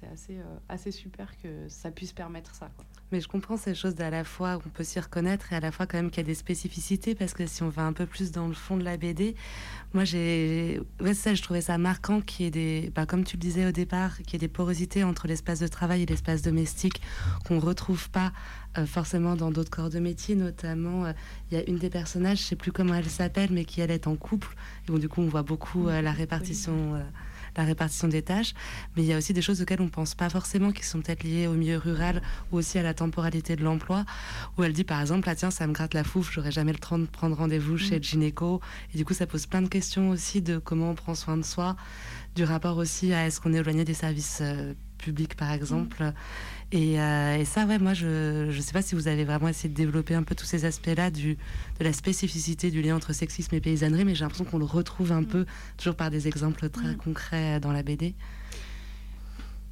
c'est 0.00 0.08
assez, 0.08 0.38
assez 0.68 0.90
super 0.90 1.36
que 1.40 1.68
ça 1.68 1.90
puisse 1.90 2.12
permettre 2.12 2.54
ça. 2.54 2.70
Mais 3.10 3.20
je 3.20 3.28
comprends 3.28 3.56
ces 3.56 3.74
choses 3.74 3.94
d'à 3.94 4.10
la 4.10 4.24
fois 4.24 4.58
on 4.66 4.68
peut 4.68 4.84
s'y 4.84 5.00
reconnaître 5.00 5.52
et 5.52 5.56
à 5.56 5.60
la 5.60 5.72
fois 5.72 5.86
quand 5.86 5.96
même 5.96 6.10
qu'il 6.10 6.18
y 6.18 6.26
a 6.26 6.26
des 6.26 6.34
spécificités 6.34 7.14
parce 7.14 7.32
que 7.32 7.46
si 7.46 7.62
on 7.62 7.68
va 7.68 7.82
un 7.82 7.92
peu 7.92 8.04
plus 8.04 8.32
dans 8.32 8.48
le 8.48 8.54
fond 8.54 8.76
de 8.76 8.84
la 8.84 8.96
BD, 8.96 9.34
moi 9.94 10.04
j'ai, 10.04 10.80
ouais 11.00 11.14
ça 11.14 11.34
je 11.34 11.42
trouvais 11.42 11.62
ça 11.62 11.78
marquant 11.78 12.20
qu'il 12.20 12.44
y 12.44 12.48
ait 12.48 12.50
des, 12.50 12.92
bah, 12.94 13.06
comme 13.06 13.24
tu 13.24 13.36
le 13.36 13.40
disais 13.40 13.66
au 13.66 13.72
départ, 13.72 14.18
qu'il 14.18 14.34
y 14.34 14.36
ait 14.36 14.46
des 14.46 14.48
porosités 14.48 15.04
entre 15.04 15.26
l'espace 15.26 15.60
de 15.60 15.68
travail 15.68 16.02
et 16.02 16.06
l'espace 16.06 16.42
domestique 16.42 17.00
qu'on 17.46 17.58
retrouve 17.60 18.10
pas 18.10 18.32
euh, 18.76 18.84
forcément 18.84 19.36
dans 19.36 19.50
d'autres 19.50 19.70
corps 19.70 19.90
de 19.90 19.98
métier, 19.98 20.34
notamment 20.34 21.06
euh, 21.06 21.12
il 21.50 21.58
y 21.58 21.60
a 21.60 21.68
une 21.68 21.78
des 21.78 21.90
personnages, 21.90 22.38
je 22.38 22.44
sais 22.44 22.56
plus 22.56 22.72
comment 22.72 22.94
elle 22.94 23.08
s'appelle, 23.08 23.48
mais 23.52 23.64
qui 23.64 23.80
elle 23.80 23.90
est 23.90 24.06
en 24.06 24.16
couple. 24.16 24.54
Et 24.86 24.92
bon 24.92 24.98
du 24.98 25.08
coup 25.08 25.22
on 25.22 25.28
voit 25.28 25.42
beaucoup 25.42 25.88
euh, 25.88 26.02
la 26.02 26.12
répartition 26.12 27.02
la 27.58 27.64
répartition 27.64 28.08
des 28.08 28.22
tâches, 28.22 28.54
mais 28.96 29.02
il 29.02 29.08
y 29.08 29.12
a 29.12 29.18
aussi 29.18 29.32
des 29.32 29.42
choses 29.42 29.60
auxquelles 29.60 29.80
on 29.80 29.86
ne 29.86 29.90
pense 29.90 30.14
pas 30.14 30.30
forcément, 30.30 30.72
qui 30.72 30.84
sont 30.84 31.00
peut-être 31.00 31.24
liées 31.24 31.46
au 31.46 31.52
milieu 31.52 31.76
rural 31.76 32.22
ou 32.52 32.56
aussi 32.56 32.78
à 32.78 32.82
la 32.82 32.94
temporalité 32.94 33.56
de 33.56 33.64
l'emploi, 33.64 34.04
où 34.56 34.64
elle 34.64 34.72
dit 34.72 34.84
par 34.84 35.00
exemple, 35.00 35.28
ah 35.28 35.34
tiens, 35.34 35.50
ça 35.50 35.66
me 35.66 35.72
gratte 35.72 35.94
la 35.94 36.04
fouf, 36.04 36.30
j'aurais 36.32 36.52
jamais 36.52 36.72
le 36.72 36.78
temps 36.78 36.98
de 36.98 37.06
prendre 37.06 37.36
rendez-vous 37.36 37.76
chez 37.76 37.98
le 37.98 38.02
gynéco, 38.02 38.60
et 38.94 38.96
du 38.96 39.04
coup 39.04 39.14
ça 39.14 39.26
pose 39.26 39.46
plein 39.46 39.62
de 39.62 39.68
questions 39.68 40.10
aussi 40.10 40.40
de 40.40 40.58
comment 40.58 40.90
on 40.90 40.94
prend 40.94 41.14
soin 41.14 41.36
de 41.36 41.44
soi, 41.44 41.76
du 42.34 42.44
rapport 42.44 42.76
aussi 42.76 43.12
à 43.12 43.26
est-ce 43.26 43.40
qu'on 43.40 43.52
est 43.52 43.58
éloigné 43.58 43.84
des 43.84 43.94
services 43.94 44.38
euh, 44.40 44.72
publics 44.98 45.36
par 45.36 45.52
exemple. 45.52 46.12
Euh, 46.74 47.36
et, 47.36 47.44
ça, 47.44 47.64
ouais, 47.64 47.78
moi, 47.78 47.94
je 47.94 48.46
ne 48.46 48.60
sais 48.60 48.72
pas 48.72 48.82
si 48.82 48.94
vous 48.94 49.08
avez 49.08 49.24
vraiment 49.24 49.48
essayé 49.48 49.68
de 49.68 49.74
développer 49.74 50.14
un 50.14 50.22
peu 50.22 50.34
tous 50.34 50.44
ces 50.44 50.64
aspects-là 50.64 51.10
de 51.10 51.36
la 51.80 51.92
spécificité 51.92 52.70
du 52.70 52.82
lien 52.82 52.96
entre 52.96 53.12
sexisme 53.12 53.54
et 53.54 53.60
paysannerie, 53.60 54.04
mais 54.04 54.14
j'ai 54.14 54.24
l'impression 54.24 54.44
qu'on 54.44 54.58
le 54.58 54.64
retrouve 54.64 55.12
un 55.12 55.22
mm. 55.22 55.26
peu, 55.26 55.46
toujours 55.76 55.96
par 55.96 56.10
des 56.10 56.28
exemples 56.28 56.68
très 56.68 56.92
mm. 56.92 56.96
concrets 56.96 57.60
dans 57.60 57.72
la 57.72 57.82
BD. 57.82 58.14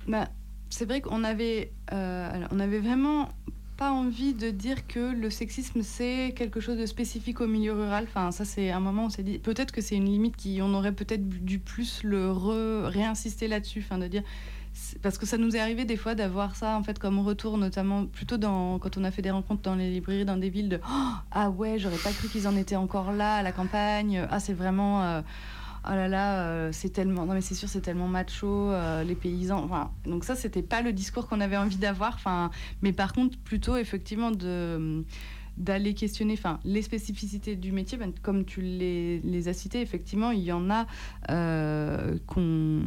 Bah, 0.08 0.28
c'est 0.70 0.86
vrai 0.86 1.00
qu'on 1.00 1.24
avait, 1.24 1.72
euh, 1.92 2.46
on 2.50 2.60
avait 2.60 2.78
vraiment 2.78 3.30
pas 3.76 3.90
envie 3.90 4.32
de 4.32 4.50
dire 4.50 4.86
que 4.86 5.12
le 5.12 5.28
sexisme 5.28 5.82
c'est 5.82 6.32
quelque 6.34 6.60
chose 6.60 6.78
de 6.78 6.86
spécifique 6.86 7.42
au 7.42 7.46
milieu 7.46 7.74
rural. 7.74 8.06
Enfin, 8.08 8.30
ça 8.30 8.46
c'est 8.46 8.70
un 8.70 8.80
moment 8.80 9.02
où 9.02 9.06
on 9.06 9.10
s'est 9.10 9.22
dit 9.22 9.38
peut-être 9.38 9.70
que 9.70 9.82
c'est 9.82 9.96
une 9.96 10.06
limite 10.06 10.34
qui 10.36 10.60
on 10.62 10.72
aurait 10.72 10.92
peut-être 10.92 11.28
dû 11.28 11.58
plus 11.58 12.02
le 12.02 12.30
réinsister 12.86 13.48
là-dessus, 13.48 13.84
enfin 13.84 13.98
de 13.98 14.06
dire 14.06 14.22
parce 15.02 15.18
que 15.18 15.26
ça 15.26 15.38
nous 15.38 15.56
est 15.56 15.60
arrivé 15.60 15.84
des 15.84 15.96
fois 15.96 16.14
d'avoir 16.14 16.56
ça 16.56 16.76
en 16.76 16.82
fait 16.82 16.98
comme 16.98 17.18
retour, 17.18 17.58
notamment 17.58 18.06
plutôt 18.06 18.36
dans, 18.36 18.78
quand 18.78 18.96
on 18.96 19.04
a 19.04 19.10
fait 19.10 19.22
des 19.22 19.30
rencontres 19.30 19.62
dans 19.62 19.74
les 19.74 19.90
librairies 19.90 20.24
dans 20.24 20.36
des 20.36 20.50
villes 20.50 20.68
de 20.68 20.80
ah 21.32 21.50
ouais, 21.50 21.78
j'aurais 21.78 21.98
pas 21.98 22.12
cru 22.12 22.28
qu'ils 22.28 22.48
en 22.48 22.56
étaient 22.56 22.76
encore 22.76 23.12
là 23.12 23.36
à 23.36 23.42
la 23.42 23.52
campagne. 23.52 24.26
Ah 24.30 24.40
c'est 24.40 24.52
vraiment 24.52 25.02
euh, 25.02 25.22
oh 25.86 25.90
là 25.90 26.08
là, 26.08 26.40
euh, 26.40 26.70
c'est 26.72 26.90
tellement 26.90 27.26
non 27.26 27.34
mais 27.34 27.40
c'est 27.40 27.54
sûr 27.54 27.68
c'est 27.68 27.80
tellement 27.80 28.08
macho 28.08 28.46
euh, 28.46 29.04
les 29.04 29.14
paysans. 29.14 29.64
Enfin, 29.64 29.90
donc 30.04 30.24
ça 30.24 30.34
c'était 30.34 30.62
pas 30.62 30.82
le 30.82 30.92
discours 30.92 31.26
qu'on 31.28 31.40
avait 31.40 31.56
envie 31.56 31.76
d'avoir. 31.76 32.14
Enfin, 32.14 32.50
mais 32.82 32.92
par 32.92 33.12
contre 33.12 33.38
plutôt 33.38 33.76
effectivement 33.76 34.30
de 34.30 35.04
d'aller 35.56 35.94
questionner 35.94 36.34
enfin, 36.34 36.60
les 36.64 36.82
spécificités 36.82 37.56
du 37.56 37.72
métier, 37.72 37.96
ben, 37.98 38.12
comme 38.22 38.44
tu 38.44 38.60
les, 38.60 39.20
les, 39.20 39.48
as 39.48 39.52
cités, 39.52 39.80
effectivement, 39.80 40.30
il 40.30 40.42
y 40.42 40.52
en 40.52 40.70
a 40.70 40.86
euh, 41.30 42.18
qu'on 42.26 42.82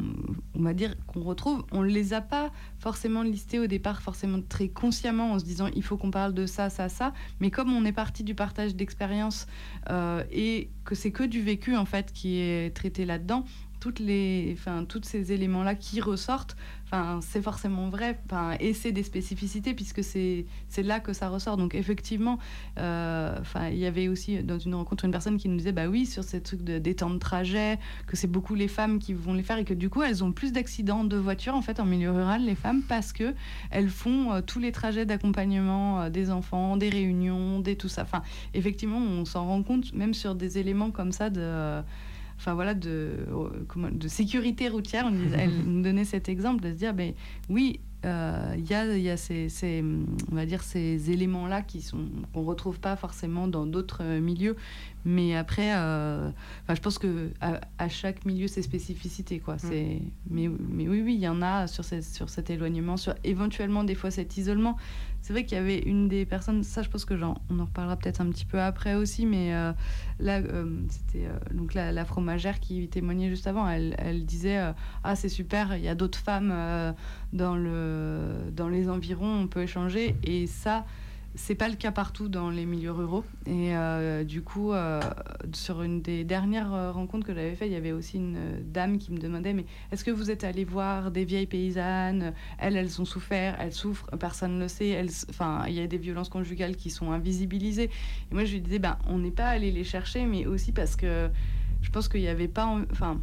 on 0.55 0.61
va 0.61 0.73
dire 0.73 0.95
qu'on 1.07 1.21
retrouve. 1.21 1.63
On 1.71 1.81
ne 1.81 1.87
les 1.87 2.13
a 2.13 2.21
pas 2.21 2.51
forcément 2.77 3.23
listés 3.23 3.59
au 3.59 3.67
départ, 3.67 4.01
forcément 4.01 4.39
très 4.47 4.67
consciemment, 4.67 5.33
en 5.33 5.39
se 5.39 5.45
disant 5.45 5.69
il 5.75 5.83
faut 5.83 5.97
qu'on 5.97 6.11
parle 6.11 6.33
de 6.33 6.45
ça, 6.45 6.69
ça, 6.69 6.89
ça. 6.89 7.13
Mais 7.39 7.49
comme 7.51 7.73
on 7.73 7.85
est 7.85 7.91
parti 7.91 8.23
du 8.23 8.35
partage 8.35 8.75
d'expérience 8.75 9.47
euh, 9.89 10.23
et 10.31 10.69
que 10.85 10.95
c'est 10.95 11.11
que 11.11 11.23
du 11.23 11.41
vécu 11.41 11.75
en 11.75 11.85
fait 11.85 12.11
qui 12.13 12.39
est 12.39 12.75
traité 12.75 13.05
là-dedans, 13.05 13.45
toutes 13.79 13.99
les, 13.99 14.55
enfin, 14.57 14.85
tous 14.85 15.01
ces 15.03 15.31
éléments-là 15.31 15.75
qui 15.75 16.01
ressortent, 16.01 16.55
enfin, 16.85 17.19
c'est 17.21 17.41
forcément 17.41 17.89
vrai, 17.89 18.19
enfin, 18.25 18.55
et 18.59 18.73
c'est 18.73 18.91
des 18.91 19.03
spécificités 19.03 19.73
puisque 19.73 20.03
c'est, 20.03 20.45
là 20.77 20.99
que 20.99 21.13
ça 21.13 21.29
ressort. 21.29 21.57
Donc 21.57 21.75
effectivement, 21.75 22.39
euh, 22.77 23.35
enfin, 23.39 23.69
il 23.69 23.77
y 23.77 23.85
avait 23.85 24.07
aussi 24.07 24.43
dans 24.43 24.57
une 24.57 24.75
rencontre 24.75 25.05
une 25.05 25.11
personne 25.11 25.37
qui 25.37 25.49
nous 25.49 25.57
disait, 25.57 25.71
bah 25.71 25.87
oui, 25.87 26.05
sur 26.05 26.23
ces 26.23 26.41
trucs 26.41 26.63
de, 26.63 26.79
des 26.79 26.95
temps 26.95 27.09
de 27.09 27.19
trajet, 27.19 27.79
que 28.07 28.15
c'est 28.15 28.27
beaucoup 28.27 28.55
les 28.55 28.67
femmes 28.67 28.99
qui 28.99 29.13
vont 29.13 29.33
les 29.33 29.43
faire 29.43 29.57
et 29.57 29.65
que 29.65 29.73
du 29.73 29.89
coup, 29.89 30.01
elles 30.01 30.23
ont 30.23 30.31
plus 30.31 30.51
d'accidents 30.51 31.03
de 31.03 31.17
voiture 31.17 31.55
en 31.55 31.61
fait 31.61 31.79
en 31.79 31.85
milieu 31.85 32.11
rural, 32.11 32.43
les 32.45 32.55
femmes, 32.55 32.81
parce 32.87 33.13
que 33.13 33.33
elles 33.71 33.89
font 33.89 34.33
euh, 34.33 34.41
tous 34.41 34.59
les 34.59 34.71
trajets 34.71 35.05
d'accompagnement 35.05 36.01
euh, 36.01 36.09
des 36.09 36.31
enfants, 36.31 36.77
des 36.77 36.89
réunions, 36.89 37.59
des 37.59 37.75
tout 37.75 37.89
ça. 37.89 38.01
Enfin, 38.03 38.23
effectivement, 38.53 38.99
on 38.99 39.25
s'en 39.25 39.45
rend 39.45 39.63
compte 39.63 39.93
même 39.93 40.13
sur 40.13 40.35
des 40.35 40.57
éléments 40.57 40.91
comme 40.91 41.11
ça 41.11 41.29
de 41.29 41.81
enfin 42.39 42.53
voilà, 42.53 42.73
de, 42.73 43.25
sécurité 44.07 44.69
routière. 44.69 45.05
On 45.05 45.33
elle 45.37 45.51
nous 45.65 45.81
donnait 45.81 46.05
cet 46.05 46.29
exemple 46.29 46.63
de 46.63 46.71
se 46.71 46.77
dire, 46.77 46.93
ben 46.93 47.13
oui, 47.49 47.81
euh, 48.05 48.55
il 48.57 48.65
y 48.69 48.73
a, 48.73 48.97
y 48.97 49.09
a 49.09 49.17
ces, 49.17 49.49
ces, 49.49 49.83
on 50.31 50.35
va 50.35 50.45
dire 50.45 50.63
ces 50.63 51.11
éléments-là 51.11 51.61
qui 51.61 51.81
sont 51.81 52.05
qu'on 52.33 52.43
retrouve 52.43 52.79
pas 52.79 52.95
forcément 52.95 53.47
dans 53.47 53.65
d'autres 53.65 54.03
milieux, 54.19 54.55
mais 55.03 55.35
après, 55.35 55.75
euh, 55.75 56.29
je 56.69 56.79
pense 56.79 56.97
que 56.97 57.31
à, 57.41 57.89
chaque 57.89 58.25
milieu 58.25 58.47
ses 58.47 58.61
spécificités, 58.61 59.39
quoi. 59.39 59.55
Mm. 59.55 59.59
C'est, 59.59 60.01
mais, 60.29 60.49
mais 60.69 60.87
oui, 60.87 61.01
oui, 61.01 61.15
il 61.15 61.21
y 61.21 61.27
en 61.27 61.41
a 61.41 61.67
sur, 61.67 61.83
sur 61.83 62.29
cet 62.29 62.49
éloignement, 62.49 62.95
sur 62.95 63.15
éventuellement 63.23 63.83
des 63.83 63.95
fois 63.95 64.11
cet 64.11 64.37
isolement. 64.37 64.77
C'est 65.21 65.33
vrai 65.33 65.43
qu'il 65.43 65.57
y 65.57 65.61
avait 65.61 65.79
une 65.79 66.07
des 66.07 66.25
personnes, 66.25 66.63
ça 66.63 66.81
je 66.81 66.89
pense 66.89 67.03
que 67.03 67.17
genre, 67.17 67.41
on 67.49 67.59
en 67.59 67.65
reparlera 67.65 67.97
peut-être 67.97 68.21
un 68.21 68.29
petit 68.29 68.45
peu 68.45 68.61
après 68.61 68.95
aussi, 68.95 69.25
mais 69.25 69.53
euh, 69.53 69.73
là, 70.19 70.41
c'était 70.87 71.27
donc 71.51 71.73
la, 71.73 71.91
la, 71.91 72.05
fromagère 72.05 72.61
qui 72.61 72.87
témoignait 72.87 73.27
juste 73.27 73.45
avant. 73.45 73.67
Elle, 73.67 73.95
elle 73.97 74.25
disait 74.25 74.57
ah 75.03 75.15
c'est 75.17 75.27
super, 75.27 75.75
il 75.75 75.83
y 75.83 75.89
a 75.89 75.95
d'autres 75.95 76.19
femmes 76.19 76.53
dans 77.33 77.55
le 77.55 77.69
euh, 77.69 78.51
dans 78.51 78.69
les 78.69 78.89
environs, 78.89 79.41
on 79.41 79.47
peut 79.47 79.61
échanger. 79.61 80.15
Et 80.23 80.47
ça, 80.47 80.85
c'est 81.35 81.55
pas 81.55 81.69
le 81.69 81.75
cas 81.75 81.91
partout 81.91 82.27
dans 82.27 82.49
les 82.49 82.65
milieux 82.65 82.91
ruraux. 82.91 83.23
Et 83.45 83.75
euh, 83.75 84.23
du 84.23 84.41
coup, 84.41 84.73
euh, 84.73 84.99
sur 85.53 85.81
une 85.83 86.01
des 86.01 86.23
dernières 86.23 86.93
rencontres 86.93 87.25
que 87.25 87.33
j'avais 87.33 87.55
faites, 87.55 87.69
il 87.69 87.73
y 87.73 87.77
avait 87.77 87.91
aussi 87.91 88.17
une 88.17 88.61
dame 88.63 88.97
qui 88.97 89.11
me 89.11 89.19
demandait 89.19 89.53
Mais 89.53 89.65
est-ce 89.91 90.03
que 90.03 90.11
vous 90.11 90.31
êtes 90.31 90.43
allé 90.43 90.65
voir 90.65 91.11
des 91.11 91.25
vieilles 91.25 91.47
paysannes? 91.47 92.33
Elles, 92.57 92.75
elles 92.75 93.01
ont 93.01 93.05
souffert, 93.05 93.55
elles 93.59 93.73
souffrent, 93.73 94.07
personne 94.17 94.55
ne 94.55 94.63
le 94.63 94.67
sait. 94.67 94.99
enfin, 95.29 95.63
il 95.67 95.75
y 95.75 95.81
a 95.81 95.87
des 95.87 95.97
violences 95.97 96.29
conjugales 96.29 96.75
qui 96.75 96.89
sont 96.89 97.11
invisibilisées. 97.11 97.89
Et 98.31 98.33
moi, 98.33 98.45
je 98.45 98.53
lui 98.53 98.61
disais 98.61 98.79
ben, 98.79 98.97
On 99.07 99.19
n'est 99.19 99.31
pas 99.31 99.47
allé 99.47 99.71
les 99.71 99.83
chercher, 99.83 100.25
mais 100.25 100.45
aussi 100.45 100.71
parce 100.71 100.95
que 100.95 101.29
je 101.81 101.89
pense 101.91 102.07
qu'il 102.09 102.21
n'y 102.21 102.27
avait 102.27 102.47
pas. 102.47 102.65
Enfin, 102.91 103.21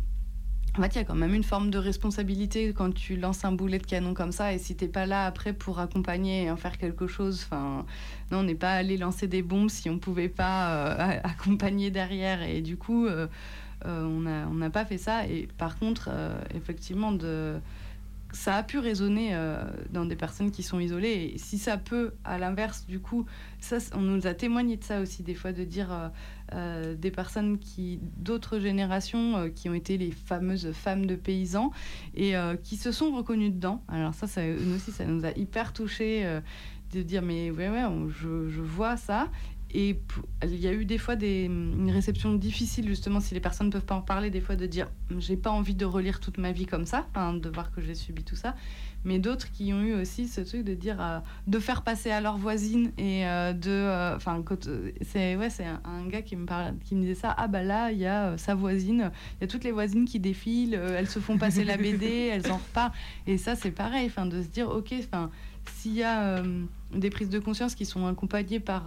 en 0.79 0.83
fait, 0.83 0.95
il 0.95 0.99
y 0.99 1.01
a 1.01 1.05
quand 1.05 1.15
même 1.15 1.35
une 1.35 1.45
forme 1.45 1.71
de 1.71 1.79
responsabilité 1.79 2.73
quand 2.75 2.93
tu 2.93 3.17
lances 3.17 3.45
un 3.45 3.53
boulet 3.53 3.79
de 3.79 3.87
canon 3.87 4.13
comme 4.13 4.33
ça. 4.33 4.53
Et 4.53 4.59
si 4.59 4.77
t'es 4.77 4.89
pas 4.89 5.07
là 5.07 5.25
après 5.25 5.53
pour 5.53 5.79
accompagner 5.79 6.45
et 6.45 6.51
en 6.51 6.57
faire 6.57 6.77
quelque 6.77 7.07
chose, 7.07 7.47
enfin, 7.47 7.87
non, 8.31 8.39
on 8.39 8.43
n'est 8.43 8.55
pas 8.55 8.73
allé 8.73 8.97
lancer 8.99 9.27
des 9.27 9.43
bombes 9.43 9.71
si 9.71 9.89
on 9.89 9.99
pouvait 9.99 10.29
pas 10.29 10.75
euh, 10.75 11.21
accompagner 11.25 11.91
derrière. 11.91 12.43
Et 12.43 12.61
du 12.61 12.77
coup, 12.77 13.07
euh, 13.07 13.27
euh, 13.87 14.45
on 14.51 14.55
n'a 14.55 14.71
pas 14.71 14.85
fait 14.85 14.99
ça. 14.99 15.27
Et 15.27 15.49
par 15.57 15.79
contre, 15.79 16.11
effectivement, 16.55 17.17
ça 18.33 18.57
a 18.57 18.63
pu 18.63 18.79
résonner 18.79 19.35
dans 19.91 20.05
des 20.05 20.17
personnes 20.17 20.51
qui 20.51 20.63
sont 20.63 20.79
isolées. 20.79 21.35
Si 21.39 21.59
ça 21.59 21.79
peut, 21.79 22.13
à 22.25 22.39
l'inverse, 22.39 22.87
du 22.87 23.01
coup, 23.01 23.25
ça, 23.61 23.79
on 23.95 24.03
nous 24.03 24.27
a 24.27 24.35
témoigné 24.35 24.77
de 24.77 24.85
ça 24.85 25.01
aussi, 25.01 25.23
des 25.23 25.35
fois, 25.35 25.53
de 25.53 25.65
dire 25.65 26.11
euh, 26.53 26.77
euh, 26.77 26.95
des 26.95 27.11
personnes 27.11 27.59
qui, 27.59 28.01
d'autres 28.17 28.59
générations, 28.59 29.51
qui 29.55 29.69
ont 29.69 29.75
été 29.75 29.99
les 29.99 30.11
fameuses 30.11 30.73
femmes 30.73 31.07
de 31.07 31.15
paysans 31.15 31.71
et 32.15 32.35
qui 32.63 32.77
se 32.77 32.93
sont 32.93 33.13
reconnues 33.13 33.51
dedans. 33.51 33.83
Alors, 33.89 34.15
ça, 34.15 34.27
ça, 34.27 34.47
nous 34.47 34.75
aussi, 34.75 34.91
ça 34.91 35.05
nous 35.05 35.25
a 35.25 35.31
hyper 35.37 35.73
touchés 35.73 36.41
de 36.93 37.03
dire, 37.03 37.23
mais 37.23 37.51
ouais, 37.51 37.69
ouais, 37.69 37.85
je, 38.09 38.49
je 38.49 38.61
vois 38.61 38.97
ça. 38.97 39.29
Et 39.73 40.01
il 40.45 40.57
y 40.57 40.69
a 40.69 40.73
eu 40.73 40.85
des 40.85 40.99
fois 40.99 41.17
des, 41.17 41.45
une 41.45 41.91
réception 41.91 42.35
difficile, 42.35 42.89
justement, 42.89 43.21
si 43.21 43.35
les 43.35 43.41
personnes 43.41 43.67
ne 43.67 43.73
peuvent 43.73 43.85
pas 43.85 43.97
en 43.97 44.03
parler, 44.03 44.31
des 44.31 44.41
fois 44.41 44.57
de 44.57 44.67
dire 44.67 44.89
j'ai 45.19 45.37
pas 45.37 45.51
envie 45.51 45.75
de 45.75 45.85
relire 45.85 46.21
toute 46.21 46.39
ma 46.39 46.53
vie 46.53 46.67
comme 46.67 46.87
ça, 46.87 47.07
de 47.15 47.49
voir 47.51 47.73
que 47.73 47.81
j'ai 47.81 47.95
subi 47.95 48.23
tout 48.25 48.37
ça. 48.37 48.55
Mais 49.07 49.21
d'autres 49.21 49.53
qui 49.53 49.73
ont 49.73 49.81
eu 49.83 49.95
aussi 49.95 50.27
ce 50.27 50.41
truc 50.41 50.65
de 50.65 50.75
dire 50.75 51.01
euh, 51.01 51.21
de 51.47 51.61
faire 51.61 51.83
passer 51.83 52.11
à 52.11 52.21
leur 52.21 52.37
voisine 52.37 52.91
et 52.99 53.25
euh, 53.25 53.53
de. 53.53 53.71
Euh, 53.71 54.17
enfin, 54.17 54.43
c'est 55.03 55.37
ouais, 55.37 55.49
c'est 55.49 55.65
un, 55.65 56.07
gars 56.09 56.23
qui 56.23 56.35
me, 56.35 56.45
parle, 56.45 56.75
qui 56.85 56.97
me 56.97 57.03
disait 57.03 57.15
ça 57.15 57.33
ah 57.39 57.47
bah 57.47 57.63
là, 57.63 57.93
il 57.93 57.99
y 57.99 58.07
a 58.07 58.37
sa 58.37 58.57
voisine, 58.57 59.13
il 59.39 59.43
y 59.43 59.45
a 59.45 59.47
toutes 59.47 59.63
les 59.63 59.71
voisines 59.71 60.07
qui 60.07 60.19
défilent, 60.19 60.75
elles 60.75 61.09
se 61.09 61.21
font 61.21 61.39
passer 61.39 61.63
la 61.63 61.77
BD, 61.77 62.07
elles 62.33 62.51
en 62.51 62.57
repartent. 62.57 62.95
Et 63.29 63.39
ça, 63.39 63.55
c'est 63.55 63.71
pareil, 63.71 64.11
de 64.27 64.43
se 64.43 64.49
dire 64.49 64.69
ok, 64.69 64.93
s'il 65.77 65.95
y 65.95 66.03
a 66.03 66.43
des 66.93 67.11
prises 67.11 67.31
de 67.31 67.39
conscience 67.39 67.77
qui 67.77 67.87
sont 67.87 68.09
accompagnées 68.09 68.61
par 68.61 68.87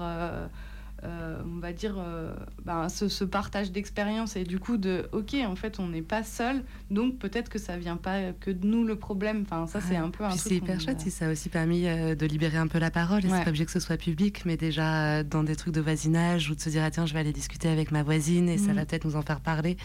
euh, 1.04 1.42
on 1.46 1.60
va 1.60 1.72
dire, 1.72 1.96
euh, 1.98 2.34
ben, 2.66 2.90
ce, 2.90 3.24
partage 3.24 3.72
d'expérience 3.72 4.36
et 4.36 4.44
du 4.44 4.60
coup 4.60 4.78
de, 4.78 5.08
ok, 5.12 5.36
en 5.46 5.56
fait, 5.56 5.80
on 5.80 5.88
n'est 5.88 6.02
pas 6.02 6.24
seul, 6.24 6.64
donc 6.92 7.18
peut-être 7.20 7.50
que 7.50 7.60
ça 7.60 7.78
vient 7.78 7.96
pas 7.96 8.34
que 8.40 8.52
de 8.52 8.68
nous 8.68 8.84
le 8.84 8.98
problème. 8.98 9.44
Enfin, 9.46 9.68
ça, 9.68 9.80
c'est 9.82 9.96
un 9.96 10.10
peu 10.10 10.24
un 10.24 10.32
C'est 10.32 10.56
hyper 10.56 10.80
chouette, 10.80 11.00
si 11.02 11.12
ça 11.12 11.28
a 11.28 11.32
aussi 11.32 11.50
permis 11.50 11.88
euh, 11.88 12.16
de 12.16 12.26
libérer 12.26 12.58
un 12.58 12.68
peu 12.68 12.80
la 12.80 12.92
parole. 12.92 13.26
Et 13.26 13.30
c'est 13.30 13.44
pas 13.44 13.50
obligé 13.50 13.66
que 13.66 13.72
ce 13.72 13.80
soit 13.80 13.98
public, 13.98 14.44
mais 14.46 14.58
déjà 14.58 15.24
dans 15.24 15.44
des 15.44 15.56
trucs 15.56 15.74
de 15.74 15.82
voisinage 15.82 16.50
ou 16.50 16.56
de 16.56 16.60
se 16.60 16.70
dire, 16.70 16.84
ah, 16.84 16.92
tiens, 16.92 17.06
je 17.06 17.14
vais 17.14 17.20
aller 17.20 17.34
discuter 17.34 17.70
avec 17.70 17.92
ma 17.92 18.04
voisine 18.04 18.50
et 18.50 18.58
ça 18.58 18.74
mm. 18.74 18.76
va 18.76 18.86
peut-être 18.86 19.06
nous 19.06 19.16
en 19.16 19.22
faire 19.22 19.40
parler. 19.40 19.78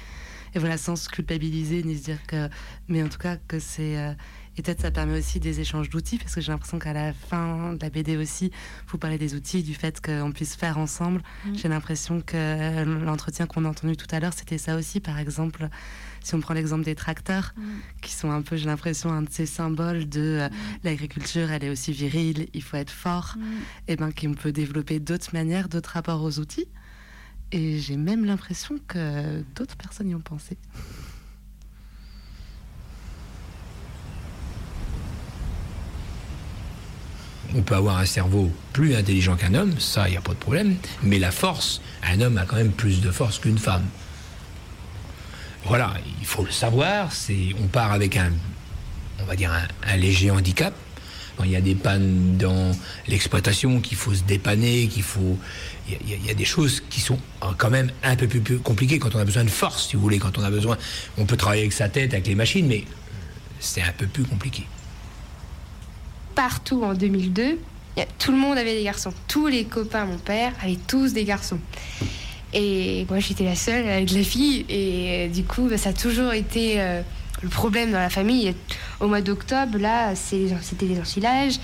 Et 0.55 0.59
voilà, 0.59 0.79
sans 0.79 0.97
se 0.97 1.09
culpabiliser 1.09 1.83
ni 1.83 1.97
se 1.97 2.05
dire 2.05 2.25
que. 2.27 2.49
Mais 2.89 3.03
en 3.03 3.09
tout 3.09 3.19
cas, 3.19 3.37
que 3.37 3.59
c'est 3.59 4.15
et 4.57 4.63
peut-être 4.63 4.81
ça 4.81 4.91
permet 4.91 5.19
aussi 5.19 5.41
des 5.41 5.61
échanges 5.61 5.91
d'outils, 5.91 6.19
parce 6.19 6.35
que 6.35 6.41
j'ai 6.41 6.53
l'impression 6.53 6.79
qu'à 6.79 6.93
la 6.93 7.13
fin 7.13 7.73
de 7.75 7.83
la 7.83 7.91
BD 7.91 8.17
aussi, 8.17 8.53
vous 8.89 8.99
parlez 8.99 9.19
des 9.19 9.35
outils, 9.35 9.63
du 9.63 9.75
fait 9.75 10.01
qu'on 10.01 10.33
puisse 10.33 10.55
faire 10.55 10.79
ensemble. 10.79 11.23
Mm. 11.45 11.55
J'ai 11.55 11.69
l'impression 11.69 12.21
que 12.21 12.85
l'entretien 13.05 13.47
qu'on 13.47 13.65
a 13.65 13.69
entendu 13.69 13.97
tout 13.97 14.07
à 14.11 14.21
l'heure, 14.21 14.33
c'était 14.33 14.59
ça 14.59 14.77
aussi. 14.77 15.01
Par 15.01 15.19
exemple, 15.19 15.69
si 16.23 16.35
on 16.35 16.41
prend 16.41 16.55
l'exemple 16.55 16.85
des 16.85 16.95
tracteurs, 16.95 17.53
mm. 17.57 17.63
qui 18.01 18.13
sont 18.13 18.31
un 18.31 18.43
peu, 18.43 18.57
j'ai 18.57 18.67
l'impression, 18.67 19.11
un 19.11 19.23
de 19.23 19.31
ces 19.31 19.47
symboles 19.47 20.09
de 20.09 20.21
euh, 20.21 20.49
mm. 20.49 20.53
l'agriculture, 20.85 21.51
elle 21.51 21.65
est 21.65 21.71
aussi 21.71 21.93
virile, 21.93 22.49
il 22.55 22.63
faut 22.63 22.77
être 22.77 22.93
fort, 22.93 23.37
et 23.89 23.97
bien 23.97 24.13
qu'on 24.13 24.35
peut 24.35 24.53
développer 24.53 25.01
d'autres 25.01 25.31
manières, 25.33 25.69
d'autres 25.69 25.91
rapports 25.91 26.23
aux 26.23 26.39
outils. 26.39 26.69
Et 27.51 27.79
j'ai 27.79 27.97
même 27.97 28.25
l'impression 28.25 28.77
que 28.89 29.43
d'autres 29.55 29.77
personnes 29.77 30.09
y 30.09 30.15
ont 30.15 30.21
pensé. 30.21 30.57
On 37.55 37.63
peut 37.63 37.75
avoir 37.75 37.99
un 37.99 38.07
cerveau 38.07 38.51
plus 38.73 38.95
intelligent 38.97 39.37
qu'un 39.37 39.55
homme, 39.55 39.79
ça, 39.79 40.09
il 40.09 40.13
n'y 40.13 40.17
a 40.17 40.21
pas 40.21 40.33
de 40.33 40.39
problème. 40.39 40.77
Mais 41.03 41.19
la 41.19 41.31
force, 41.31 41.81
un 42.03 42.21
homme 42.21 42.39
a 42.39 42.45
quand 42.45 42.57
même 42.57 42.73
plus 42.73 43.01
de 43.01 43.11
force 43.11 43.39
qu'une 43.39 43.59
femme. 43.59 43.85
Voilà, 45.67 45.95
il 46.21 46.27
faut 46.27 46.45
le 46.45 46.51
savoir. 46.51 47.13
C'est, 47.13 47.55
on 47.63 47.67
part 47.67 47.93
avec 47.93 48.17
un, 48.17 48.33
on 49.21 49.25
va 49.25 49.37
dire 49.37 49.53
un, 49.53 49.97
léger 49.97 50.31
handicap. 50.31 50.75
Quand 51.37 51.45
il 51.45 51.51
y 51.51 51.57
a 51.57 51.61
des 51.61 51.75
pannes 51.75 52.37
dans 52.37 52.71
l'exploitation, 53.09 53.81
qu'il 53.81 53.97
faut 53.97 54.15
se 54.15 54.23
dépanner, 54.23 54.87
qu'il 54.87 55.03
faut, 55.03 55.37
il 55.89 56.25
y, 56.25 56.31
a, 56.31 56.35
des 56.35 56.45
choses 56.45 56.81
qui 56.91 57.01
sont 57.01 57.19
quand 57.59 57.71
même 57.71 57.91
un 58.05 58.15
peu 58.15 58.29
plus, 58.29 58.41
plus, 58.41 58.59
compliquées 58.59 59.01
quand 59.01 59.17
on 59.17 59.19
a 59.19 59.25
besoin 59.25 59.43
de 59.43 59.51
force, 59.51 59.89
si 59.89 59.97
vous 59.97 60.03
voulez. 60.03 60.21
Quand 60.21 60.39
on 60.39 60.45
a 60.45 60.51
besoin, 60.51 60.79
on 61.19 61.25
peut 61.25 61.37
travailler 61.37 61.63
avec 61.63 61.73
sa 61.73 61.89
tête, 61.89 62.13
avec 62.13 62.29
les 62.29 62.37
machines, 62.37 62.69
mais 62.69 62.85
c'est 63.59 63.83
un 63.83 63.93
peu 63.97 64.07
plus 64.07 64.25
compliqué 64.25 64.65
partout 66.35 66.83
en 66.83 66.95
2002, 66.95 67.59
tout 68.19 68.33
le 68.33 68.39
monde 68.39 68.59
avait 68.59 68.75
des 68.75 68.85
garçons. 68.85 69.13
Tous 69.29 69.47
les 69.47 69.65
copains, 69.65 70.05
mon 70.05 70.19
père, 70.19 70.53
avaient 70.63 70.79
tous 70.87 71.13
des 71.13 71.25
garçons. 71.25 71.59
Et 72.53 73.07
moi, 73.09 73.19
j'étais 73.19 73.45
la 73.45 73.55
seule 73.55 73.89
avec 73.89 74.11
la 74.13 74.23
fille. 74.23 74.65
Et 74.69 75.27
euh, 75.27 75.29
du 75.29 75.45
coup, 75.45 75.69
bah, 75.69 75.79
ça 75.79 75.91
a 75.91 75.93
toujours 75.93 76.33
été 76.33 76.81
euh, 76.81 77.03
le 77.43 77.49
problème 77.49 77.93
dans 77.93 77.99
la 77.99 78.11
famille. 78.11 78.55
Au 79.01 79.09
mois 79.09 79.21
d'octobre, 79.21 79.79
là, 79.79 80.15
c'était 80.15 80.87
les 80.87 81.01
ensilages. 81.01 81.59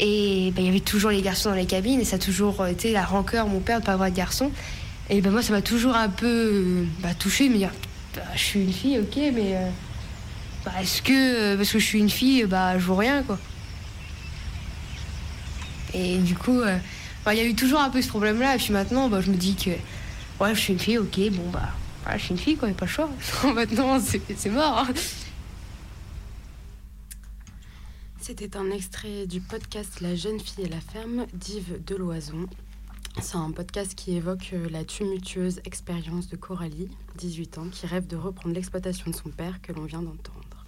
Et 0.00 0.52
bah, 0.54 0.62
il 0.62 0.66
y 0.66 0.68
avait 0.68 0.80
toujours 0.80 1.10
les 1.10 1.22
garçons 1.22 1.50
dans 1.50 1.56
les 1.56 1.66
cabines. 1.66 2.00
Et 2.00 2.04
ça 2.04 2.16
a 2.16 2.18
toujours 2.18 2.66
été 2.66 2.92
la 2.92 3.04
rancœur, 3.04 3.46
mon 3.46 3.60
père, 3.60 3.78
de 3.78 3.82
ne 3.82 3.86
pas 3.86 3.92
avoir 3.92 4.10
de 4.10 4.16
garçons. 4.16 4.50
Et 5.10 5.20
ben 5.20 5.30
moi, 5.30 5.42
ça 5.42 5.52
m'a 5.52 5.62
toujours 5.62 5.94
un 5.94 6.08
peu 6.08 6.84
bah, 7.00 7.14
touché, 7.14 7.48
me 7.48 7.56
dire 7.56 7.70
bah, 8.14 8.22
je 8.34 8.40
suis 8.40 8.60
une 8.60 8.72
fille, 8.72 8.98
ok, 8.98 9.16
mais 9.34 9.56
euh, 9.56 9.68
est-ce 10.80 11.00
que 11.02 11.12
euh, 11.12 11.56
parce 11.56 11.70
que 11.70 11.78
je 11.78 11.84
suis 11.84 11.98
une 11.98 12.10
fille, 12.10 12.44
bah 12.44 12.78
je 12.78 12.84
vaux 12.84 12.94
rien 12.94 13.22
quoi. 13.22 13.38
Et 15.94 16.18
du 16.18 16.34
coup, 16.34 16.60
euh, 16.60 16.78
il 17.26 17.34
y 17.34 17.40
a 17.40 17.44
eu 17.44 17.54
toujours 17.54 17.80
un 17.80 17.90
peu 17.90 18.02
ce 18.02 18.08
problème-là. 18.08 18.54
Et 18.54 18.58
puis 18.58 18.72
maintenant, 18.72 19.08
bah, 19.08 19.20
je 19.20 19.30
me 19.30 19.36
dis 19.36 19.54
que 19.54 19.70
ouais, 20.40 20.54
je 20.54 20.60
suis 20.60 20.72
une 20.72 20.78
fille, 20.78 20.98
ok, 20.98 21.20
bon 21.32 21.50
bah 21.50 21.68
je 22.14 22.18
suis 22.18 22.30
une 22.32 22.38
fille 22.38 22.56
quoi, 22.56 22.68
y 22.68 22.72
a 22.72 22.74
pas 22.74 22.86
le 22.86 22.90
choix. 22.90 23.08
maintenant, 23.54 24.00
c'est 24.00 24.50
mort. 24.50 24.86
Hein. 24.88 24.94
C'était 28.20 28.56
un 28.56 28.70
extrait 28.70 29.26
du 29.26 29.40
podcast 29.40 30.00
La 30.00 30.14
jeune 30.14 30.38
fille 30.38 30.64
et 30.64 30.68
la 30.68 30.80
ferme 30.80 31.26
d'Yves 31.34 31.82
Deloison. 31.84 32.46
C'est 33.20 33.36
un 33.36 33.50
podcast 33.50 33.94
qui 33.94 34.16
évoque 34.16 34.50
euh, 34.54 34.68
la 34.70 34.84
tumultueuse 34.84 35.60
expérience 35.64 36.28
de 36.28 36.36
Coralie, 36.36 36.88
18 37.18 37.58
ans, 37.58 37.66
qui 37.70 37.86
rêve 37.86 38.06
de 38.06 38.16
reprendre 38.16 38.54
l'exploitation 38.54 39.10
de 39.10 39.16
son 39.16 39.28
père 39.28 39.60
que 39.60 39.72
l'on 39.72 39.84
vient 39.84 40.00
d'entendre. 40.00 40.64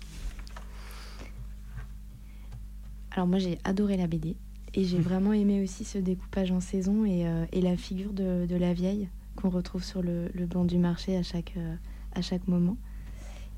Alors 3.13 3.27
moi 3.27 3.39
j'ai 3.39 3.59
adoré 3.65 3.97
la 3.97 4.09
BD 4.09 4.37
et 4.75 4.85
j'ai 4.85 4.99
mmh. 4.99 5.03
vraiment 5.03 5.33
aimé 5.33 5.63
aussi 5.63 5.85
ce 5.85 5.99
découpage 5.99 6.51
en 6.51 6.61
saison 6.61 7.05
et, 7.05 7.27
euh, 7.27 7.47
la 7.53 7.77
figure 7.77 8.13
de, 8.13 8.47
la 8.57 8.73
vieille 8.73 9.09
qu'on 9.37 9.51
retrouve 9.51 9.83
sur 9.83 10.03
le, 10.03 10.29
banc 10.47 10.65
du 10.65 10.79
marché 10.79 11.17
à 11.17 11.23
chaque, 11.23 11.55
euh, 11.57 11.75
à 12.13 12.23
chaque 12.23 12.47
moment. 12.49 12.77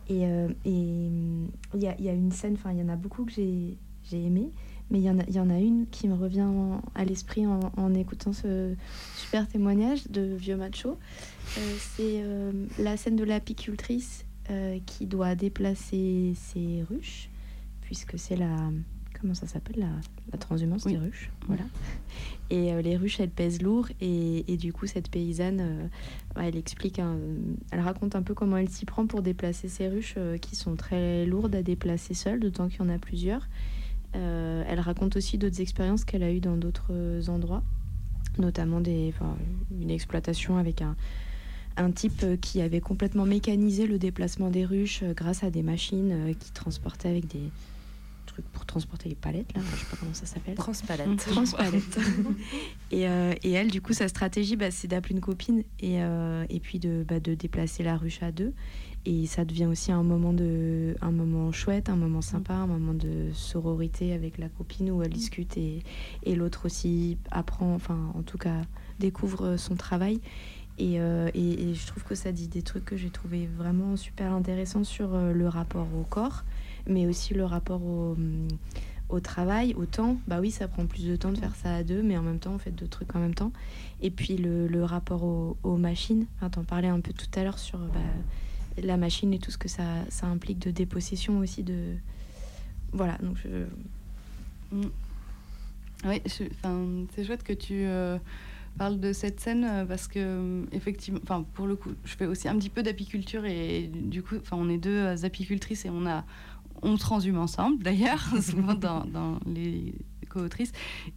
Et 0.08 0.22
il 0.64 1.50
y, 1.74 1.80
y, 1.80 2.08
a, 2.08 2.12
une 2.12 2.30
scène, 2.30 2.54
enfin 2.54 2.70
il 2.70 2.78
y 2.78 2.82
en 2.82 2.88
a 2.88 2.94
beaucoup 2.94 3.24
que 3.24 3.32
j'ai 3.32 3.76
aimé. 4.12 4.52
Mais 4.90 5.00
il 5.00 5.04
y, 5.04 5.10
en 5.10 5.18
a, 5.18 5.24
y 5.28 5.40
en 5.40 5.50
a 5.50 5.58
une 5.58 5.86
qui 5.88 6.06
me 6.06 6.14
revient 6.14 6.48
à 6.94 7.04
l'esprit 7.04 7.44
en, 7.44 7.94
écoutant 7.94 8.32
ce 8.32 8.74
super 9.16 9.48
témoignage 9.48 10.06
de 10.08 10.22
Vieux 10.22 10.56
Macho. 10.56 10.90
Euh, 10.90 11.76
c'est 11.78 12.22
euh, 12.22 12.52
la 12.78 12.96
scène 12.96 13.16
de 13.16 13.24
l'apicultrice 13.24 14.24
euh, 14.50 14.78
qui 14.86 15.06
doit 15.06 15.34
déplacer 15.34 16.34
ses 16.36 16.84
ruches, 16.88 17.30
puisque 17.80 18.16
c'est 18.16 18.36
la. 18.36 18.70
Comment 19.20 19.34
ça 19.34 19.48
s'appelle 19.48 19.80
la, 19.80 19.88
la, 20.32 20.38
transhumance 20.38 20.86
des 20.86 20.98
ruches. 20.98 21.30
Voilà. 21.46 21.64
Et 22.50 22.80
les 22.80 22.96
ruches, 22.96 23.18
elles 23.18 23.30
pèsent 23.30 23.60
lourd. 23.60 23.88
Et, 24.00 24.52
et 24.52 24.56
du 24.56 24.72
coup, 24.72 24.86
cette 24.86 25.10
paysanne, 25.10 25.90
elle 26.36 26.56
explique, 26.56 27.00
elle 27.72 27.80
raconte 27.80 28.14
un 28.14 28.22
peu 28.22 28.34
comment 28.34 28.56
elle 28.56 28.68
s'y 28.68 28.84
prend 28.84 29.06
pour 29.06 29.22
déplacer 29.22 29.68
ces 29.68 29.88
ruches 29.88 30.16
qui 30.40 30.54
sont 30.54 30.76
très 30.76 31.26
lourdes 31.26 31.56
à 31.56 31.62
déplacer 31.62 32.14
seules, 32.14 32.38
d'autant 32.38 32.68
qu'il 32.68 32.78
y 32.78 32.82
en 32.82 32.88
a 32.88 32.98
plusieurs. 32.98 33.48
Euh, 34.16 34.64
elle 34.66 34.80
raconte 34.80 35.16
aussi 35.16 35.38
d'autres 35.38 35.60
expériences 35.60 36.04
qu'elle 36.04 36.22
a 36.22 36.30
eues 36.30 36.40
dans 36.40 36.56
d'autres 36.56 37.28
endroits, 37.28 37.62
notamment 38.38 38.80
des, 38.80 39.12
une 39.78 39.90
exploitation 39.90 40.56
avec 40.56 40.80
un, 40.80 40.96
un 41.76 41.90
type 41.90 42.24
qui 42.40 42.60
avait 42.60 42.80
complètement 42.80 43.26
mécanisé 43.26 43.86
le 43.86 43.98
déplacement 43.98 44.48
des 44.48 44.64
ruches 44.64 45.02
euh, 45.02 45.12
grâce 45.12 45.44
à 45.44 45.50
des 45.50 45.62
machines 45.62 46.12
euh, 46.12 46.32
qui 46.32 46.52
transportaient 46.52 47.08
avec 47.08 47.26
des 47.26 47.50
pour 48.42 48.66
transporter 48.66 49.08
les 49.08 49.14
palettes, 49.14 49.52
là, 49.54 49.60
je 49.70 49.76
sais 49.76 49.86
pas 49.86 49.96
comment 49.98 50.14
ça 50.14 50.26
s'appelle. 50.26 50.54
Transpalette. 50.54 51.16
Transpalette. 51.16 51.98
et, 52.90 53.02
et, 53.02 53.52
elle, 53.52 53.70
du 53.70 53.80
coup, 53.80 53.92
sa 53.92 54.08
stratégie, 54.08 54.56
bah, 54.56 54.70
c'est 54.70 54.88
d'appeler 54.88 55.14
une 55.14 55.20
copine 55.20 55.62
et, 55.80 55.98
et 56.50 56.60
puis 56.60 56.78
de, 56.78 57.04
bah, 57.06 57.20
de 57.20 57.34
déplacer 57.34 57.82
la 57.82 57.96
ruche 57.96 58.22
à 58.22 58.32
deux 58.32 58.52
et 59.06 59.26
ça 59.26 59.44
devient 59.44 59.66
aussi 59.66 59.92
un 59.92 60.02
moment 60.02 60.32
de 60.32 60.96
un 61.00 61.12
moment 61.12 61.52
chouette 61.52 61.88
un 61.88 61.96
moment 61.96 62.20
sympa 62.20 62.54
un 62.54 62.66
moment 62.66 62.92
de 62.92 63.30
sororité 63.32 64.12
avec 64.12 64.36
la 64.36 64.48
copine 64.48 64.90
où 64.90 65.02
elle 65.02 65.12
discute 65.12 65.56
et, 65.56 65.82
et 66.24 66.34
l'autre 66.34 66.66
aussi 66.66 67.16
apprend 67.30 67.74
enfin 67.74 68.12
en 68.14 68.22
tout 68.22 68.38
cas 68.38 68.62
découvre 68.98 69.56
son 69.56 69.76
travail 69.76 70.20
et, 70.78 71.00
euh, 71.00 71.30
et, 71.32 71.72
je 71.72 71.86
trouve 71.86 72.04
que 72.04 72.14
ça 72.14 72.32
dit 72.32 72.48
des 72.48 72.60
trucs 72.60 72.84
que 72.84 72.98
j'ai 72.98 73.08
trouvé 73.08 73.46
vraiment 73.46 73.96
super 73.96 74.32
intéressants 74.32 74.84
sur 74.84 75.14
euh, 75.14 75.32
le 75.32 75.48
rapport 75.48 75.86
au 75.98 76.02
corps 76.02 76.44
mais 76.86 77.06
aussi 77.06 77.34
le 77.34 77.44
rapport 77.44 77.82
au, 77.84 78.14
mm, 78.14 78.48
au 79.08 79.20
travail, 79.20 79.74
au 79.74 79.86
temps, 79.86 80.16
bah 80.26 80.38
oui, 80.40 80.50
ça 80.50 80.68
prend 80.68 80.86
plus 80.86 81.06
de 81.06 81.16
temps 81.16 81.30
de 81.32 81.38
faire 81.38 81.54
ça 81.54 81.74
à 81.76 81.82
deux, 81.82 82.02
mais 82.02 82.16
en 82.16 82.22
même 82.22 82.38
temps, 82.38 82.54
on 82.54 82.58
fait 82.58 82.70
deux 82.70 82.88
trucs 82.88 83.14
en 83.14 83.20
même 83.20 83.34
temps. 83.34 83.52
Et 84.02 84.10
puis 84.10 84.36
le, 84.36 84.66
le 84.66 84.84
rapport 84.84 85.22
aux, 85.24 85.76
machines, 85.76 86.26
enfin, 86.36 86.50
t'en 86.50 86.64
parlais 86.64 86.88
un 86.88 87.00
peu 87.00 87.12
tout 87.12 87.26
à 87.38 87.44
l'heure 87.44 87.58
sur 87.58 87.78
bah, 87.78 88.00
la 88.82 88.96
machine 88.96 89.32
et 89.32 89.38
tout 89.38 89.50
ce 89.50 89.58
que 89.58 89.68
ça, 89.68 89.84
ça 90.08 90.26
implique 90.26 90.58
de 90.58 90.70
dépossession 90.70 91.38
aussi 91.38 91.62
de 91.62 91.94
voilà 92.92 93.18
donc 93.22 93.36
mm. 94.72 94.82
oui 96.04 96.22
c'est 96.26 97.24
chouette 97.24 97.42
que 97.42 97.52
tu 97.52 97.84
euh, 97.84 98.18
parles 98.78 99.00
de 99.00 99.12
cette 99.12 99.40
scène 99.40 99.64
euh, 99.64 99.84
parce 99.84 100.08
que 100.08 100.64
effectivement 100.72 101.20
enfin 101.22 101.44
pour 101.54 101.66
le 101.66 101.76
coup 101.76 101.90
je 102.04 102.14
fais 102.14 102.26
aussi 102.26 102.48
un 102.48 102.56
petit 102.56 102.70
peu 102.70 102.82
d'apiculture 102.82 103.44
et 103.44 103.90
du 103.92 104.22
coup 104.22 104.36
enfin 104.36 104.56
on 104.58 104.68
est 104.68 104.78
deux 104.78 104.96
euh, 104.96 105.16
apicultrices 105.24 105.84
et 105.84 105.90
on 105.90 106.06
a 106.06 106.24
on 106.82 106.96
transhume 106.96 107.38
ensemble 107.38 107.82
d'ailleurs 107.82 108.24
souvent 108.42 108.74
dans, 108.74 109.38
les 109.46 109.94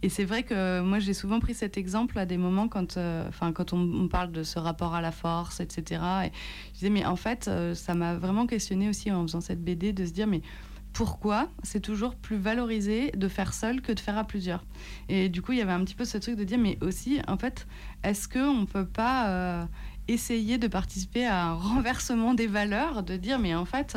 et 0.02 0.08
c'est 0.08 0.24
vrai 0.24 0.42
que 0.42 0.80
moi, 0.80 0.98
j'ai 0.98 1.14
souvent 1.14 1.40
pris 1.40 1.54
cet 1.54 1.76
exemple 1.76 2.18
à 2.18 2.26
des 2.26 2.36
moments 2.36 2.68
quand, 2.68 2.96
euh, 2.96 3.28
enfin, 3.28 3.52
quand 3.52 3.72
on, 3.72 4.08
parle 4.08 4.32
de 4.32 4.42
ce 4.42 4.58
rapport 4.58 4.94
à 4.94 5.00
la 5.00 5.12
force, 5.12 5.60
etc. 5.60 6.02
Et 6.24 6.32
je 6.68 6.78
disais, 6.78 6.90
mais 6.90 7.04
en 7.04 7.16
fait, 7.16 7.48
euh, 7.48 7.74
ça 7.74 7.94
m'a 7.94 8.14
vraiment 8.14 8.46
questionné 8.46 8.88
aussi 8.88 9.10
en 9.10 9.22
faisant 9.22 9.40
cette 9.40 9.62
BD 9.62 9.92
de 9.92 10.04
se 10.04 10.12
dire, 10.12 10.26
mais 10.26 10.42
pourquoi 10.92 11.48
c'est 11.62 11.80
toujours 11.80 12.16
plus 12.16 12.36
valorisé 12.36 13.12
de 13.12 13.28
faire 13.28 13.54
seul 13.54 13.80
que 13.80 13.92
de 13.92 14.00
faire 14.00 14.18
à 14.18 14.24
plusieurs? 14.24 14.64
Et 15.08 15.28
du 15.28 15.42
coup, 15.42 15.52
il 15.52 15.58
y 15.58 15.62
avait 15.62 15.72
un 15.72 15.84
petit 15.84 15.94
peu 15.94 16.04
ce 16.04 16.18
truc 16.18 16.36
de 16.36 16.44
dire, 16.44 16.58
mais 16.58 16.78
aussi, 16.80 17.20
en 17.28 17.36
fait, 17.36 17.66
est-ce 18.02 18.28
qu'on 18.28 18.62
ne 18.62 18.66
peut 18.66 18.86
pas 18.86 19.28
euh, 19.28 19.64
essayer 20.08 20.58
de 20.58 20.66
participer 20.66 21.26
à 21.26 21.46
un 21.46 21.54
renversement 21.54 22.34
des 22.34 22.46
valeurs, 22.46 23.02
de 23.02 23.16
dire, 23.16 23.38
mais 23.38 23.54
en 23.54 23.64
fait 23.64 23.96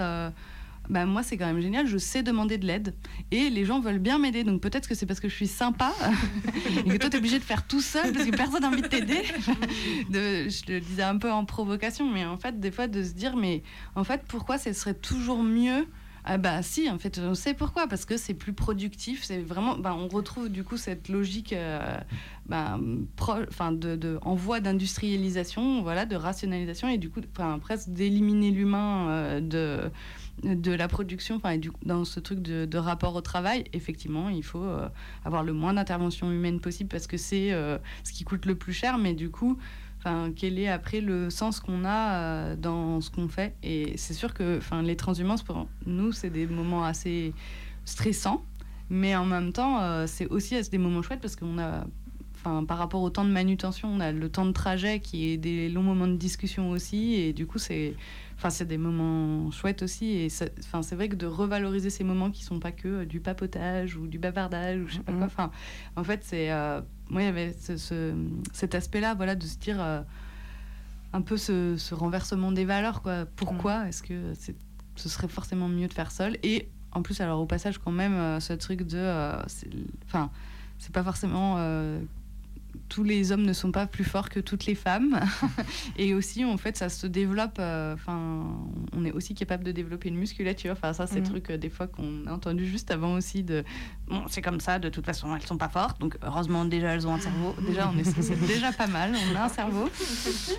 bah, 0.89 1.05
moi 1.05 1.23
c'est 1.23 1.37
quand 1.37 1.45
même 1.45 1.61
génial, 1.61 1.87
je 1.87 1.97
sais 1.97 2.23
demander 2.23 2.57
de 2.57 2.65
l'aide 2.65 2.93
et 3.31 3.49
les 3.49 3.65
gens 3.65 3.79
veulent 3.79 3.99
bien 3.99 4.19
m'aider. 4.19 4.43
Donc 4.43 4.61
peut-être 4.61 4.87
que 4.87 4.95
c'est 4.95 5.05
parce 5.05 5.19
que 5.19 5.29
je 5.29 5.35
suis 5.35 5.47
sympa 5.47 5.93
et 6.85 6.89
que 6.89 6.97
toi 6.97 7.09
tu 7.09 7.15
es 7.15 7.19
obligé 7.19 7.39
de 7.39 7.43
faire 7.43 7.65
tout 7.65 7.81
seul 7.81 8.11
parce 8.11 8.25
que 8.25 8.35
personne 8.35 8.61
n'a 8.61 8.67
envie 8.67 8.81
de 8.81 8.87
t'aider. 8.87 9.23
je 10.11 10.71
le 10.71 10.79
disais 10.79 11.03
un 11.03 11.17
peu 11.17 11.31
en 11.31 11.45
provocation, 11.45 12.09
mais 12.09 12.25
en 12.25 12.37
fait 12.37 12.59
des 12.59 12.71
fois 12.71 12.87
de 12.87 13.03
se 13.03 13.13
dire 13.13 13.35
mais 13.35 13.63
en 13.95 14.03
fait 14.03 14.23
pourquoi 14.27 14.57
ce 14.57 14.73
serait 14.73 14.95
toujours 14.95 15.43
mieux? 15.43 15.87
Ah 16.25 16.37
bah 16.37 16.61
si, 16.61 16.89
en 16.89 16.97
fait, 16.97 17.19
on 17.19 17.35
sait 17.35 17.53
pourquoi, 17.53 17.87
parce 17.87 18.05
que 18.05 18.15
c'est 18.15 18.33
plus 18.33 18.53
productif, 18.53 19.23
c'est 19.23 19.39
vraiment, 19.39 19.77
bah, 19.77 19.93
on 19.93 20.07
retrouve 20.07 20.47
du 20.47 20.63
coup 20.63 20.77
cette 20.77 21.09
logique 21.09 21.51
euh, 21.51 21.97
bah, 22.45 22.79
de, 22.79 23.95
de, 23.97 24.19
en 24.21 24.33
voie 24.33 24.61
d'industrialisation, 24.61 25.81
voilà, 25.81 26.05
de 26.05 26.15
rationalisation, 26.15 26.87
et 26.87 26.97
du 26.97 27.09
coup, 27.09 27.19
presque 27.61 27.89
d'éliminer 27.89 28.51
l'humain 28.51 29.09
euh, 29.09 29.41
de 29.41 29.91
de 30.41 30.71
la 30.71 30.87
production, 30.87 31.35
enfin, 31.35 31.57
dans 31.85 32.05
ce 32.05 32.19
truc 32.19 32.41
de, 32.41 32.77
rapport 32.77 33.15
au 33.15 33.21
travail, 33.21 33.65
effectivement, 33.73 34.29
il 34.29 34.43
faut 34.43 34.63
euh, 34.63 34.89
avoir 35.23 35.43
le 35.43 35.53
moins 35.53 35.73
d'intervention 35.73 36.31
humaine 36.31 36.59
possible 36.59 36.89
parce 36.89 37.07
que 37.07 37.17
c'est 37.17 37.53
euh, 37.53 37.77
ce 38.03 38.11
qui 38.11 38.23
coûte 38.23 38.45
le 38.45 38.55
plus 38.55 38.73
cher, 38.73 38.97
mais 38.97 39.13
du 39.13 39.29
coup, 39.29 39.57
enfin, 39.99 40.31
quel 40.35 40.59
est 40.59 40.67
après 40.67 41.01
le 41.01 41.29
sens 41.29 41.59
qu'on 41.59 41.85
a 41.85 42.15
euh, 42.15 42.55
dans 42.55 42.99
ce 42.99 43.09
qu'on 43.09 43.27
fait? 43.27 43.55
Et 43.63 43.95
c'est 43.97 44.13
sûr 44.13 44.33
que, 44.33 44.57
enfin, 44.57 44.81
les 44.81 44.95
transhumances 44.95 45.43
pour 45.43 45.67
nous, 45.85 46.11
c'est 46.11 46.29
des 46.29 46.47
moments 46.47 46.83
assez 46.83 47.33
stressants, 47.85 48.43
mais 48.89 49.15
en 49.15 49.25
même 49.25 49.53
temps, 49.53 50.05
c'est 50.07 50.27
aussi 50.27 50.59
des 50.69 50.77
moments 50.77 51.01
chouettes 51.01 51.21
parce 51.21 51.35
qu'on 51.35 51.57
a 51.57 51.85
Enfin, 52.45 52.65
par 52.65 52.77
rapport 52.77 53.01
au 53.01 53.09
temps 53.09 53.23
de 53.23 53.29
manutention, 53.31 53.87
on 53.87 54.01
a 54.01 54.11
le 54.11 54.27
temps 54.27 54.45
de 54.45 54.51
trajet 54.51 54.99
qui 54.99 55.29
est 55.29 55.37
des 55.37 55.69
longs 55.69 55.81
moments 55.81 56.07
de 56.07 56.17
discussion 56.17 56.71
aussi. 56.71 57.13
Et 57.13 57.31
du 57.31 57.45
coup, 57.47 57.57
c'est 57.57 57.93
Enfin, 58.43 58.49
c'est 58.49 58.65
des 58.65 58.77
moments 58.77 59.51
chouettes 59.51 59.83
aussi. 59.83 60.17
Et 60.17 60.27
enfin, 60.59 60.81
c'est 60.81 60.95
vrai 60.95 61.07
que 61.07 61.15
de 61.15 61.25
revaloriser 61.25 61.89
ces 61.89 62.03
moments 62.03 62.29
qui 62.29 62.43
sont 62.43 62.59
pas 62.59 62.73
que 62.73 62.89
euh, 62.89 63.05
du 63.05 63.21
papotage 63.21 63.95
ou 63.95 64.05
du 64.05 64.19
bavardage 64.19 64.81
ou 64.81 64.87
je 64.89 64.95
sais 64.95 64.99
pas 64.99 65.13
quoi. 65.13 65.21
Mm-hmm. 65.21 65.25
Enfin, 65.27 65.51
en 65.95 66.03
fait, 66.03 66.25
c'est. 66.25 66.51
Euh, 66.51 66.81
moi, 67.09 67.21
il 67.21 67.25
y 67.25 67.29
avait 67.29 67.53
ce, 67.53 68.13
cet 68.51 68.75
aspect-là, 68.75 69.13
voilà, 69.13 69.35
de 69.35 69.45
se 69.45 69.57
dire 69.57 69.77
euh, 69.79 70.01
un 71.13 71.21
peu 71.21 71.37
ce, 71.37 71.93
renversement 71.93 72.51
des 72.51 72.65
valeurs, 72.65 73.01
quoi. 73.01 73.25
Pourquoi 73.37 73.85
mm. 73.85 73.87
est-ce 73.87 74.03
que 74.03 74.33
ce 74.97 75.07
serait 75.07 75.29
forcément 75.29 75.69
mieux 75.69 75.87
de 75.87 75.93
faire 75.93 76.11
seul? 76.11 76.37
Et 76.43 76.67
en 76.91 77.01
plus, 77.01 77.21
alors, 77.21 77.39
au 77.39 77.45
passage, 77.45 77.77
quand 77.77 77.91
même, 77.93 78.41
ce 78.41 78.51
truc 78.51 78.81
de. 78.81 79.39
Enfin, 80.05 80.29
c'est 80.79 80.91
pas 80.91 81.03
forcément 81.03 81.55
tous 82.89 83.03
les 83.03 83.31
hommes 83.31 83.43
ne 83.43 83.53
sont 83.53 83.71
pas 83.71 83.87
plus 83.87 84.03
forts 84.03 84.29
que 84.29 84.39
toutes 84.39 84.65
les 84.65 84.75
femmes. 84.75 85.19
et 85.97 86.13
aussi, 86.13 86.45
en 86.45 86.57
fait, 86.57 86.77
ça 86.77 86.89
se 86.89 87.07
développe. 87.07 87.57
euh, 87.59 87.93
Enfin, 87.93 88.43
on 88.95 89.05
est 89.05 89.11
aussi 89.11 89.33
capable 89.35 89.63
de 89.63 89.71
développer 89.71 90.09
une 90.09 90.17
musculature. 90.17 90.73
Enfin, 90.73 90.93
ça, 90.93 91.07
c'est 91.07 91.21
des 91.21 91.29
trucs 91.29 91.49
euh, 91.49 91.57
des 91.57 91.69
fois 91.69 91.87
qu'on 91.87 92.25
a 92.27 92.31
entendu 92.33 92.67
juste 92.67 92.91
avant 92.91 93.13
aussi 93.13 93.43
de. 93.43 93.63
Bon, 94.07 94.23
c'est 94.29 94.41
comme 94.41 94.59
ça. 94.59 94.79
De 94.79 94.89
toute 94.89 95.05
façon, 95.05 95.35
elles 95.35 95.41
sont 95.43 95.57
pas 95.57 95.69
fortes. 95.69 95.99
Donc, 95.99 96.17
heureusement, 96.23 96.65
déjà, 96.65 96.93
elles 96.93 97.07
ont 97.07 97.13
un 97.13 97.19
cerveau. 97.19 97.55
Déjà, 97.67 97.91
on 97.93 97.97
est, 97.97 98.03
c'est 98.03 98.39
déjà 98.47 98.71
pas 98.71 98.87
mal. 98.87 99.13
On 99.31 99.35
a 99.35 99.45
un 99.45 99.49
cerveau. 99.49 99.89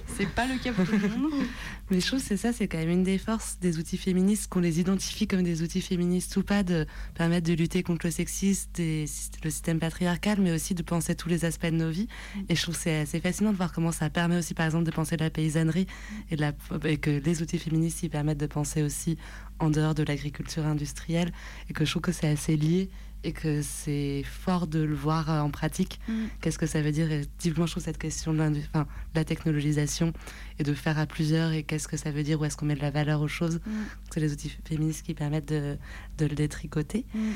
C'est 0.07 0.29
pas 0.29 0.47
le 0.47 0.59
cas 0.59 0.73
pour 0.73 0.85
tout 0.87 0.93
le 0.93 1.09
monde. 1.09 1.45
Mais 1.91 2.01
je 2.01 2.07
trouve 2.07 2.21
c'est 2.21 2.37
ça, 2.37 2.53
c'est 2.53 2.67
quand 2.67 2.79
même 2.79 2.91
une 2.91 3.03
des 3.03 3.19
forces 3.19 3.59
des 3.61 3.79
outils 3.79 3.99
féministes, 3.99 4.49
qu'on 4.49 4.61
les 4.61 4.81
identifie 4.81 5.27
comme 5.27 5.43
des 5.43 5.62
outils 5.62 5.83
féministes 5.83 6.35
ou 6.37 6.43
pas, 6.43 6.62
de 6.62 6.87
permettre 7.15 7.47
de 7.47 7.53
lutter 7.55 7.83
contre 7.83 8.07
le 8.07 8.11
sexisme, 8.11 8.71
et 8.79 9.05
le 9.43 9.51
système 9.51 9.79
patriarcal, 9.79 10.39
mais 10.41 10.53
aussi 10.53 10.75
de 10.75 10.83
penser 10.83 11.15
tous 11.15 11.29
les 11.29 11.45
aspects 11.45 11.67
de 11.67 11.71
nos 11.73 11.91
vies. 11.91 12.04
Et 12.49 12.55
je 12.57 12.63
trouve 12.63 12.75
que 12.75 12.81
c'est 12.81 13.01
assez 13.01 13.21
fascinant 13.21 13.53
de 13.53 13.57
voir 13.57 13.73
comment 13.73 13.93
ça 13.93 14.11
permet 14.11 14.37
aussi, 14.37 14.55
par 14.55 14.67
exemple, 14.67 14.85
de 14.85 14.91
penser 14.91 15.17
de 15.17 15.25
la 15.25 15.31
paysannerie 15.31 15.87
et, 16.31 16.37
de 16.37 16.41
la, 16.41 16.53
et 16.85 16.99
que 16.99 17.11
les 17.11 17.43
outils 17.43 17.59
féministes 17.59 18.03
y 18.03 18.09
permettent 18.09 18.41
de 18.41 18.47
penser 18.47 18.83
aussi 18.83 19.17
en 19.59 19.71
dehors 19.71 19.95
de 19.95 20.03
l'agriculture 20.03 20.67
industrielle, 20.67 21.33
et 21.69 21.73
que 21.73 21.85
je 21.85 21.91
trouve 21.91 22.03
que 22.03 22.13
c'est 22.13 22.29
assez 22.29 22.57
lié 22.57 22.91
et 23.27 23.33
que 23.33 23.63
c'est 23.63 24.23
fort 24.25 24.67
de 24.67 24.81
le 24.81 24.95
voir 24.95 25.31
euh, 25.31 25.41
en 25.41 25.49
pratique. 25.49 25.99
Mm. 26.09 26.25
Qu'est-ce 26.43 26.59
que 26.59 26.67
ça 26.67 26.83
veut 26.83 26.93
dire? 26.93 27.11
Et 27.11 27.23
typiquement, 27.39 27.65
je 27.65 27.71
trouve 27.71 27.83
cette 27.83 27.97
question 27.97 28.35
de, 28.35 28.39
l'indu- 28.39 28.61
enfin, 28.69 28.83
de 29.15 29.21
la 29.21 29.25
technologisation 29.25 30.13
et 30.59 30.63
de 30.63 30.75
faire 30.75 30.99
à 30.99 31.07
plusieurs 31.07 31.53
et 31.53 31.63
qu'est-ce 31.63 31.89
que 31.89 31.97
ça 31.97 32.11
veut 32.11 32.23
dire, 32.23 32.39
où 32.39 32.45
est-ce 32.45 32.57
qu'on 32.59 32.67
met 32.67 32.75
de 32.75 32.83
la 32.83 32.91
valeur 32.91 33.23
aux 33.23 33.29
choses? 33.29 33.61
Mm. 33.65 33.71
C'est 34.13 34.21
les 34.21 34.33
outils 34.35 34.53
féministes 34.69 35.07
qui 35.07 35.15
permettent 35.15 35.49
de, 35.49 35.79
de 36.19 36.27
le 36.27 36.35
détricoter. 36.35 37.07
Mm. 37.15 37.31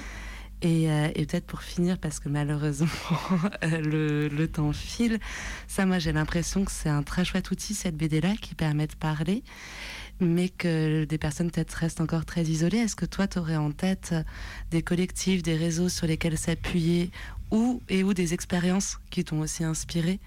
Et, 0.60 0.90
euh, 0.90 1.08
et 1.14 1.24
peut-être 1.24 1.46
pour 1.46 1.62
finir, 1.62 1.98
parce 1.98 2.18
que 2.18 2.28
malheureusement 2.28 2.88
euh, 3.64 4.28
le, 4.28 4.48
temps 4.48 4.72
file, 4.72 5.20
ça 5.68 5.86
moi 5.86 6.00
j'ai 6.00 6.12
l'impression 6.12 6.64
que 6.64 6.72
c'est 6.72 6.88
un 6.88 7.04
très 7.04 7.24
chouette 7.24 7.50
outil 7.52 7.74
cette 7.74 7.96
BD-là 7.96 8.34
qui 8.40 8.56
permet 8.56 8.88
de 8.88 8.96
parler, 8.96 9.44
mais 10.18 10.48
que 10.48 11.04
des 11.04 11.18
personnes 11.18 11.52
peut-être 11.52 11.72
restent 11.74 12.00
encore 12.00 12.24
très 12.24 12.42
isolées. 12.42 12.78
Est-ce 12.78 12.96
que 12.96 13.06
toi 13.06 13.28
tu 13.28 13.38
aurais 13.38 13.56
en 13.56 13.70
tête 13.70 14.10
euh, 14.12 14.22
des 14.72 14.82
collectifs, 14.82 15.42
des 15.44 15.56
réseaux 15.56 15.88
sur 15.88 16.08
lesquels 16.08 16.36
s'appuyer 16.36 17.12
ou 17.52 17.80
et 17.88 18.02
ou 18.02 18.12
des 18.12 18.34
expériences 18.34 18.98
qui 19.10 19.22
t'ont 19.22 19.40
aussi 19.40 19.62
inspiré? 19.62 20.18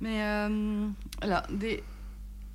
Mais 0.00 0.22
euh, 0.22 0.88
alors, 1.20 1.42
des, 1.50 1.82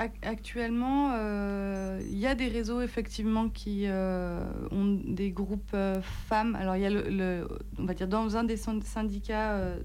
ac- 0.06 0.24
actuellement, 0.24 1.12
euh, 1.14 2.00
il 2.10 2.18
y 2.18 2.28
a 2.28 2.36
des 2.36 2.48
réseaux 2.48 2.82
effectivement 2.82 3.50
qui 3.50 3.84
euh, 3.86 4.44
ont 4.72 5.00
des 5.06 5.32
groupes 5.32 5.72
euh, 5.74 6.02
femmes. 6.02 6.56
Alors, 6.56 6.76
il 6.76 6.82
y 6.82 6.86
a 6.86 6.90
le, 6.90 7.04
le- 7.10 7.48
on 7.78 7.86
va 7.86 7.94
dire, 7.94 8.08
dans 8.08 8.36
un 8.38 8.44
des 8.44 8.58
syn- 8.58 8.82
syndicats 8.84 9.52
euh, 9.54 9.80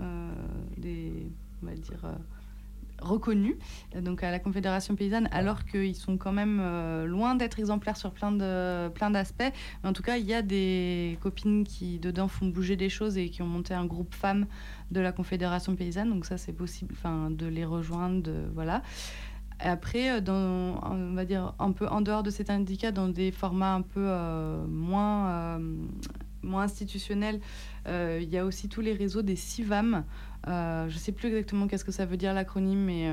euh, 0.00 0.30
des, 0.76 1.26
on 1.62 1.66
va 1.66 1.74
dire, 1.74 2.04
euh, 2.04 2.14
reconnus, 3.00 3.56
euh, 3.94 4.00
donc 4.00 4.22
à 4.22 4.30
la 4.30 4.38
Confédération 4.38 4.94
paysanne, 4.94 5.28
alors 5.32 5.64
qu'ils 5.64 5.96
sont 5.96 6.16
quand 6.16 6.32
même 6.32 6.58
euh, 6.62 7.06
loin 7.06 7.34
d'être 7.34 7.58
exemplaires 7.58 7.96
sur 7.96 8.12
plein 8.12 8.32
de 8.32 8.88
plein 8.90 9.10
d'aspects. 9.10 9.52
Mais 9.82 9.88
en 9.90 9.92
tout 9.92 10.02
cas, 10.02 10.16
il 10.16 10.24
y 10.26 10.32
a 10.34 10.42
des 10.42 11.18
copines 11.20 11.64
qui 11.64 11.98
dedans 11.98 12.28
font 12.28 12.46
bouger 12.46 12.76
des 12.76 12.88
choses 12.88 13.18
et 13.18 13.28
qui 13.28 13.42
ont 13.42 13.46
monté 13.46 13.74
un 13.74 13.84
groupe 13.84 14.14
femmes 14.14 14.46
de 14.90 15.00
la 15.00 15.12
Confédération 15.12 15.74
paysanne. 15.76 16.10
Donc 16.10 16.24
ça, 16.24 16.38
c'est 16.38 16.52
possible, 16.52 16.94
enfin, 16.96 17.30
de 17.30 17.46
les 17.46 17.64
rejoindre, 17.64 18.22
de, 18.22 18.44
voilà. 18.54 18.82
Après, 19.60 20.10
euh, 20.10 20.20
dans, 20.20 20.80
on 20.90 21.14
va 21.14 21.24
dire 21.24 21.54
un 21.58 21.72
peu 21.72 21.86
en 21.88 22.00
dehors 22.00 22.22
de 22.22 22.30
cet 22.30 22.48
syndicat, 22.48 22.92
dans 22.92 23.08
des 23.08 23.30
formats 23.30 23.74
un 23.74 23.82
peu 23.82 24.00
euh, 24.00 24.66
moins, 24.66 25.28
euh, 25.28 25.58
moins 26.42 26.62
institutionnels, 26.64 27.40
il 27.86 28.28
y 28.28 28.38
a 28.38 28.44
aussi 28.44 28.68
tous 28.68 28.80
les 28.80 28.92
réseaux 28.92 29.22
des 29.22 29.36
CIVAM. 29.36 30.04
Je 30.46 30.84
ne 30.84 30.98
sais 30.98 31.12
plus 31.12 31.28
exactement 31.28 31.66
qu'est-ce 31.66 31.84
que 31.84 31.92
ça 31.92 32.06
veut 32.06 32.16
dire 32.16 32.32
l'acronyme, 32.34 32.84
mais 32.84 33.10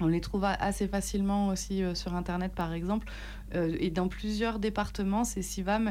on 0.00 0.08
les 0.08 0.20
trouve 0.20 0.44
assez 0.44 0.88
facilement 0.88 1.48
aussi 1.48 1.82
sur 1.94 2.14
Internet, 2.14 2.52
par 2.52 2.72
exemple. 2.72 3.06
Et 3.52 3.90
dans 3.90 4.08
plusieurs 4.08 4.58
départements, 4.58 5.24
ces 5.24 5.42
CIVAM, 5.42 5.90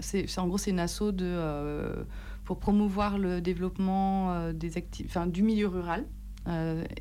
c'est 0.00 0.38
en 0.38 0.48
gros, 0.48 0.58
c'est 0.58 0.72
une 0.72 0.80
asso 0.80 1.12
de, 1.12 2.04
pour 2.44 2.58
promouvoir 2.58 3.18
le 3.18 3.40
développement 3.40 4.52
des 4.52 4.74
acti- 4.74 5.04
enfin, 5.06 5.28
du 5.28 5.42
milieu 5.44 5.68
rural. 5.68 6.04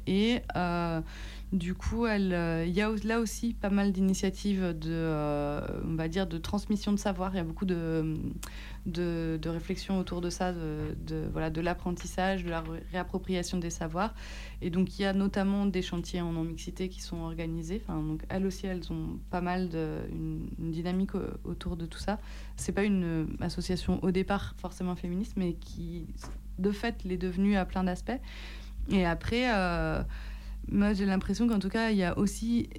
Et 0.05 0.41
du 1.51 1.73
coup, 1.73 2.05
euh, 2.05 2.63
il 2.65 2.73
y 2.73 2.81
a 2.81 2.89
là 3.03 3.19
aussi 3.19 3.53
pas 3.53 3.69
mal 3.69 3.91
d'initiatives 3.91 4.73
de, 4.77 4.89
euh, 4.89 5.59
on 5.85 5.95
va 5.95 6.07
dire, 6.07 6.25
de 6.25 6.37
transmission 6.37 6.93
de 6.93 6.97
savoir. 6.97 7.33
Il 7.33 7.37
y 7.37 7.41
a 7.41 7.43
beaucoup 7.43 7.65
de, 7.65 8.15
de, 8.85 9.37
de 9.41 9.49
réflexions 9.49 9.99
autour 9.99 10.21
de 10.21 10.29
ça, 10.29 10.53
de, 10.53 11.27
voilà, 11.33 11.49
de 11.49 11.59
l'apprentissage, 11.59 12.45
de 12.45 12.49
la 12.49 12.61
ré- 12.61 12.83
réappropriation 12.93 13.57
des 13.57 13.69
savoirs. 13.69 14.13
Et 14.61 14.69
donc, 14.69 14.97
il 14.97 15.01
y 15.01 15.05
a 15.05 15.11
notamment 15.11 15.65
des 15.65 15.81
chantiers 15.81 16.21
en 16.21 16.31
non-mixité 16.31 16.87
qui 16.87 17.01
sont 17.01 17.17
organisés. 17.17 17.81
Enfin, 17.83 18.01
donc, 18.01 18.23
elles 18.29 18.45
aussi, 18.45 18.67
elles 18.67 18.89
ont 18.89 19.19
pas 19.29 19.41
mal 19.41 19.67
de, 19.67 19.97
une, 20.09 20.47
dynamique 20.57 21.15
au- 21.15 21.19
autour 21.43 21.75
de 21.75 21.85
tout 21.85 21.99
ça. 21.99 22.19
C'est 22.55 22.71
pas 22.71 22.83
une 22.83 23.27
association 23.41 24.01
au 24.03 24.11
départ 24.11 24.55
forcément 24.57 24.95
féministe, 24.95 25.33
mais 25.35 25.53
qui, 25.53 26.05
de 26.59 26.71
fait, 26.71 27.03
l'est 27.03 27.17
devenue 27.17 27.57
à 27.57 27.65
plein 27.65 27.83
d'aspects. 27.83 28.19
Et 28.89 29.05
après, 29.05 29.53
euh, 29.53 30.01
moi, 30.71 30.93
j'ai 30.93 31.05
l'impression 31.05 31.47
qu'en 31.47 31.59
tout 31.59 31.69
cas, 31.69 31.91
il 31.91 31.97
y 31.97 32.03
a 32.03 32.17
aussi 32.17 32.69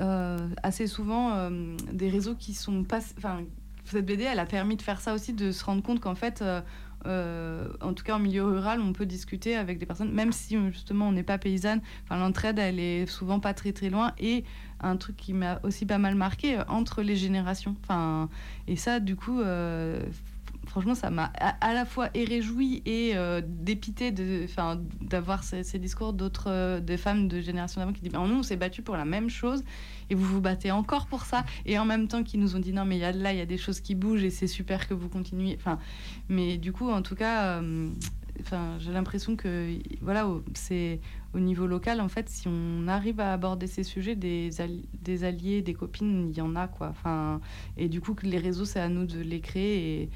euh, 0.00 0.38
assez 0.62 0.86
souvent 0.86 1.34
euh, 1.34 1.76
des 1.92 2.08
réseaux 2.08 2.34
qui 2.34 2.54
sont 2.54 2.84
pas. 2.84 3.00
Enfin, 3.18 3.42
cette 3.84 4.06
BD, 4.06 4.24
elle 4.24 4.38
a 4.38 4.46
permis 4.46 4.76
de 4.76 4.82
faire 4.82 5.00
ça 5.00 5.14
aussi, 5.14 5.32
de 5.32 5.50
se 5.50 5.64
rendre 5.64 5.82
compte 5.82 6.00
qu'en 6.00 6.14
fait, 6.14 6.44
euh, 7.06 7.68
en 7.80 7.92
tout 7.92 8.04
cas 8.04 8.14
en 8.14 8.18
milieu 8.20 8.44
rural, 8.44 8.80
on 8.80 8.92
peut 8.92 9.06
discuter 9.06 9.56
avec 9.56 9.78
des 9.78 9.86
personnes, 9.86 10.12
même 10.12 10.32
si 10.32 10.56
justement 10.70 11.08
on 11.08 11.12
n'est 11.12 11.24
pas 11.24 11.38
paysanne. 11.38 11.80
Enfin, 12.04 12.18
l'entraide, 12.18 12.58
elle 12.58 12.78
est 12.78 13.06
souvent 13.06 13.40
pas 13.40 13.52
très 13.52 13.72
très 13.72 13.90
loin. 13.90 14.12
Et 14.18 14.44
un 14.80 14.96
truc 14.96 15.16
qui 15.16 15.32
m'a 15.32 15.60
aussi 15.64 15.86
pas 15.86 15.98
mal 15.98 16.14
marqué, 16.14 16.60
entre 16.68 17.02
les 17.02 17.16
générations. 17.16 17.74
Enfin, 17.82 18.28
et 18.68 18.76
ça, 18.76 19.00
du 19.00 19.16
coup. 19.16 19.40
Franchement, 20.70 20.94
ça 20.94 21.10
m'a 21.10 21.32
à, 21.34 21.74
la 21.74 21.84
fois 21.84 22.08
réjoui 22.14 22.80
et 22.86 23.12
euh, 23.16 23.42
dépité 23.44 24.12
d'avoir 24.12 25.42
ces, 25.42 25.78
discours 25.78 26.12
d'autres 26.12 26.48
euh, 26.48 26.80
des 26.80 26.96
femmes 26.96 27.26
de 27.26 27.40
génération 27.40 27.80
d'avant 27.80 27.92
qui 27.92 28.00
disent 28.02 28.12
"Ben, 28.12 28.24
nous 28.26 28.36
on 28.36 28.42
s'est 28.44 28.56
battu 28.56 28.80
pour 28.80 28.96
la 28.96 29.04
même 29.04 29.28
chose 29.28 29.64
et 30.10 30.14
vous 30.14 30.24
vous 30.24 30.40
battez 30.40 30.70
encore 30.70 31.06
pour 31.06 31.24
ça. 31.24 31.44
Et 31.66 31.76
en 31.78 31.84
même 31.84 32.06
temps 32.06 32.22
qui 32.22 32.38
nous 32.38 32.54
ont 32.54 32.60
dit 32.60 32.72
non 32.72 32.84
mais 32.84 32.98
y 32.98 33.04
a 33.04 33.10
là 33.12 33.32
il 33.32 33.38
y 33.38 33.42
a 33.42 33.46
des 33.46 33.58
choses 33.58 33.80
qui 33.80 33.94
bougent 33.96 34.22
et 34.22 34.30
c'est 34.30 34.46
super 34.46 34.86
que 34.88 34.94
vous 34.94 35.08
continuez 35.08 35.56
enfin 35.58 35.78
mais 36.28 36.56
du 36.56 36.72
coup 36.72 36.88
en 36.88 37.02
tout 37.02 37.16
cas 37.16 37.60
euh, 37.60 37.88
enfin 38.40 38.76
j'ai 38.78 38.92
l'impression 38.92 39.34
que 39.34 39.76
voilà 40.00 40.28
c'est 40.54 41.00
au 41.34 41.40
niveau 41.40 41.66
local 41.66 42.00
en 42.00 42.08
fait 42.08 42.28
si 42.28 42.46
on 42.48 42.86
arrive 42.86 43.18
à 43.18 43.32
aborder 43.32 43.66
ces 43.66 43.82
sujets 43.82 44.14
des, 44.14 44.60
al- 44.60 44.82
des 45.02 45.24
alliés 45.24 45.62
des 45.62 45.74
copines 45.74 46.30
il 46.30 46.36
y 46.36 46.40
en 46.40 46.54
a 46.54 46.68
quoi. 46.68 46.88
Enfin 46.90 47.40
et 47.76 47.88
du 47.88 48.00
coup 48.00 48.14
les 48.22 48.38
réseaux 48.38 48.64
c'est 48.64 48.80
à 48.80 48.88
nous 48.88 49.04
de 49.04 49.18
les 49.20 49.40
créer 49.40 50.02
et 50.02 50.10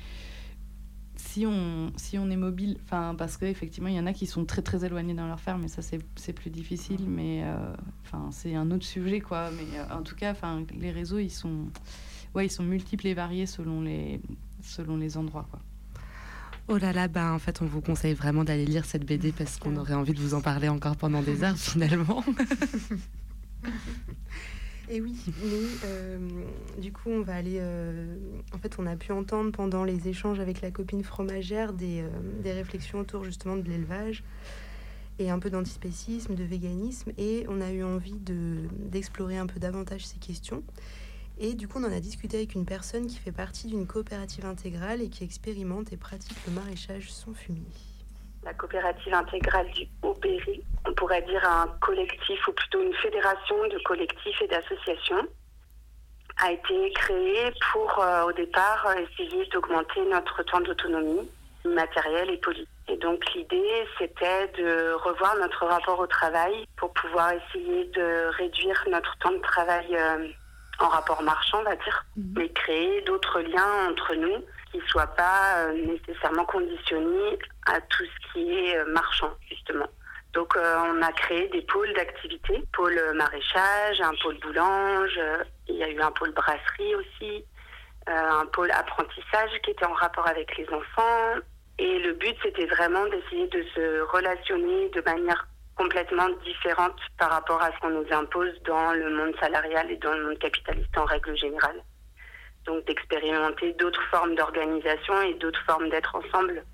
si 1.35 1.47
on, 1.47 1.91
si 1.97 2.17
on 2.17 2.31
est 2.31 2.37
mobile, 2.37 2.77
enfin 2.85 3.17
parce 3.19 3.37
qu'effectivement 3.37 3.89
il 3.89 3.97
y 3.97 3.99
en 3.99 4.07
a 4.07 4.13
qui 4.13 4.25
sont 4.25 4.45
très 4.45 4.63
très 4.63 4.85
éloignés 4.85 5.15
dans 5.15 5.27
leur 5.27 5.41
ferme, 5.41 5.65
et 5.65 5.69
ça 5.69 5.83
c'est 5.83 5.99
c'est 6.15 6.33
plus 6.33 6.51
difficile, 6.51 7.07
mais 7.09 7.43
euh, 7.43 7.57
enfin 8.05 8.29
c'est 8.31 8.55
un 8.55 8.71
autre 8.71 8.85
sujet 8.85 9.19
quoi. 9.19 9.51
Mais 9.51 9.81
euh, 9.81 9.99
en 9.99 10.03
tout 10.03 10.15
cas, 10.15 10.31
enfin 10.31 10.65
les 10.79 10.93
réseaux 10.93 11.19
ils 11.19 11.33
sont, 11.33 11.67
ouais 12.37 12.47
ils 12.47 12.51
sont 12.51 12.63
multiples 12.63 13.09
et 13.09 13.15
variés 13.15 13.47
selon 13.47 13.81
les 13.81 14.21
selon 14.63 14.97
les 14.97 15.17
endroits 15.17 15.49
quoi. 15.51 15.59
Oh 16.69 16.79
là 16.79 16.93
là, 16.93 17.09
bah 17.09 17.33
en 17.33 17.41
fait, 17.41 17.61
on 17.63 17.67
vous 17.67 17.81
conseille 17.81 18.15
vraiment 18.15 18.45
d'aller 18.45 18.65
lire 18.65 18.85
cette 18.85 19.05
BD 19.05 19.33
parce 19.33 19.59
qu'on 19.59 19.77
aurait 19.77 19.95
envie 19.95 20.15
de 20.15 20.21
vous 20.21 20.35
en 20.35 20.41
parler 20.41 20.69
encore 20.69 20.97
pendant 20.97 21.21
des 21.21 21.43
heures 21.43 21.59
finalement. 21.73 22.23
Et 24.91 25.01
oui, 25.01 25.17
mais 25.43 25.63
euh, 25.85 26.19
du 26.79 26.93
coup, 26.93 27.09
on 27.09 27.23
va 27.23 27.35
aller. 27.37 27.57
euh, 27.61 28.17
en 28.53 28.59
fait, 28.59 28.77
on 28.79 28.87
a 28.87 28.97
pu 28.97 29.13
entendre 29.13 29.51
pendant 29.51 29.83
les 29.83 30.09
échanges 30.09 30.41
avec 30.41 30.61
la 30.61 30.71
copine 30.71 31.03
fromagère 31.03 31.73
des, 31.73 32.03
euh, 32.03 32.09
des 32.43 32.53
réflexions 32.53 32.99
autour 33.01 33.25
justement 33.25 33.57
de 33.57 33.69
l'élevage 33.69 34.23
et 35.19 35.31
un 35.31 35.39
peu 35.39 35.49
d'antispécisme, 35.49 36.35
de 36.35 36.45
véganisme. 36.45 37.13
Et 37.17 37.47
on 37.49 37.61
a 37.63 37.73
eu 37.73 37.83
envie 37.83 38.19
de- 38.19 38.69
d'explorer 38.91 39.39
un 39.39 39.47
peu 39.47 39.59
davantage 39.59 40.07
ces 40.07 40.19
questions. 40.19 40.63
Et 41.39 41.55
du 41.55 41.67
coup, 41.67 41.79
on 41.79 41.85
en 41.85 41.93
a 41.93 42.01
discuté 42.01 42.37
avec 42.37 42.55
une 42.55 42.67
personne 42.67 43.07
qui 43.07 43.17
fait 43.17 43.33
partie 43.33 43.67
d'une 43.67 43.87
coopérative 43.87 44.45
intégrale 44.45 45.01
et 45.01 45.09
qui 45.09 45.25
expérimente 45.25 45.93
et 45.93 45.97
pratique 45.97 46.37
le 46.47 46.53
maraîchage 46.53 47.11
sans 47.11 47.33
fumier. 47.33 47.63
La 48.45 48.55
coopérative 48.55 49.15
intégrale 49.15 49.71
du 49.71 49.87
Haut-Berry. 50.03 50.63
On 50.87 50.93
pourrait 50.93 51.23
dire 51.23 51.45
un 51.49 51.69
collectif 51.81 52.47
ou 52.49 52.53
plutôt 52.53 52.83
une 52.83 52.95
fédération 52.95 53.57
de 53.69 53.79
collectifs 53.85 54.43
et 54.43 54.49
d'associations 54.49 55.27
a 56.43 56.51
été 56.51 56.91
créée 56.93 57.53
pour 57.73 57.99
euh, 58.01 58.25
au 58.25 58.33
départ 58.33 58.87
euh, 58.89 59.05
essayer 59.05 59.47
d'augmenter 59.47 60.05
notre 60.11 60.43
temps 60.43 60.61
d'autonomie 60.61 61.31
matérielle 61.65 62.31
et 62.31 62.39
politique. 62.39 62.69
Et 62.89 62.97
donc 62.97 63.25
l'idée 63.35 63.87
c'était 63.99 64.49
de 64.59 64.93
revoir 64.95 65.37
notre 65.37 65.65
rapport 65.65 66.01
au 66.01 66.07
travail 66.07 66.67
pour 66.77 66.93
pouvoir 66.93 67.33
essayer 67.33 67.85
de 67.95 68.31
réduire 68.37 68.85
notre 68.91 69.17
temps 69.19 69.31
de 69.31 69.39
travail 69.39 69.87
euh, 69.93 70.27
en 70.81 70.89
rapport 70.89 71.23
marchand, 71.23 71.59
on 71.61 71.65
va 71.65 71.77
dire, 71.77 72.05
mais 72.17 72.49
créer 72.49 73.01
d'autres 73.03 73.41
liens 73.41 73.89
entre 73.91 74.15
nous 74.15 74.45
qui 74.71 74.79
ne 74.79 74.87
soient 74.87 75.07
pas 75.07 75.57
euh, 75.59 75.73
nécessairement 75.87 76.45
conditionnés 76.45 77.39
à 77.67 77.81
tout 77.81 78.05
ce 78.05 78.33
qui 78.33 78.51
est 78.51 78.79
euh, 78.79 78.85
marchand, 78.87 79.33
justement. 79.49 79.89
Donc 80.33 80.57
euh, 80.57 80.77
on 80.89 81.03
a 81.03 81.13
créé 81.13 81.49
des 81.49 81.63
pôles 81.63 81.93
d'activité, 81.95 82.63
pôle 82.73 83.01
maraîchage, 83.15 84.01
un 84.01 84.15
pôle 84.23 84.39
boulange, 84.41 85.17
euh, 85.19 85.45
il 85.69 85.77
y 85.77 85.85
a 85.85 85.89
eu 85.89 86.01
un 86.01 86.11
pôle 86.11 86.33
brasserie 86.33 86.95
aussi, 86.97 87.45
un 88.07 88.45
pôle 88.47 88.71
apprentissage 88.73 89.51
qui 89.63 89.71
était 89.71 89.87
en 89.87 89.95
rapport 89.95 90.27
avec 90.27 90.57
les 90.57 90.69
enfants. 90.71 91.41
Et 91.79 91.99
le 92.01 92.15
but 92.15 92.37
c'était 92.43 92.67
vraiment 92.67 93.07
d'essayer 93.07 93.47
de 93.49 93.65
se 93.75 94.01
relationner 94.13 94.89
de 94.91 95.01
manière 95.03 95.47
complètement 95.77 96.29
différente 96.45 96.99
par 97.19 97.31
rapport 97.31 97.63
à 97.63 97.73
ce 97.73 97.79
qu'on 97.81 97.91
nous 97.91 98.07
impose 98.13 98.53
dans 98.65 98.93
le 98.93 99.11
monde 99.11 99.35
salarial 99.41 99.91
et 99.91 99.97
dans 99.97 100.13
le 100.13 100.25
monde 100.25 100.39
capitaliste 100.39 100.97
en 100.97 101.05
règle 101.05 101.37
générale. 101.37 101.83
Donc 102.67 102.85
d'expérimenter 102.87 103.73
d'autres 103.75 104.03
formes 104.11 104.35
d'organisation 104.35 105.21
et 105.23 105.35
d'autres 105.35 105.63
formes 105.65 105.89
d'être 105.91 106.15
ensemble. 106.15 106.65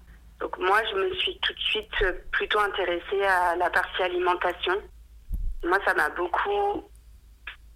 Donc 0.41 0.59
moi, 0.59 0.81
je 0.91 0.97
me 0.97 1.15
suis 1.15 1.39
tout 1.41 1.53
de 1.53 1.59
suite 1.59 2.31
plutôt 2.33 2.61
intéressée 2.61 3.23
à 3.23 3.57
la 3.57 3.71
partie 3.71 4.03
alimentation. 4.03 4.75
Moi, 5.65 5.79
ça 5.85 5.95
m'a 5.95 6.09
beaucoup 6.11 6.83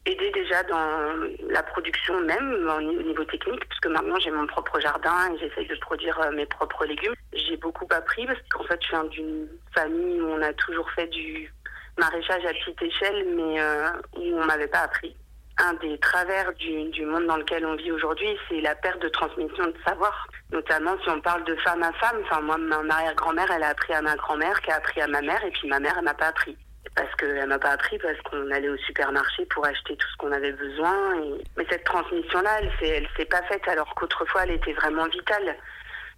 aidé 0.06 0.30
déjà 0.32 0.62
dans 0.64 1.14
la 1.48 1.62
production 1.62 2.20
même, 2.22 2.70
au 2.76 2.80
niveau 2.80 3.24
technique, 3.24 3.66
puisque 3.68 3.86
maintenant 3.86 4.18
j'ai 4.18 4.30
mon 4.30 4.46
propre 4.46 4.78
jardin 4.80 5.32
et 5.32 5.38
j'essaye 5.38 5.66
de 5.66 5.76
produire 5.76 6.18
euh, 6.20 6.30
mes 6.32 6.46
propres 6.46 6.84
légumes. 6.84 7.14
J'ai 7.32 7.56
beaucoup 7.56 7.86
appris 7.90 8.26
parce 8.26 8.40
qu'en 8.50 8.64
fait, 8.64 8.80
je 8.82 8.90
viens 8.90 9.04
d'une 9.04 9.48
famille 9.74 10.20
où 10.20 10.28
on 10.28 10.42
a 10.42 10.52
toujours 10.54 10.90
fait 10.90 11.06
du 11.06 11.52
maraîchage 11.98 12.44
à 12.44 12.52
petite 12.52 12.82
échelle, 12.82 13.26
mais 13.34 13.60
euh, 13.60 13.90
où 14.16 14.22
on 14.22 14.44
m'avait 14.44 14.68
pas 14.68 14.80
appris 14.80 15.16
un 15.58 15.74
des 15.74 15.98
travers 15.98 16.52
du, 16.54 17.04
monde 17.06 17.26
dans 17.26 17.36
lequel 17.36 17.64
on 17.64 17.76
vit 17.76 17.92
aujourd'hui, 17.92 18.36
c'est 18.48 18.60
la 18.60 18.74
perte 18.74 19.00
de 19.00 19.08
transmission 19.08 19.66
de 19.66 19.74
savoir. 19.86 20.26
Notamment 20.50 20.96
si 21.02 21.08
on 21.08 21.20
parle 21.20 21.44
de 21.44 21.54
femme 21.56 21.82
à 21.82 21.92
femme. 21.92 22.20
Enfin, 22.24 22.40
moi, 22.40 22.56
ma 22.58 22.94
arrière-grand-mère, 22.94 23.50
elle 23.50 23.62
a 23.62 23.68
appris 23.68 23.92
à 23.92 24.02
ma 24.02 24.16
grand-mère, 24.16 24.60
qui 24.62 24.70
a 24.70 24.76
appris 24.76 25.00
à 25.00 25.06
ma 25.06 25.20
mère, 25.20 25.42
et 25.44 25.50
puis 25.50 25.68
ma 25.68 25.78
mère, 25.78 25.94
elle 25.96 26.04
m'a 26.04 26.14
pas 26.14 26.28
appris. 26.28 26.56
Parce 26.96 27.12
qu'elle 27.16 27.46
m'a 27.48 27.58
pas 27.58 27.70
appris, 27.70 27.98
parce 27.98 28.20
qu'on 28.22 28.50
allait 28.50 28.68
au 28.68 28.76
supermarché 28.78 29.46
pour 29.46 29.66
acheter 29.66 29.96
tout 29.96 30.06
ce 30.08 30.16
qu'on 30.16 30.32
avait 30.32 30.52
besoin. 30.52 31.22
Et... 31.22 31.44
Mais 31.56 31.66
cette 31.70 31.84
transmission-là, 31.84 32.60
elle 32.60 32.72
s'est, 32.78 32.88
elle 32.96 33.08
s'est 33.16 33.24
pas 33.24 33.42
faite, 33.42 33.66
alors 33.68 33.94
qu'autrefois, 33.94 34.42
elle 34.44 34.52
était 34.52 34.74
vraiment 34.74 35.06
vitale. 35.06 35.56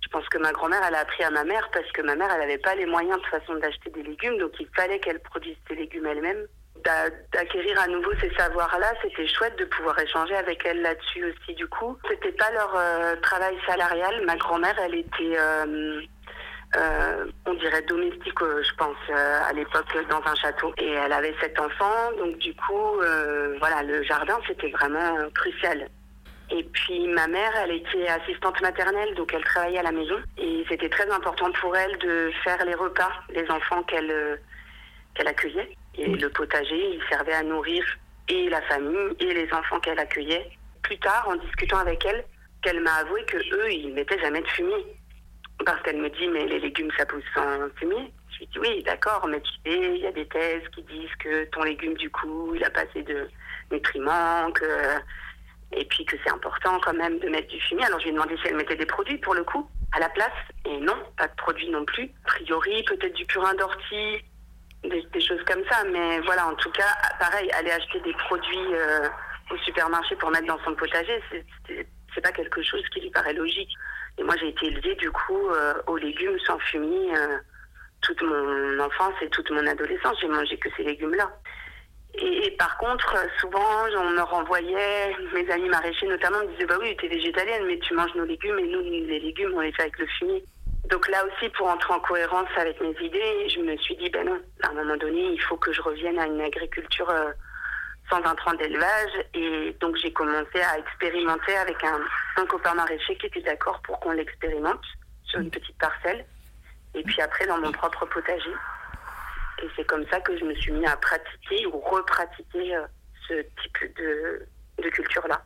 Je 0.03 0.09
pense 0.09 0.29
que 0.29 0.39
ma 0.39 0.53
grand-mère, 0.53 0.83
elle 0.87 0.95
a 0.95 1.01
appris 1.01 1.25
à 1.25 1.31
ma 1.31 1.45
mère 1.45 1.69
parce 1.73 1.91
que 1.93 2.03
ma 2.03 2.15
mère, 2.15 2.29
elle 2.33 2.41
n'avait 2.41 2.59
pas 2.59 2.75
les 2.75 2.87
moyens 2.87 3.21
de 3.21 3.27
façon 3.27 3.55
d'acheter 3.57 3.91
des 3.91 4.03
légumes, 4.03 4.39
donc 4.39 4.53
il 4.61 4.69
fallait 4.77 5.01
qu'elle 5.01 5.21
produise 5.21 5.57
ses 5.69 5.75
légumes 5.75 6.07
elle-même 6.07 6.47
d'acquérir 7.33 7.81
à 7.81 7.87
nouveau 7.89 8.13
ces 8.21 8.31
savoirs-là, 8.35 8.93
c'était 9.03 9.27
chouette 9.27 9.59
de 9.59 9.65
pouvoir 9.65 9.99
échanger 9.99 10.35
avec 10.37 10.65
elle 10.65 10.83
là-dessus 10.83 11.25
aussi. 11.25 11.55
Du 11.55 11.67
coup, 11.69 11.99
c'était 12.09 12.33
pas 12.33 12.51
leur 12.53 12.73
euh, 12.77 13.17
travail 13.17 13.57
salarial. 13.67 14.25
Ma 14.25 14.37
grand-mère, 14.37 14.75
elle 14.85 14.95
était, 14.95 15.37
euh, 15.39 16.01
euh, 16.77 17.27
on 17.47 17.55
dirait 17.55 17.83
domestique, 17.83 18.39
je 18.41 18.75
pense, 18.77 18.97
à 19.11 19.53
l'époque 19.53 19.97
dans 20.11 20.23
un 20.25 20.35
château, 20.35 20.73
et 20.79 20.93
elle 20.93 21.13
avait 21.13 21.35
sept 21.41 21.59
enfants. 21.59 22.13
Donc 22.19 22.39
du 22.39 22.55
coup, 22.55 23.01
voilà, 23.59 23.83
le 23.83 24.03
jardin, 24.03 24.39
c'était 24.47 24.71
vraiment 24.71 25.29
crucial. 25.35 25.89
Et 26.49 26.63
puis 26.63 27.09
ma 27.09 27.27
mère, 27.27 27.53
elle 27.65 27.73
était 27.73 28.07
assistante 28.07 28.61
maternelle, 28.61 29.15
donc 29.17 29.35
elle 29.35 29.43
travaillait 29.43 29.81
à 29.81 29.83
la 29.83 29.93
maison. 29.93 30.17
Et 30.39 30.65
c'était 30.69 30.89
très 30.89 31.11
important 31.11 31.51
pour 31.61 31.77
elle 31.77 31.99
de 31.99 32.31
faire 32.45 32.65
les 32.65 32.75
repas, 32.75 33.11
les 33.31 33.51
enfants 33.51 33.83
qu'elle 33.83 34.39
qu'elle 35.15 35.29
accueillait. 35.29 35.77
Et 35.99 36.07
le 36.07 36.29
potager, 36.31 36.95
il 36.95 37.03
servait 37.09 37.33
à 37.35 37.43
nourrir 37.43 37.85
et 38.29 38.49
la 38.49 38.61
famille 38.63 39.15
et 39.21 39.35
les 39.35 39.53
enfants 39.53 39.81
qu'elle 39.81 39.99
accueillait. 39.99 40.51
Plus 40.83 40.99
tard, 40.99 41.29
en 41.29 41.37
discutant 41.37 41.79
avec 41.79 42.05
elle, 42.05 42.25
qu'elle 42.63 42.81
m'a 42.81 42.95
avoué 42.97 43.25
que 43.25 43.37
eux, 43.37 43.73
ils 43.73 43.95
mettaient 43.95 44.19
jamais 44.21 44.43
de 44.43 44.49
fumier. 44.49 44.87
Parce 45.65 45.81
qu'elle 45.83 45.99
me 45.99 46.11
dit, 46.11 46.29
mais 46.29 46.47
les 46.47 46.61
légumes, 46.61 46.91
ça 46.99 47.07
pousse 47.07 47.25
sans 47.35 47.69
fumier. 47.77 48.13
Je 48.33 48.39
lui 48.41 48.47
dis, 48.49 48.59
oui, 48.59 48.83
d'accord, 48.83 49.27
mais 49.27 49.41
tu 49.41 49.51
sais, 49.65 49.95
il 49.95 50.03
y 50.03 50.07
a 50.07 50.13
des 50.13 50.27
thèses 50.27 50.69
qui 50.75 50.83
disent 50.83 51.15
que 51.19 51.45
ton 51.47 51.63
légume, 51.63 51.95
du 51.95 52.11
coup, 52.11 52.55
il 52.55 52.63
a 52.65 52.71
pas 52.71 52.83
assez 52.83 53.03
de 53.03 53.29
nutriments, 53.73 54.53
que... 54.53 54.65
et 55.73 55.85
puis 55.87 56.05
que 56.05 56.17
c'est 56.23 56.31
important 56.31 56.79
quand 56.81 56.93
même 56.95 57.19
de 57.19 57.29
mettre 57.29 57.49
du 57.49 57.61
fumier. 57.61 57.85
Alors 57.85 57.99
je 57.99 58.05
lui 58.05 58.11
ai 58.11 58.15
demandé 58.15 58.37
si 58.37 58.49
elle 58.49 58.57
mettait 58.57 58.77
des 58.77 58.87
produits 58.87 59.19
pour 59.19 59.35
le 59.35 59.45
coup 59.45 59.69
à 59.93 60.01
la 60.01 60.09
place, 60.11 60.29
et 60.67 60.77
non, 60.79 60.97
pas 61.17 61.29
de 61.29 61.35
produits 61.37 61.71
non 61.71 61.85
plus. 61.85 62.11
A 62.25 62.27
priori, 62.27 62.85
peut-être 62.85 63.15
du 63.15 63.25
purin 63.25 63.55
d'ortie, 63.55 64.23
des, 64.85 65.21
choses 65.21 65.43
comme 65.47 65.63
ça. 65.71 65.85
Mais 65.91 66.21
voilà, 66.21 66.47
en 66.49 66.55
tout 66.55 66.71
cas, 66.71 66.95
pareil, 67.19 67.51
aller 67.53 67.71
acheter 67.71 68.01
des 68.01 68.13
produits 68.15 68.75
euh, 68.75 69.09
au 69.51 69.57
supermarché 69.59 70.17
pour 70.17 70.31
mettre 70.31 70.47
dans 70.47 70.63
son 70.65 70.75
potager, 70.75 71.21
c'est 71.69 72.21
pas 72.21 72.33
quelque 72.33 72.63
chose 72.63 72.83
qui 72.93 73.01
lui 73.01 73.11
paraît 73.11 73.35
logique. 73.35 73.71
Et 74.19 74.23
moi, 74.23 74.35
j'ai 74.41 74.49
été 74.49 74.67
élevée 74.67 74.95
du 74.95 75.11
coup 75.11 75.49
euh, 75.51 75.75
aux 75.87 75.97
légumes 75.97 76.39
sans 76.47 76.59
fumier 76.59 77.15
euh, 77.17 77.39
toute 78.01 78.23
mon 78.23 78.81
enfance 78.81 79.15
et 79.21 79.29
toute 79.29 79.51
mon 79.51 79.67
adolescence. 79.67 80.17
J'ai 80.21 80.29
mangé 80.29 80.57
que 80.57 80.69
ces 80.77 80.85
légumes-là. 80.85 81.31
Et, 82.19 82.51
par 82.53 82.79
contre, 82.79 83.15
souvent, 83.39 83.61
on 83.95 84.11
me 84.11 84.23
renvoyait, 84.23 85.15
mes 85.35 85.51
amis 85.51 85.69
maraîchers 85.69 86.07
notamment 86.07 86.39
me 86.39 86.53
disaient 86.53 86.65
Bah 86.65 86.79
oui, 86.81 86.97
tu 86.97 87.05
es 87.05 87.09
végétalienne, 87.09 87.67
mais 87.67 87.79
tu 87.79 87.93
manges 87.93 88.15
nos 88.15 88.25
légumes 88.25 88.59
et 88.59 88.69
nous, 88.69 88.81
les 88.81 89.21
légumes, 89.21 89.53
on 89.55 89.61
les 89.61 89.73
fait 89.73 89.83
avec 89.83 89.99
le 89.99 90.07
fumier. 90.07 90.43
Donc 90.91 91.09
là 91.09 91.25
aussi, 91.25 91.49
pour 91.51 91.67
entrer 91.67 91.93
en 91.95 92.01
cohérence 92.01 92.49
avec 92.57 92.81
mes 92.81 92.95
idées, 93.01 93.49
je 93.49 93.61
me 93.61 93.77
suis 93.79 93.97
dit, 93.97 94.09
ben 94.11 94.25
non, 94.27 94.41
à 94.63 94.69
un 94.69 94.75
moment 94.75 94.97
donné, 94.97 95.33
il 95.33 95.41
faut 95.43 95.57
que 95.57 95.73
je 95.73 95.83
revienne 95.83 96.19
à 96.19 96.27
une 96.27 96.41
agriculture 96.41 97.11
euh, 97.11 97.33
sans 98.09 98.23
intrants 98.25 98.55
d'élevage. 98.55 99.11
Et 99.35 99.77
donc 99.81 99.97
j'ai 99.97 100.13
commencé 100.13 100.61
à 100.61 100.79
expérimenter 100.79 101.57
avec 101.57 101.83
un, 101.83 102.01
un 102.37 102.47
copain 102.47 102.75
maraîcher 102.75 103.17
qui 103.17 103.27
était 103.27 103.43
d'accord 103.43 103.81
pour 103.83 103.99
qu'on 103.99 104.13
l'expérimente 104.13 104.85
sur 105.25 105.41
une 105.41 105.51
petite 105.51 105.77
parcelle. 105.79 106.25
Et 106.95 107.03
puis 107.03 107.21
après, 107.21 107.47
dans 107.47 107.59
mon 107.59 107.73
propre 107.73 108.07
potager. 108.07 108.55
Et 109.63 109.69
c'est 109.75 109.87
comme 109.87 110.07
ça 110.09 110.21
que 110.21 110.39
je 110.39 110.45
me 110.45 110.55
suis 110.55 110.73
mis 110.73 110.87
à 110.87 110.97
pratiquer 110.97 111.67
ou 111.67 111.81
repratiquer 111.81 112.77
euh, 112.77 112.87
ce 113.27 113.35
type 113.35 113.97
de, 113.97 114.47
de 114.83 114.89
culture-là. 114.91 115.43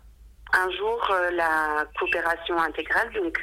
Un 0.52 0.70
jour, 0.72 1.08
euh, 1.12 1.30
la 1.30 1.86
coopération 1.98 2.58
intégrale, 2.58 3.10
donc 3.12 3.42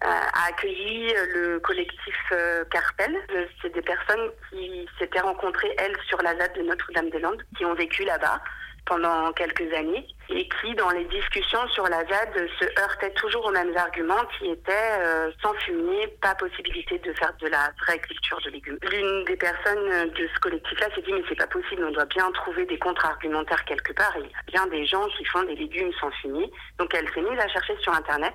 a 0.00 0.48
accueilli 0.48 1.14
euh, 1.14 1.26
le 1.34 1.60
collectif 1.60 2.16
euh, 2.32 2.64
Carpel. 2.70 3.16
C'est 3.60 3.72
des 3.72 3.82
personnes 3.82 4.30
qui 4.50 4.88
s'étaient 4.98 5.20
rencontrées, 5.20 5.74
elles, 5.78 5.96
sur 6.08 6.20
la 6.22 6.36
ZAD 6.36 6.54
de 6.54 6.62
Notre-Dame-des-Landes, 6.62 7.42
qui 7.56 7.64
ont 7.64 7.74
vécu 7.74 8.04
là-bas 8.04 8.40
pendant 8.86 9.30
quelques 9.32 9.72
années 9.74 10.06
et 10.30 10.48
qui, 10.48 10.74
dans 10.74 10.90
les 10.90 11.04
discussions 11.04 11.68
sur 11.68 11.84
la 11.84 11.98
ZAD, 11.98 12.48
se 12.58 12.80
heurtaient 12.80 13.12
toujours 13.12 13.46
aux 13.46 13.52
mêmes 13.52 13.76
arguments 13.76 14.24
qui 14.38 14.50
étaient 14.50 15.32
sans 15.42 15.52
fumier, 15.54 16.08
pas 16.20 16.34
possibilité 16.34 16.98
de 16.98 17.12
faire 17.12 17.32
de 17.40 17.48
la 17.48 17.70
vraie 17.82 17.98
culture 17.98 18.40
de 18.44 18.50
légumes. 18.50 18.78
L'une 18.90 19.24
des 19.24 19.36
personnes 19.36 20.08
de 20.08 20.28
ce 20.34 20.40
collectif-là 20.40 20.86
s'est 20.94 21.02
dit 21.02 21.12
mais 21.12 21.22
c'est 21.28 21.38
pas 21.38 21.46
possible, 21.46 21.84
on 21.84 21.92
doit 21.92 22.06
bien 22.06 22.30
trouver 22.32 22.64
des 22.64 22.78
contre-argumentaires 22.78 23.64
quelque 23.64 23.92
part. 23.92 24.14
il 24.16 24.22
y 24.22 24.24
a 24.24 24.64
bien 24.64 24.66
des 24.66 24.86
gens 24.86 25.06
qui 25.18 25.24
font 25.26 25.42
des 25.44 25.56
légumes 25.56 25.92
sans 26.00 26.10
fumier. 26.22 26.50
Donc 26.78 26.92
elle 26.94 27.08
s'est 27.10 27.22
mise 27.22 27.38
à 27.38 27.48
chercher 27.48 27.76
sur 27.80 27.92
Internet 27.94 28.34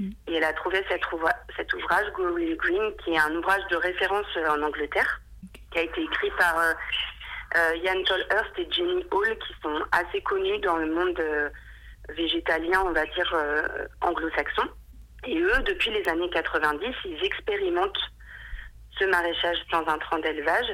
et 0.00 0.34
elle 0.34 0.44
a 0.44 0.52
trouvé 0.52 0.84
cet, 0.88 1.04
ouvrage, 1.12 2.12
Go 2.14 2.24
Green, 2.32 2.92
qui 3.02 3.12
est 3.12 3.18
un 3.18 3.34
ouvrage 3.36 3.62
de 3.70 3.76
référence 3.76 4.26
euh, 4.36 4.48
en 4.48 4.62
Angleterre, 4.62 5.20
qui 5.70 5.78
a 5.78 5.82
été 5.82 6.02
écrit 6.02 6.30
par 6.38 6.58
euh, 6.58 6.72
euh, 7.56 7.76
Ian 7.76 8.02
Tolhurst 8.04 8.58
et 8.58 8.68
Jenny 8.70 9.04
Hall, 9.10 9.38
qui 9.38 9.54
sont 9.62 9.82
assez 9.92 10.20
connus 10.22 10.58
dans 10.60 10.76
le 10.76 10.92
monde 10.92 11.22
végétalien, 12.08 12.82
on 12.84 12.92
va 12.92 13.06
dire, 13.06 13.36
anglo-saxon. 14.00 14.68
Et 15.26 15.38
eux, 15.38 15.62
depuis 15.64 15.90
les 15.90 16.06
années 16.08 16.28
90, 16.30 16.86
ils 17.06 17.24
expérimentent 17.24 18.10
ce 18.98 19.04
maraîchage 19.06 19.56
sans 19.70 19.86
intrants 19.86 20.18
d'élevage, 20.18 20.66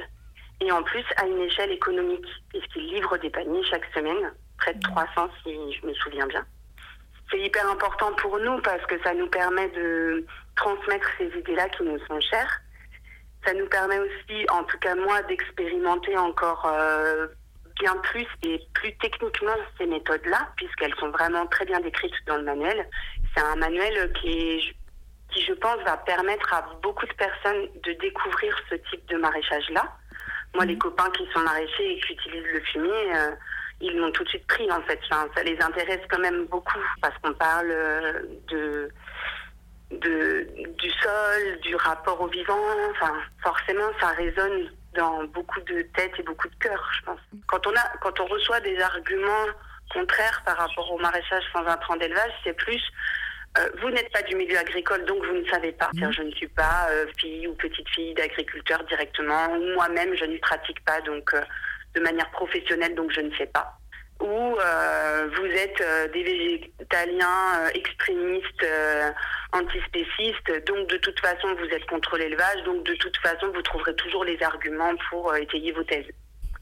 et 0.59 0.71
en 0.71 0.83
plus 0.83 1.05
à 1.17 1.25
une 1.25 1.41
échelle 1.41 1.71
économique, 1.71 2.25
puisqu'ils 2.49 2.87
livrent 2.87 3.17
des 3.17 3.29
paniers 3.29 3.63
chaque 3.69 3.85
semaine, 3.93 4.33
près 4.57 4.73
de 4.73 4.79
300 4.81 5.29
si 5.43 5.73
je 5.73 5.85
me 5.85 5.93
souviens 5.93 6.27
bien 6.27 6.45
c'est 7.31 7.39
hyper 7.39 7.67
important 7.69 8.11
pour 8.13 8.37
nous 8.39 8.61
parce 8.61 8.85
que 8.85 9.01
ça 9.03 9.13
nous 9.13 9.27
permet 9.27 9.69
de 9.69 10.25
transmettre 10.55 11.07
ces 11.17 11.27
idées-là 11.27 11.69
qui 11.69 11.83
nous 11.83 11.99
sont 12.05 12.19
chères. 12.19 12.61
Ça 13.45 13.53
nous 13.53 13.67
permet 13.67 13.97
aussi, 13.99 14.45
en 14.49 14.63
tout 14.65 14.77
cas 14.79 14.95
moi, 14.95 15.21
d'expérimenter 15.23 16.15
encore 16.17 16.65
euh, 16.65 17.27
bien 17.79 17.95
plus 18.03 18.27
et 18.43 18.61
plus 18.73 18.95
techniquement 18.97 19.55
ces 19.77 19.87
méthodes-là, 19.87 20.49
puisqu'elles 20.57 20.93
sont 20.95 21.09
vraiment 21.09 21.47
très 21.47 21.65
bien 21.65 21.79
décrites 21.79 22.13
dans 22.27 22.37
le 22.37 22.43
manuel. 22.43 22.87
C'est 23.35 23.43
un 23.43 23.55
manuel 23.55 24.11
qui, 24.13 24.75
qui, 25.33 25.43
je 25.43 25.53
pense, 25.53 25.77
va 25.85 25.97
permettre 25.97 26.53
à 26.53 26.61
beaucoup 26.83 27.05
de 27.07 27.13
personnes 27.13 27.67
de 27.83 27.93
découvrir 27.93 28.55
ce 28.69 28.75
type 28.75 29.05
de 29.07 29.17
maraîchage-là. 29.17 29.91
Moi, 30.53 30.65
les 30.65 30.75
mmh. 30.75 30.79
copains 30.79 31.09
qui 31.11 31.25
sont 31.33 31.39
maraîchers 31.39 31.93
et 31.93 31.99
qui 32.01 32.13
utilisent 32.13 32.53
le 32.53 32.59
fumier, 32.59 33.15
euh, 33.15 33.31
ils 33.81 33.97
l'ont 33.97 34.11
tout 34.11 34.23
de 34.23 34.29
suite 34.29 34.47
pris 34.47 34.71
en 34.71 34.81
fait. 34.81 34.99
ça 35.09 35.43
les 35.43 35.59
intéresse 35.61 36.01
quand 36.09 36.19
même 36.19 36.45
beaucoup 36.45 36.79
parce 37.01 37.17
qu'on 37.19 37.33
parle 37.33 37.71
euh, 37.71 38.21
de, 38.47 38.91
du 39.91 40.89
sol, 40.89 41.59
du 41.61 41.75
rapport 41.75 42.21
au 42.21 42.27
vivant. 42.27 42.59
Enfin, 42.91 43.13
forcément, 43.43 43.89
ça 43.99 44.09
résonne 44.09 44.71
dans 44.95 45.23
beaucoup 45.25 45.59
de 45.61 45.81
têtes 45.95 46.13
et 46.19 46.23
beaucoup 46.23 46.47
de 46.47 46.55
cœurs, 46.55 46.91
je 46.99 47.05
pense. 47.05 47.19
Quand 47.47 47.65
on, 47.67 47.71
a, 47.71 47.97
quand 48.01 48.19
on 48.19 48.25
reçoit 48.25 48.59
des 48.61 48.79
arguments 48.79 49.47
contraires 49.93 50.41
par 50.45 50.57
rapport 50.57 50.91
au 50.91 50.97
maraîchage 50.97 51.43
sans 51.53 51.65
intrants 51.65 51.97
d'élevage, 51.97 52.31
c'est 52.43 52.53
plus 52.53 52.81
euh, 53.57 53.69
vous 53.81 53.89
n'êtes 53.89 54.09
pas 54.13 54.21
du 54.21 54.35
milieu 54.35 54.57
agricole, 54.57 55.03
donc 55.05 55.25
vous 55.25 55.35
ne 55.35 55.45
savez 55.49 55.73
pas. 55.73 55.89
Je 55.93 56.21
ne 56.21 56.31
suis 56.31 56.47
pas 56.47 56.87
euh, 56.89 57.05
fille 57.17 57.47
ou 57.47 57.53
petite 57.55 57.87
fille 57.89 58.13
d'agriculteur 58.13 58.81
directement. 58.85 59.49
Moi-même, 59.75 60.15
je 60.15 60.23
ne 60.23 60.37
pratique 60.37 60.81
pas 60.85 61.01
donc 61.01 61.35
de 61.95 61.99
manière 62.01 62.29
professionnelle, 62.31 62.95
donc 62.95 63.11
je 63.11 63.21
ne 63.21 63.33
sais 63.35 63.47
pas. 63.47 63.77
Ou 64.19 64.55
vous 65.35 65.45
êtes 65.45 65.83
des 66.13 66.23
végétaliens 66.23 67.67
extrémistes, 67.73 68.65
antispécistes, 69.51 70.65
donc 70.67 70.87
de 70.89 70.97
toute 70.97 71.19
façon 71.19 71.47
vous 71.55 71.65
êtes 71.65 71.85
contre 71.87 72.17
l'élevage, 72.17 72.61
donc 72.63 72.83
de 72.85 72.93
toute 72.95 73.17
façon 73.17 73.51
vous 73.51 73.61
trouverez 73.63 73.95
toujours 73.95 74.23
les 74.23 74.41
arguments 74.43 74.93
pour 75.09 75.35
étayer 75.35 75.71
vos 75.71 75.83
thèses. 75.83 76.05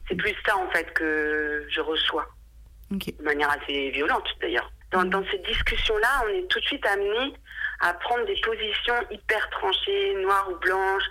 C'est 0.08 0.16
plus 0.16 0.34
ça 0.46 0.56
en 0.56 0.70
fait 0.70 0.90
que 0.94 1.66
je 1.68 1.80
reçois. 1.80 2.26
De 2.90 3.22
manière 3.22 3.50
assez 3.50 3.90
violente 3.90 4.28
d'ailleurs. 4.40 4.72
Dans, 4.90 5.04
dans 5.04 5.24
cette 5.30 5.46
discussion-là, 5.46 6.24
on 6.24 6.28
est 6.28 6.48
tout 6.48 6.58
de 6.58 6.64
suite 6.64 6.84
amené 6.86 7.34
à 7.80 7.94
prendre 7.94 8.26
des 8.26 8.40
positions 8.40 8.96
hyper 9.10 9.48
tranchées, 9.50 10.14
noires 10.14 10.48
ou 10.50 10.56
blanches. 10.56 11.04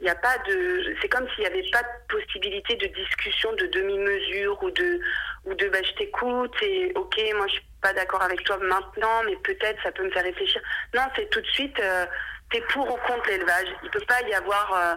Il 0.00 0.04
n'y 0.04 0.10
a 0.10 0.14
pas 0.14 0.36
de, 0.46 0.94
c'est 1.00 1.08
comme 1.08 1.26
s'il 1.30 1.40
n'y 1.40 1.46
avait 1.46 1.70
pas 1.70 1.82
de 1.82 2.14
possibilité 2.14 2.76
de 2.76 2.86
discussion 2.86 3.52
de 3.54 3.66
demi-mesure 3.66 4.62
ou 4.62 4.70
de, 4.70 5.00
ou 5.46 5.54
de, 5.54 5.68
bah, 5.68 5.78
je 5.82 5.92
t'écoute 5.92 6.54
et 6.62 6.92
ok, 6.94 7.18
moi 7.36 7.46
je 7.46 7.54
suis 7.54 7.66
pas 7.80 7.92
d'accord 7.94 8.22
avec 8.22 8.44
toi 8.44 8.58
maintenant, 8.58 9.22
mais 9.24 9.36
peut-être 9.36 9.82
ça 9.82 9.92
peut 9.92 10.04
me 10.04 10.10
faire 10.10 10.24
réfléchir. 10.24 10.60
Non, 10.94 11.02
c'est 11.16 11.30
tout 11.30 11.40
de 11.40 11.46
suite, 11.46 11.78
euh, 11.80 12.04
t'es 12.50 12.60
pour 12.72 12.86
ou 12.86 12.96
contre 13.06 13.28
l'élevage. 13.28 13.68
Il 13.82 13.90
peut 13.90 14.04
pas 14.06 14.20
y 14.22 14.34
avoir 14.34 14.74
euh, 14.74 14.94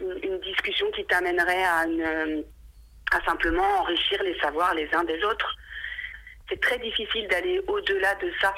une, 0.00 0.32
une, 0.32 0.40
discussion 0.40 0.90
qui 0.92 1.04
t'amènerait 1.04 1.64
à, 1.64 1.84
à 3.12 3.24
simplement 3.26 3.80
enrichir 3.80 4.22
les 4.22 4.38
savoirs 4.40 4.74
les 4.74 4.88
uns 4.94 5.04
des 5.04 5.22
autres 5.24 5.56
c'est 6.48 6.60
très 6.60 6.78
difficile 6.78 7.26
d'aller 7.28 7.60
au-delà 7.66 8.14
de 8.16 8.30
ça. 8.40 8.54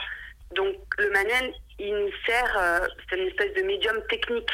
Donc 0.54 0.76
le 0.98 1.10
manuel, 1.10 1.52
il 1.78 1.94
nous 1.94 2.10
sert, 2.26 2.56
euh, 2.58 2.86
c'est 3.08 3.16
une 3.18 3.28
espèce 3.28 3.54
de 3.54 3.62
médium 3.62 4.00
technique 4.08 4.50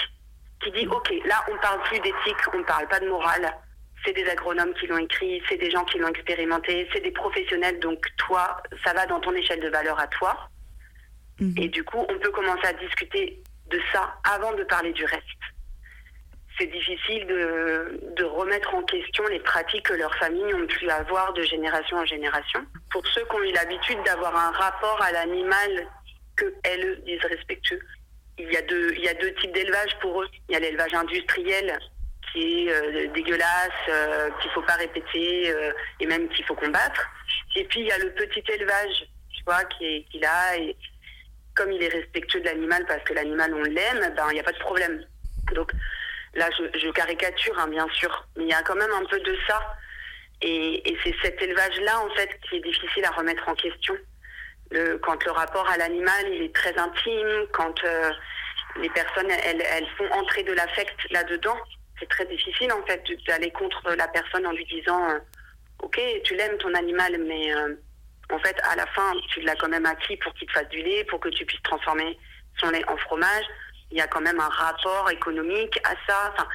qui 0.62 0.70
dit, 0.72 0.86
OK, 0.86 1.12
là, 1.26 1.44
on 1.52 1.56
parle 1.58 1.80
plus 1.82 2.00
d'éthique, 2.00 2.36
on 2.52 2.58
ne 2.58 2.64
parle 2.64 2.88
pas 2.88 3.00
de 3.00 3.08
morale. 3.08 3.54
C'est 4.04 4.12
des 4.12 4.26
agronomes 4.28 4.74
qui 4.74 4.86
l'ont 4.86 4.98
écrit, 4.98 5.42
c'est 5.48 5.56
des 5.56 5.70
gens 5.70 5.84
qui 5.84 5.98
l'ont 5.98 6.08
expérimenté, 6.08 6.88
c'est 6.92 7.00
des 7.00 7.10
professionnels, 7.10 7.78
donc 7.80 8.04
toi, 8.18 8.62
ça 8.84 8.92
va 8.92 9.06
dans 9.06 9.20
ton 9.20 9.32
échelle 9.34 9.60
de 9.60 9.68
valeur 9.68 9.98
à 9.98 10.06
toi. 10.08 10.50
Mhm. 11.40 11.54
Et 11.58 11.68
du 11.68 11.82
coup, 11.84 12.04
on 12.08 12.18
peut 12.18 12.30
commencer 12.30 12.66
à 12.66 12.72
discuter 12.74 13.42
de 13.70 13.80
ça 13.92 14.14
avant 14.24 14.52
de 14.54 14.64
parler 14.64 14.92
du 14.92 15.04
reste 15.04 15.24
c'est 16.58 16.66
difficile 16.66 17.26
de, 17.26 18.00
de, 18.16 18.24
remettre 18.24 18.74
en 18.74 18.82
question 18.82 19.24
les 19.26 19.40
pratiques 19.40 19.86
que 19.86 19.94
leurs 19.94 20.14
familles 20.16 20.54
ont 20.54 20.66
pu 20.66 20.88
avoir 20.88 21.32
de 21.32 21.42
génération 21.42 21.96
en 21.96 22.04
génération. 22.04 22.64
Pour 22.90 23.04
ceux 23.08 23.24
qui 23.24 23.34
ont 23.34 23.42
eu 23.42 23.52
l'habitude 23.52 23.98
d'avoir 24.04 24.36
un 24.36 24.52
rapport 24.52 25.00
à 25.02 25.10
l'animal 25.12 25.88
que 26.36 26.54
elles 26.62 27.02
disent 27.04 27.24
respectueux, 27.24 27.80
il 28.38 28.52
y 28.52 28.56
a 28.56 28.62
deux, 28.62 28.93
y 29.04 29.08
a 29.08 29.14
deux 29.14 29.32
types 29.34 29.52
d'élevage 29.52 29.96
pour 30.00 30.22
eux. 30.22 30.28
Il 30.48 30.52
y 30.52 30.56
a 30.56 30.60
l'élevage 30.60 30.94
industriel 30.94 31.78
qui 32.32 32.68
est 32.68 32.72
euh, 32.72 33.06
dégueulasse, 33.12 33.70
euh, 33.88 34.30
qu'il 34.40 34.50
faut 34.50 34.62
pas 34.62 34.74
répéter 34.74 35.50
euh, 35.50 35.72
et 36.00 36.06
même 36.06 36.28
qu'il 36.28 36.44
faut 36.44 36.54
combattre. 36.54 37.08
Et 37.56 37.64
puis 37.64 37.80
il 37.80 37.86
y 37.86 37.92
a 37.92 37.98
le 37.98 38.10
petit 38.12 38.42
élevage, 38.52 39.06
tu 39.32 39.44
vois, 39.44 39.64
qui 39.64 39.84
est, 39.84 40.20
là 40.20 40.56
et 40.56 40.76
comme 41.54 41.70
il 41.70 41.82
est 41.82 41.88
respectueux 41.88 42.40
de 42.40 42.46
l'animal 42.46 42.84
parce 42.86 43.02
que 43.04 43.14
l'animal 43.14 43.54
on 43.54 43.62
l'aime, 43.62 44.12
ben 44.16 44.26
il 44.30 44.34
n'y 44.34 44.40
a 44.40 44.44
pas 44.44 44.52
de 44.52 44.58
problème. 44.58 45.04
Donc 45.54 45.72
Là, 46.36 46.50
je, 46.50 46.90
caricature, 46.90 47.56
hein, 47.58 47.68
bien 47.68 47.86
sûr, 47.92 48.26
mais 48.36 48.44
il 48.44 48.50
y 48.50 48.54
a 48.54 48.62
quand 48.62 48.74
même 48.74 48.90
un 48.90 49.04
peu 49.04 49.20
de 49.20 49.36
ça. 49.46 49.76
Et, 50.42 50.82
c'est 51.04 51.14
cet 51.22 51.40
élevage-là, 51.40 52.00
en 52.00 52.10
fait, 52.14 52.28
qui 52.42 52.56
est 52.56 52.60
difficile 52.60 53.04
à 53.04 53.10
remettre 53.10 53.48
en 53.48 53.54
question. 53.54 53.94
quand 55.02 55.24
le 55.24 55.30
rapport 55.30 55.68
à 55.68 55.76
l'animal, 55.76 56.24
il 56.32 56.42
est 56.42 56.54
très 56.54 56.76
intime, 56.76 57.46
quand 57.52 57.84
euh, 57.84 58.10
les 58.80 58.90
personnes, 58.90 59.30
elles, 59.30 59.86
font 59.96 60.10
entrer 60.12 60.42
de 60.42 60.52
l'affect 60.52 60.96
là-dedans, 61.10 61.56
c'est 62.00 62.08
très 62.08 62.26
difficile, 62.26 62.72
en 62.72 62.84
fait, 62.86 63.02
d'aller 63.26 63.50
contre 63.50 63.94
la 63.94 64.08
personne 64.08 64.46
en 64.46 64.52
lui 64.52 64.64
disant, 64.66 65.10
euh, 65.10 65.18
OK, 65.80 66.00
tu 66.24 66.34
l'aimes 66.34 66.58
ton 66.58 66.74
animal, 66.74 67.18
mais 67.26 67.54
euh, 67.54 67.74
en 68.30 68.38
fait, 68.38 68.56
à 68.64 68.76
la 68.76 68.86
fin, 68.88 69.12
tu 69.28 69.40
l'as 69.42 69.54
quand 69.56 69.68
même 69.68 69.86
acquis 69.86 70.16
pour 70.16 70.34
qu'il 70.34 70.48
te 70.48 70.52
fasse 70.52 70.68
du 70.68 70.82
lait, 70.82 71.04
pour 71.04 71.20
que 71.20 71.28
tu 71.28 71.44
puisses 71.46 71.62
transformer 71.62 72.18
son 72.60 72.70
lait 72.70 72.84
en 72.88 72.96
fromage 72.96 73.44
il 73.94 73.98
y 73.98 74.00
a 74.00 74.08
quand 74.08 74.20
même 74.20 74.40
un 74.40 74.48
rapport 74.48 75.08
économique 75.10 75.78
à 75.84 75.94
ça. 76.06 76.32
Enfin, 76.32 76.48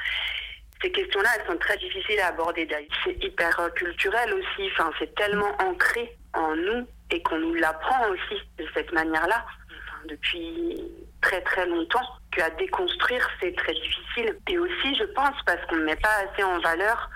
ces 0.82 0.91
questions-là, 0.91 1.30
elles 1.38 1.47
sont 1.47 1.57
très 1.57 1.78
difficiles 1.78 2.20
à 2.20 2.28
aborder. 2.28 2.67
C'est 3.05 3.24
hyper 3.24 3.59
euh, 3.59 3.70
culturel 3.70 4.34
aussi. 4.34 4.70
Enfin, 4.74 4.91
c'est 4.99 5.13
tellement 5.15 5.51
ancré 5.61 6.17
en 6.34 6.55
nous 6.55 6.86
et 7.11 7.22
qu'on 7.24 7.39
nous 7.39 7.53
l'apprend 7.55 8.09
aussi 8.09 8.41
de 8.57 8.65
cette 8.74 8.91
manière-là 8.91 9.45
depuis 10.05 10.82
très 11.22 11.41
très 11.41 11.65
longtemps 11.65 12.07
qu'à 12.32 12.49
déconstruire 12.51 13.28
c'est 13.39 13.55
très 13.55 13.74
difficile. 13.74 14.38
Et 14.47 14.57
aussi, 14.57 14.95
je 14.95 15.05
pense, 15.05 15.36
parce 15.45 15.63
qu'on 15.67 15.78
ne 15.78 15.86
met 15.86 15.95
pas 15.95 16.15
assez 16.26 16.43
en 16.43 16.59
valeur 16.59 17.09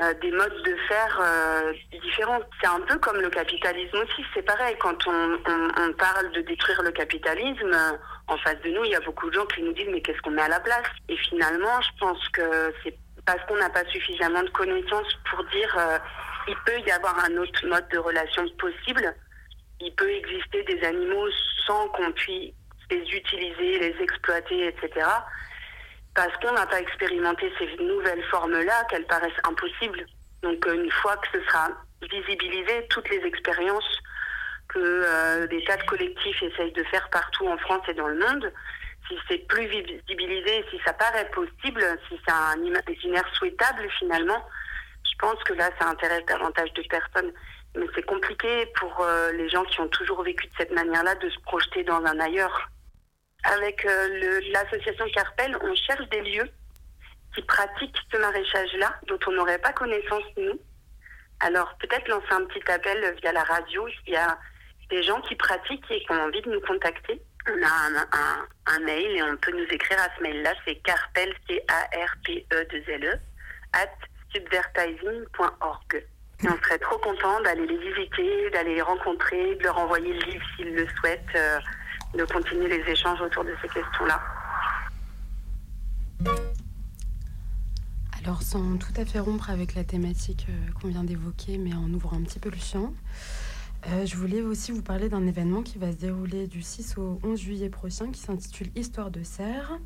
euh, 0.00 0.14
des 0.22 0.30
modes 0.30 0.62
de 0.64 0.76
faire 0.88 1.18
euh, 1.20 1.72
différents. 2.00 2.38
C'est 2.60 2.68
un 2.68 2.80
peu 2.82 2.96
comme 2.98 3.20
le 3.20 3.28
capitalisme 3.28 3.96
aussi, 3.96 4.24
c'est 4.32 4.42
pareil. 4.42 4.76
Quand 4.78 4.96
on, 5.08 5.38
parle 5.98 6.30
de 6.30 6.42
détruire 6.42 6.80
le 6.82 6.92
capitalisme, 6.92 7.72
euh, 7.74 7.96
en 8.28 8.38
face 8.38 8.60
de 8.64 8.70
nous, 8.70 8.84
il 8.84 8.92
y 8.92 8.94
a 8.94 9.00
beaucoup 9.00 9.28
de 9.28 9.34
gens 9.34 9.46
qui 9.46 9.62
nous 9.62 9.72
disent 9.72 9.88
mais 9.90 10.00
qu'est-ce 10.00 10.20
qu'on 10.22 10.30
met 10.30 10.42
à 10.42 10.48
la 10.48 10.60
place? 10.60 10.86
Et 11.08 11.16
finalement, 11.16 11.80
je 11.80 11.98
pense 11.98 12.28
que 12.28 12.72
c'est 12.84 12.96
parce 13.26 13.44
qu'on 13.46 13.56
n'a 13.56 13.68
pas 13.68 13.84
suffisamment 13.86 14.42
de 14.44 14.50
connaissances 14.50 15.12
pour 15.28 15.42
dire 15.46 15.76
il 16.46 16.56
peut 16.64 16.78
y 16.86 16.90
avoir 16.92 17.18
un 17.24 17.36
autre 17.36 17.66
mode 17.66 17.88
de 17.88 17.98
relation 17.98 18.48
possible. 18.58 19.12
Il 19.80 19.92
peut 19.96 20.10
exister 20.10 20.62
des 20.64 20.86
animaux 20.86 21.28
sans 21.66 21.88
qu'on 21.88 22.12
puisse 22.12 22.52
les 22.90 23.16
utiliser, 23.16 23.78
les 23.78 24.02
exploiter, 24.02 24.68
etc 24.68 25.06
parce 26.14 26.36
qu'on 26.38 26.52
n'a 26.52 26.66
pas 26.66 26.80
expérimenté 26.80 27.52
ces 27.58 27.82
nouvelles 27.82 28.24
formes-là, 28.24 28.84
qu'elles 28.90 29.06
paraissent 29.06 29.40
impossibles. 29.44 30.06
Donc 30.42 30.66
euh, 30.66 30.74
une 30.74 30.90
fois 30.90 31.16
que 31.18 31.38
ce 31.38 31.44
sera 31.46 31.68
visibilisé, 32.02 32.86
toutes 32.88 33.08
les 33.10 33.24
expériences 33.26 33.98
que 34.68 34.78
euh, 34.78 35.46
des 35.46 35.62
tas 35.64 35.76
de 35.76 35.84
collectifs 35.84 36.42
essayent 36.42 36.72
de 36.72 36.84
faire 36.84 37.08
partout 37.10 37.46
en 37.46 37.58
France 37.58 37.82
et 37.88 37.94
dans 37.94 38.08
le 38.08 38.18
monde, 38.18 38.52
si 39.08 39.16
c'est 39.28 39.46
plus 39.48 39.66
visibilisé, 39.66 40.64
si 40.70 40.80
ça 40.84 40.92
paraît 40.92 41.28
possible, 41.30 41.82
si 42.08 42.20
c'est 42.24 42.32
un 42.32 42.62
imaginaire 42.62 43.28
souhaitable 43.34 43.88
finalement, 43.98 44.44
je 45.04 45.18
pense 45.18 45.42
que 45.44 45.52
là 45.54 45.70
ça 45.78 45.88
intéresse 45.88 46.24
davantage 46.26 46.72
de 46.74 46.82
personnes. 46.82 47.32
Mais 47.76 47.86
c'est 47.94 48.04
compliqué 48.04 48.66
pour 48.78 49.00
euh, 49.00 49.30
les 49.32 49.48
gens 49.48 49.64
qui 49.64 49.80
ont 49.80 49.88
toujours 49.88 50.22
vécu 50.22 50.46
de 50.46 50.52
cette 50.58 50.72
manière-là 50.72 51.14
de 51.16 51.30
se 51.30 51.38
projeter 51.40 51.84
dans 51.84 52.04
un 52.04 52.18
ailleurs 52.18 52.68
avec 53.44 53.84
euh, 53.84 54.40
l'association 54.52 55.06
Carpel, 55.14 55.56
on 55.62 55.74
cherche 55.74 56.08
des 56.10 56.20
lieux 56.22 56.50
qui 57.34 57.42
pratiquent 57.42 57.96
ce 58.12 58.18
maraîchage-là, 58.18 58.94
dont 59.06 59.18
on 59.26 59.32
n'aurait 59.32 59.58
pas 59.58 59.72
connaissance 59.72 60.24
nous. 60.36 60.60
Alors 61.40 61.74
peut-être 61.78 62.08
lancer 62.08 62.32
un 62.32 62.44
petit 62.44 62.70
appel 62.70 63.14
via 63.22 63.32
la 63.32 63.44
radio 63.44 63.88
s'il 63.88 64.14
y 64.14 64.16
a 64.16 64.38
des 64.90 65.02
gens 65.02 65.20
qui 65.22 65.36
pratiquent 65.36 65.90
et 65.90 66.00
qui 66.00 66.12
ont 66.12 66.22
envie 66.22 66.42
de 66.42 66.50
nous 66.50 66.60
contacter. 66.60 67.22
On 67.48 67.62
a 67.62 68.46
un, 68.66 68.80
mail 68.80 69.16
et 69.16 69.22
on 69.22 69.36
peut 69.36 69.52
nous 69.52 69.66
écrire 69.70 69.98
à 69.98 70.08
ce 70.16 70.22
mail-là, 70.22 70.52
c'est 70.64 70.76
carpel, 70.76 71.34
c 71.48 71.62
a 71.68 72.04
r 72.04 72.14
p 72.24 72.46
e 72.52 72.64
2 72.64 72.92
l 72.92 73.20
at 73.72 73.88
subvertising.org. 74.34 76.06
on 76.44 76.62
serait 76.64 76.78
trop 76.78 76.98
content 76.98 77.40
d'aller 77.40 77.66
les 77.66 77.78
visiter, 77.78 78.50
d'aller 78.50 78.74
les 78.76 78.82
rencontrer, 78.82 79.54
de 79.56 79.62
leur 79.64 79.78
envoyer 79.78 80.12
le 80.12 80.20
livre 80.30 80.44
s'ils 80.56 80.74
le 80.74 80.86
souhaitent. 80.98 81.34
Euh, 81.34 81.58
de 82.14 82.24
continuer 82.24 82.68
les 82.68 82.90
échanges 82.90 83.20
autour 83.20 83.44
de 83.44 83.54
ces 83.62 83.68
questions-là. 83.68 84.20
Alors 88.22 88.42
sans 88.42 88.76
tout 88.76 88.92
à 88.96 89.04
fait 89.04 89.18
rompre 89.18 89.48
avec 89.50 89.74
la 89.74 89.84
thématique 89.84 90.46
euh, 90.50 90.72
qu'on 90.80 90.88
vient 90.88 91.04
d'évoquer, 91.04 91.56
mais 91.56 91.74
en 91.74 91.90
ouvrant 91.92 92.16
un 92.16 92.22
petit 92.22 92.38
peu 92.38 92.50
le 92.50 92.58
champ, 92.58 92.92
euh, 93.88 94.04
je 94.04 94.14
voulais 94.16 94.42
aussi 94.42 94.72
vous 94.72 94.82
parler 94.82 95.08
d'un 95.08 95.26
événement 95.26 95.62
qui 95.62 95.78
va 95.78 95.90
se 95.90 95.96
dérouler 95.96 96.46
du 96.46 96.60
6 96.60 96.98
au 96.98 97.18
11 97.24 97.40
juillet 97.40 97.70
prochain, 97.70 98.10
qui 98.10 98.20
s'intitule 98.20 98.68
Histoire 98.76 99.10
de 99.10 99.22
serre, 99.22 99.78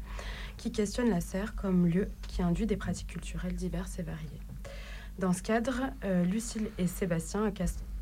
qui 0.56 0.72
questionne 0.72 1.10
la 1.10 1.20
serre 1.20 1.54
comme 1.54 1.86
lieu 1.86 2.08
qui 2.26 2.42
induit 2.42 2.66
des 2.66 2.76
pratiques 2.76 3.08
culturelles 3.08 3.54
diverses 3.54 3.98
et 4.00 4.02
variées. 4.02 4.40
Dans 5.20 5.32
ce 5.32 5.42
cadre, 5.42 5.92
euh, 6.04 6.24
Lucille 6.24 6.70
et 6.76 6.88
Sébastien, 6.88 7.46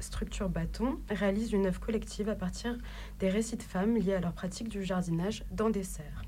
structure 0.03 0.49
Bâton 0.49 0.99
réalise 1.09 1.53
une 1.53 1.67
œuvre 1.67 1.81
collective 1.81 2.29
à 2.29 2.35
partir 2.35 2.77
des 3.19 3.29
récits 3.29 3.57
de 3.57 3.63
femmes 3.63 3.97
liés 3.97 4.15
à 4.15 4.21
leur 4.21 4.33
pratique 4.33 4.69
du 4.69 4.83
jardinage 4.83 5.45
dans 5.51 5.71
des 5.71 5.85
serres. 5.85 6.23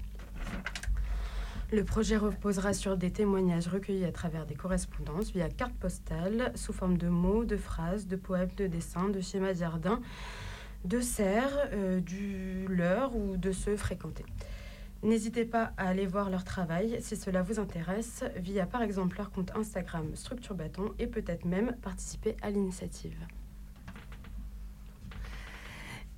Le 1.72 1.82
projet 1.82 2.16
reposera 2.16 2.72
sur 2.72 2.96
des 2.96 3.10
témoignages 3.10 3.66
recueillis 3.66 4.04
à 4.04 4.12
travers 4.12 4.46
des 4.46 4.54
correspondances 4.54 5.32
via 5.32 5.48
cartes 5.48 5.74
postales, 5.74 6.52
sous 6.54 6.72
forme 6.72 6.98
de 6.98 7.08
mots, 7.08 7.44
de 7.44 7.56
phrases, 7.56 8.06
de 8.06 8.16
poèmes, 8.16 8.50
de 8.56 8.66
dessins, 8.66 9.08
de 9.08 9.20
schémas 9.20 9.54
de 9.54 9.58
jardin, 9.58 10.00
de 10.84 11.00
serres, 11.00 11.68
euh, 11.72 12.00
du 12.00 12.66
leur 12.68 13.16
ou 13.16 13.36
de 13.36 13.50
ceux 13.50 13.76
fréquentés. 13.76 14.26
N'hésitez 15.02 15.44
pas 15.44 15.72
à 15.76 15.88
aller 15.88 16.06
voir 16.06 16.30
leur 16.30 16.44
travail 16.44 16.98
si 17.00 17.16
cela 17.16 17.42
vous 17.42 17.58
intéresse 17.58 18.24
via 18.36 18.66
par 18.66 18.82
exemple 18.82 19.16
leur 19.18 19.30
compte 19.30 19.50
Instagram 19.54 20.14
Structure 20.14 20.54
Bâton 20.54 20.92
et 20.98 21.06
peut-être 21.06 21.44
même 21.44 21.76
participer 21.82 22.36
à 22.40 22.50
l'initiative. 22.50 23.18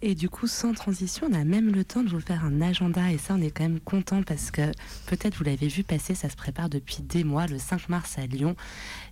Et 0.02 0.14
du 0.14 0.28
coup, 0.28 0.46
sans 0.46 0.74
transition, 0.74 1.26
on 1.30 1.34
a 1.34 1.44
même 1.44 1.72
le 1.72 1.82
temps 1.82 2.02
de 2.02 2.10
vous 2.10 2.20
faire 2.20 2.44
un 2.44 2.60
agenda. 2.60 3.10
Et 3.10 3.16
ça, 3.16 3.34
on 3.34 3.40
est 3.40 3.50
quand 3.50 3.62
même 3.64 3.80
content 3.80 4.22
parce 4.22 4.50
que 4.50 4.70
peut-être 5.06 5.36
vous 5.36 5.44
l'avez 5.44 5.68
vu 5.68 5.84
passer, 5.84 6.14
ça 6.14 6.28
se 6.28 6.36
prépare 6.36 6.68
depuis 6.68 6.98
des 7.00 7.24
mois. 7.24 7.46
Le 7.46 7.58
5 7.58 7.88
mars 7.88 8.18
à 8.18 8.26
Lyon, 8.26 8.56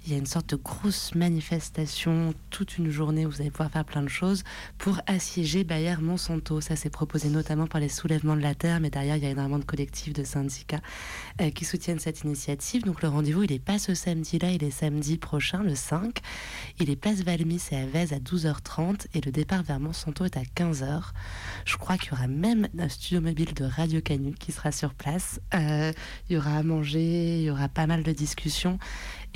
il 0.05 0.13
y 0.13 0.15
a 0.15 0.19
une 0.19 0.27
sorte 0.27 0.51
de 0.51 0.57
grosse 0.57 1.15
manifestation, 1.15 2.35
toute 2.51 2.77
une 2.77 2.91
journée 2.91 3.25
où 3.25 3.31
vous 3.31 3.41
allez 3.41 3.51
pouvoir 3.51 3.71
faire 3.71 3.87
plein 3.87 4.03
de 4.03 4.09
choses 4.09 4.45
pour 4.77 5.01
assiéger 5.07 5.65
Bayer 5.65 5.97
Monsanto. 5.99 6.61
Ça, 6.61 6.77
s'est 6.77 6.91
proposé 6.91 7.31
notamment 7.31 7.67
par 7.67 7.81
les 7.81 7.89
soulèvements 7.89 8.37
de 8.37 8.43
la 8.43 8.55
terre, 8.55 8.81
mais 8.81 8.91
derrière, 8.91 9.17
il 9.17 9.23
y 9.23 9.27
a 9.27 9.31
énormément 9.31 9.59
de 9.59 9.65
collectifs, 9.65 10.13
de 10.13 10.23
syndicats 10.23 10.83
euh, 11.41 11.51
qui 11.51 11.65
soutiennent 11.65 12.01
cette 12.01 12.21
initiative. 12.23 12.85
Donc, 12.85 13.01
le 13.01 13.09
rendez-vous, 13.09 13.45
il 13.45 13.51
n'est 13.51 13.59
pas 13.59 13.79
ce 13.79 13.95
samedi-là, 13.95 14.51
il 14.51 14.63
est 14.63 14.71
samedi 14.71 15.17
prochain, 15.17 15.63
le 15.63 15.75
5. 15.75 16.19
Il 16.81 16.91
est 16.91 16.97
place 16.97 17.23
Valmy, 17.23 17.59
c'est 17.59 17.77
à 17.77 17.87
Vez 17.87 18.13
à 18.13 18.19
12h30 18.19 19.07
et 19.15 19.23
le 19.23 19.33
départ 19.33 19.63
vers 19.63 19.81
Monsanto 19.81 20.27
est 20.27 20.37
à 20.37 20.43
15h. 20.43 21.03
Je 21.65 21.77
crois 21.79 21.97
qu'il 21.97 22.11
y 22.11 22.13
aura 22.13 22.29
même 22.29 22.69
un 22.79 22.89
studio 22.91 23.23
mobile 23.23 23.55
de 23.55 23.65
Radio 23.65 24.03
Canu 24.03 24.35
qui 24.35 24.53
sera 24.53 24.71
sur 24.71 24.93
place. 24.93 25.41
Euh, 25.55 25.93
il 26.29 26.35
y 26.35 26.37
aura 26.37 26.57
à 26.57 26.63
manger, 26.63 27.39
il 27.39 27.45
y 27.45 27.51
aura 27.51 27.69
pas 27.69 27.87
mal 27.87 28.03
de 28.03 28.13
discussions. 28.13 28.79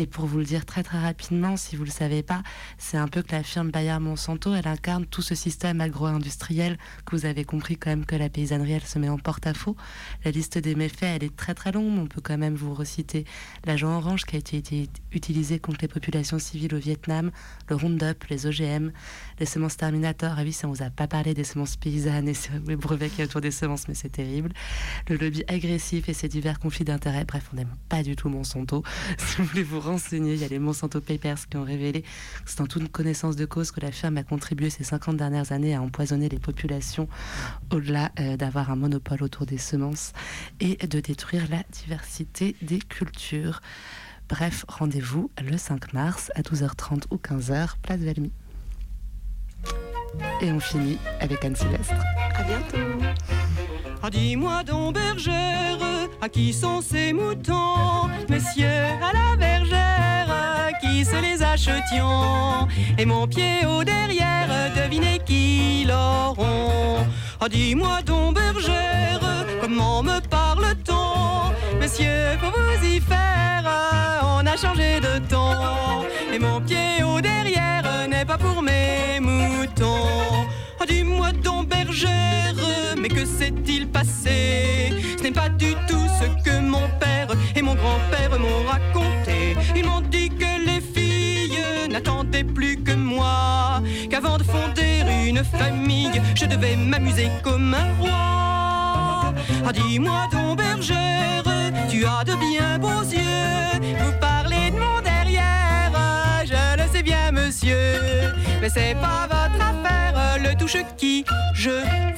Et 0.00 0.06
pour 0.06 0.26
vous 0.26 0.38
le 0.38 0.44
dire 0.44 0.64
très 0.64 0.84
très 0.84 1.00
rapidement, 1.00 1.56
si 1.56 1.74
vous 1.74 1.82
ne 1.82 1.88
le 1.88 1.92
savez 1.92 2.22
pas, 2.22 2.44
c'est 2.78 2.96
un 2.96 3.08
peu 3.08 3.22
que 3.22 3.32
la 3.32 3.42
firme 3.42 3.72
Bayer 3.72 3.98
Monsanto, 3.98 4.54
elle 4.54 4.68
incarne 4.68 5.04
tout 5.06 5.22
ce 5.22 5.34
système 5.34 5.80
agro-industriel 5.80 6.78
que 7.04 7.16
vous 7.16 7.26
avez 7.26 7.44
compris 7.44 7.76
quand 7.76 7.90
même 7.90 8.06
que 8.06 8.14
la 8.14 8.28
paysannerie, 8.28 8.72
elle 8.72 8.84
se 8.84 9.00
met 9.00 9.08
en 9.08 9.18
porte-à-faux. 9.18 9.76
La 10.24 10.30
liste 10.30 10.56
des 10.56 10.76
méfaits, 10.76 11.02
elle 11.02 11.24
est 11.24 11.34
très 11.34 11.52
très 11.54 11.72
longue. 11.72 11.98
On 11.98 12.06
peut 12.06 12.20
quand 12.20 12.38
même 12.38 12.54
vous 12.54 12.74
reciter 12.74 13.24
l'agent 13.64 13.96
orange 13.96 14.24
qui 14.24 14.36
a 14.36 14.38
été 14.38 14.88
utilisé 15.10 15.58
contre 15.58 15.78
les 15.82 15.88
populations 15.88 16.38
civiles 16.38 16.76
au 16.76 16.78
Vietnam, 16.78 17.32
le 17.68 17.74
Roundup, 17.74 18.22
les 18.30 18.46
OGM, 18.46 18.92
les 19.40 19.46
semences 19.46 19.76
Terminator. 19.76 20.34
Ah 20.36 20.42
oui, 20.44 20.52
ça 20.52 20.68
on 20.68 20.72
vous 20.72 20.82
a 20.84 20.90
pas 20.90 21.08
parlé 21.08 21.34
des 21.34 21.42
semences 21.42 21.76
paysannes 21.76 22.28
et 22.28 22.34
les 22.68 22.76
brevets 22.76 23.10
qui 23.10 23.22
y 23.22 23.24
autour 23.24 23.40
des 23.40 23.50
semences, 23.50 23.88
mais 23.88 23.94
c'est 23.94 24.10
terrible. 24.10 24.52
Le 25.08 25.16
lobby 25.16 25.42
agressif 25.48 26.08
et 26.08 26.14
ses 26.14 26.28
divers 26.28 26.60
conflits 26.60 26.84
d'intérêts. 26.84 27.24
Bref, 27.24 27.50
on 27.52 27.56
n'aime 27.56 27.74
pas 27.88 28.04
du 28.04 28.14
tout 28.14 28.28
Monsanto. 28.28 28.84
Si 29.18 29.36
vous 29.38 29.44
voulez 29.44 29.62
vous 29.62 29.80
il 30.12 30.36
y 30.36 30.44
a 30.44 30.48
les 30.48 30.58
Monsanto 30.58 31.00
Papers 31.00 31.48
qui 31.48 31.56
ont 31.56 31.64
révélé 31.64 32.02
que 32.02 32.08
c'est 32.46 32.60
en 32.60 32.66
toute 32.66 32.90
connaissance 32.90 33.36
de 33.36 33.46
cause 33.46 33.70
que 33.70 33.80
la 33.80 33.92
firme 33.92 34.18
a 34.18 34.22
contribué 34.22 34.70
ces 34.70 34.84
50 34.84 35.16
dernières 35.16 35.52
années 35.52 35.74
à 35.74 35.82
empoisonner 35.82 36.28
les 36.28 36.38
populations 36.38 37.08
au-delà 37.72 38.10
euh, 38.20 38.36
d'avoir 38.36 38.70
un 38.70 38.76
monopole 38.76 39.22
autour 39.22 39.46
des 39.46 39.58
semences 39.58 40.12
et 40.60 40.76
de 40.86 41.00
détruire 41.00 41.44
la 41.50 41.62
diversité 41.72 42.56
des 42.60 42.78
cultures. 42.78 43.60
Bref, 44.28 44.64
rendez-vous 44.68 45.30
le 45.42 45.56
5 45.56 45.92
mars 45.94 46.30
à 46.34 46.42
12h30 46.42 47.04
ou 47.10 47.16
15h, 47.16 47.76
place 47.82 48.00
Valmy. 48.00 48.32
Et 50.42 50.52
on 50.52 50.60
finit 50.60 50.98
avec 51.20 51.44
Anne 51.44 51.56
Sylvestre. 51.56 51.94
À 52.34 52.42
bientôt. 52.42 52.87
Ah, 54.00 54.10
dis-moi 54.10 54.62
donc, 54.62 54.94
bergère, 54.94 55.78
à 56.22 56.28
qui 56.28 56.52
sont 56.52 56.80
ces 56.80 57.12
moutons? 57.12 58.08
Messieurs, 58.28 58.86
à 59.02 59.12
la 59.12 59.36
bergère, 59.36 60.70
qui 60.80 61.04
se 61.04 61.20
les 61.20 61.42
achetions? 61.42 62.68
Et 62.96 63.04
mon 63.04 63.26
pied 63.26 63.66
au 63.66 63.82
derrière, 63.82 64.48
devinez 64.76 65.18
qui 65.26 65.84
l'auront? 65.88 67.04
Ah, 67.40 67.48
dis-moi 67.48 68.02
donc, 68.02 68.36
bergère, 68.36 69.20
comment 69.60 70.04
me 70.04 70.20
parle-t-on? 70.20 71.78
Messieurs, 71.80 72.38
pour 72.40 72.50
vous 72.50 72.86
y 72.86 73.00
faire, 73.00 73.64
on 74.22 74.46
a 74.46 74.56
changé 74.56 75.00
de 75.00 75.18
ton. 75.28 75.56
Et 76.32 76.38
mon 76.38 76.60
pied 76.60 77.02
au 77.02 77.20
derrière 77.20 77.82
n'est 78.08 78.24
pas 78.24 78.38
pour 78.38 78.62
mes 78.62 79.18
moutons 79.20 80.46
ah, 80.80 80.86
dis-moi 80.86 81.32
donc 81.32 81.68
bergère, 81.68 82.54
mais 82.98 83.08
que 83.08 83.24
s'est-il 83.24 83.88
passé? 83.88 84.92
Ce 85.18 85.22
n'est 85.22 85.32
pas 85.32 85.48
du 85.48 85.74
tout 85.88 86.06
ce 86.20 86.26
que 86.44 86.58
mon 86.60 86.88
père 87.00 87.28
et 87.56 87.62
mon 87.62 87.74
grand-père 87.74 88.38
m'ont 88.38 88.64
raconté. 88.66 89.56
Ils 89.74 89.84
m'ont 89.84 90.00
dit 90.00 90.30
que 90.30 90.66
les 90.66 90.80
filles 90.80 91.88
n'attendaient 91.90 92.44
plus 92.44 92.76
que 92.82 92.92
moi, 92.92 93.82
qu'avant 94.10 94.38
de 94.38 94.44
fonder 94.44 95.02
une 95.26 95.42
famille, 95.44 96.20
je 96.34 96.46
devais 96.46 96.76
m'amuser 96.76 97.28
comme 97.42 97.74
un 97.74 97.92
roi. 97.98 99.34
Ah, 99.66 99.72
dis-moi 99.72 100.28
donc 100.32 100.58
bergère, 100.58 101.44
tu 101.90 102.04
as 102.06 102.24
de 102.24 102.34
bien 102.36 102.78
beaux 102.78 103.02
yeux, 103.02 103.80
vous 104.00 104.12
parlez 104.20 104.70
de 104.70 104.76
mon 104.76 105.00
derrière, 105.02 105.92
je 106.44 106.82
le 106.82 106.88
sais 106.90 107.02
bien 107.02 107.32
monsieur, 107.32 108.32
mais 108.60 108.70
c'est 108.70 108.94
pas 108.94 109.26
votre 109.28 109.62
affaire 109.62 110.07
qui 110.98 111.24
je 111.54 111.70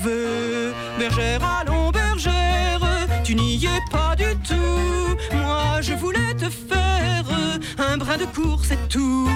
veux. 0.03 0.74
Bergère, 0.98 1.40
allons, 1.61 1.90
bergère, 1.90 2.80
tu 3.22 3.36
n'y 3.36 3.64
es 3.64 3.80
pas 3.92 4.16
du 4.16 4.34
tout. 4.42 5.36
Moi, 5.36 5.80
je 5.80 5.92
voulais 5.94 6.34
te 6.36 6.51
faire 6.51 7.24
un 7.78 7.96
brin 7.96 8.16
de 8.16 8.24
cours, 8.24 8.64
c'est 8.64 8.88
tout. 8.88 9.28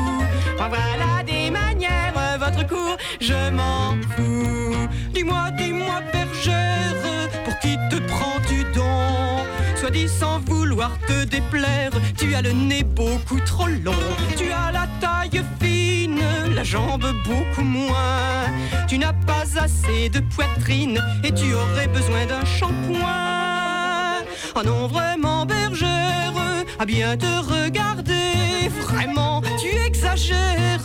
voilà 0.56 1.22
des 1.24 1.50
manières, 1.50 2.12
votre 2.38 2.66
cours, 2.66 2.96
je 3.20 3.50
m'en 3.50 3.96
fous. 4.16 4.88
Dis-moi, 5.14 5.50
dis-moi, 5.56 6.00
bergère, 6.12 6.96
pour 7.44 7.56
qui 7.60 7.76
te 7.90 7.96
prends-tu 8.08 8.64
donc? 8.74 9.63
Soit 9.84 9.90
dit 9.90 10.08
sans 10.08 10.38
vouloir 10.38 10.92
te 11.06 11.24
déplaire, 11.24 11.90
tu 12.16 12.34
as 12.34 12.40
le 12.40 12.52
nez 12.52 12.84
beaucoup 12.84 13.38
trop 13.40 13.66
long, 13.66 13.92
tu 14.34 14.50
as 14.50 14.72
la 14.72 14.86
taille 14.98 15.44
fine, 15.60 16.22
la 16.54 16.64
jambe 16.64 17.04
beaucoup 17.26 17.60
moins. 17.60 18.46
Tu 18.88 18.96
n'as 18.96 19.12
pas 19.12 19.44
assez 19.60 20.08
de 20.08 20.20
poitrine 20.20 20.98
et 21.22 21.34
tu 21.34 21.52
aurais 21.52 21.88
besoin 21.88 22.24
d'un 22.24 22.46
shampoing. 22.46 24.24
Oh 24.56 24.62
non, 24.64 24.86
vraiment, 24.86 25.44
bergère, 25.44 26.32
à 26.78 26.84
bien 26.84 27.16
te 27.16 27.26
regarder, 27.26 28.68
vraiment, 28.80 29.42
tu 29.60 29.68
exagères 29.86 30.80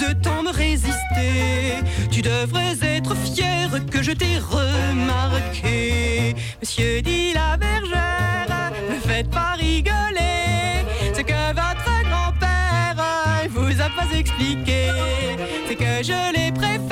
de 0.00 0.12
tant 0.22 0.42
me 0.42 0.50
résister. 0.50 1.82
Tu 2.10 2.22
devrais 2.22 2.76
être 2.82 3.14
fier 3.16 3.68
que 3.90 4.02
je 4.02 4.12
t'ai 4.12 4.38
remarqué. 4.38 6.34
Monsieur 6.60 7.02
dit 7.02 7.32
la 7.32 7.56
bergère, 7.56 8.72
ne 8.88 9.08
faites 9.08 9.30
pas 9.30 9.54
rigoler. 9.58 10.84
Ce 11.14 11.20
que 11.20 11.48
votre 11.54 12.08
grand-père 12.08 12.96
vous 13.50 13.80
a 13.80 13.88
pas 13.90 14.16
expliqué, 14.16 14.88
c'est 15.68 15.76
que 15.76 16.02
je 16.02 16.32
les 16.34 16.52
préfère 16.52 16.89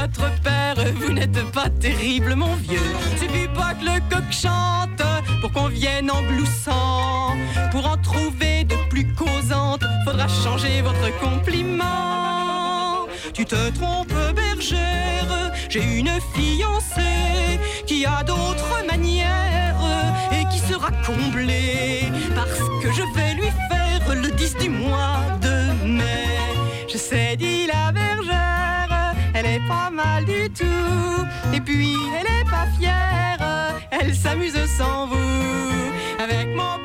votre 0.00 0.30
père, 0.42 0.76
vous 0.96 1.12
n'êtes 1.12 1.42
pas 1.52 1.68
terrible, 1.68 2.34
mon 2.34 2.54
vieux. 2.54 2.90
Suffit 3.18 3.48
pas 3.48 3.74
que 3.74 3.84
le 3.84 4.00
coq 4.10 4.30
chante 4.30 5.02
pour 5.40 5.52
qu'on 5.52 5.68
vienne 5.68 6.10
en 6.10 6.22
bloussant. 6.22 7.36
Pour 7.72 7.86
en 7.86 7.96
trouver 7.96 8.64
de 8.64 8.76
plus 8.90 9.06
causantes, 9.14 9.84
faudra 10.04 10.28
changer 10.28 10.82
votre 10.82 11.18
compliment. 11.18 13.06
Tu 13.32 13.44
te 13.44 13.70
trompes, 13.70 14.12
bergère, 14.34 15.52
j'ai 15.68 15.82
une 15.82 16.10
fiancée 16.34 17.60
qui 17.86 18.04
a 18.06 18.22
d'autres 18.24 18.84
manières 18.86 19.76
et 20.32 20.44
qui 20.52 20.58
sera 20.58 20.90
comblée 21.06 22.10
parce 22.34 22.58
que 22.82 22.92
je 22.92 23.02
vais 23.14 23.34
lui 23.34 23.50
faire 23.70 24.14
le 24.14 24.30
10 24.30 24.56
du 24.56 24.70
mois 24.70 25.20
de 25.40 25.86
mai. 25.86 26.26
Je 26.88 26.98
sais, 26.98 27.36
dit 27.36 27.66
la 27.66 27.92
pas 29.66 29.90
mal 29.90 30.24
du 30.24 30.50
tout. 30.50 31.26
Et 31.54 31.60
puis, 31.60 31.96
elle 32.18 32.26
est 32.26 32.44
pas 32.44 32.66
fière, 32.78 33.80
elle 33.90 34.14
s'amuse 34.14 34.58
sans 34.76 35.06
vous. 35.06 36.22
Avec 36.22 36.48
mon 36.54 36.78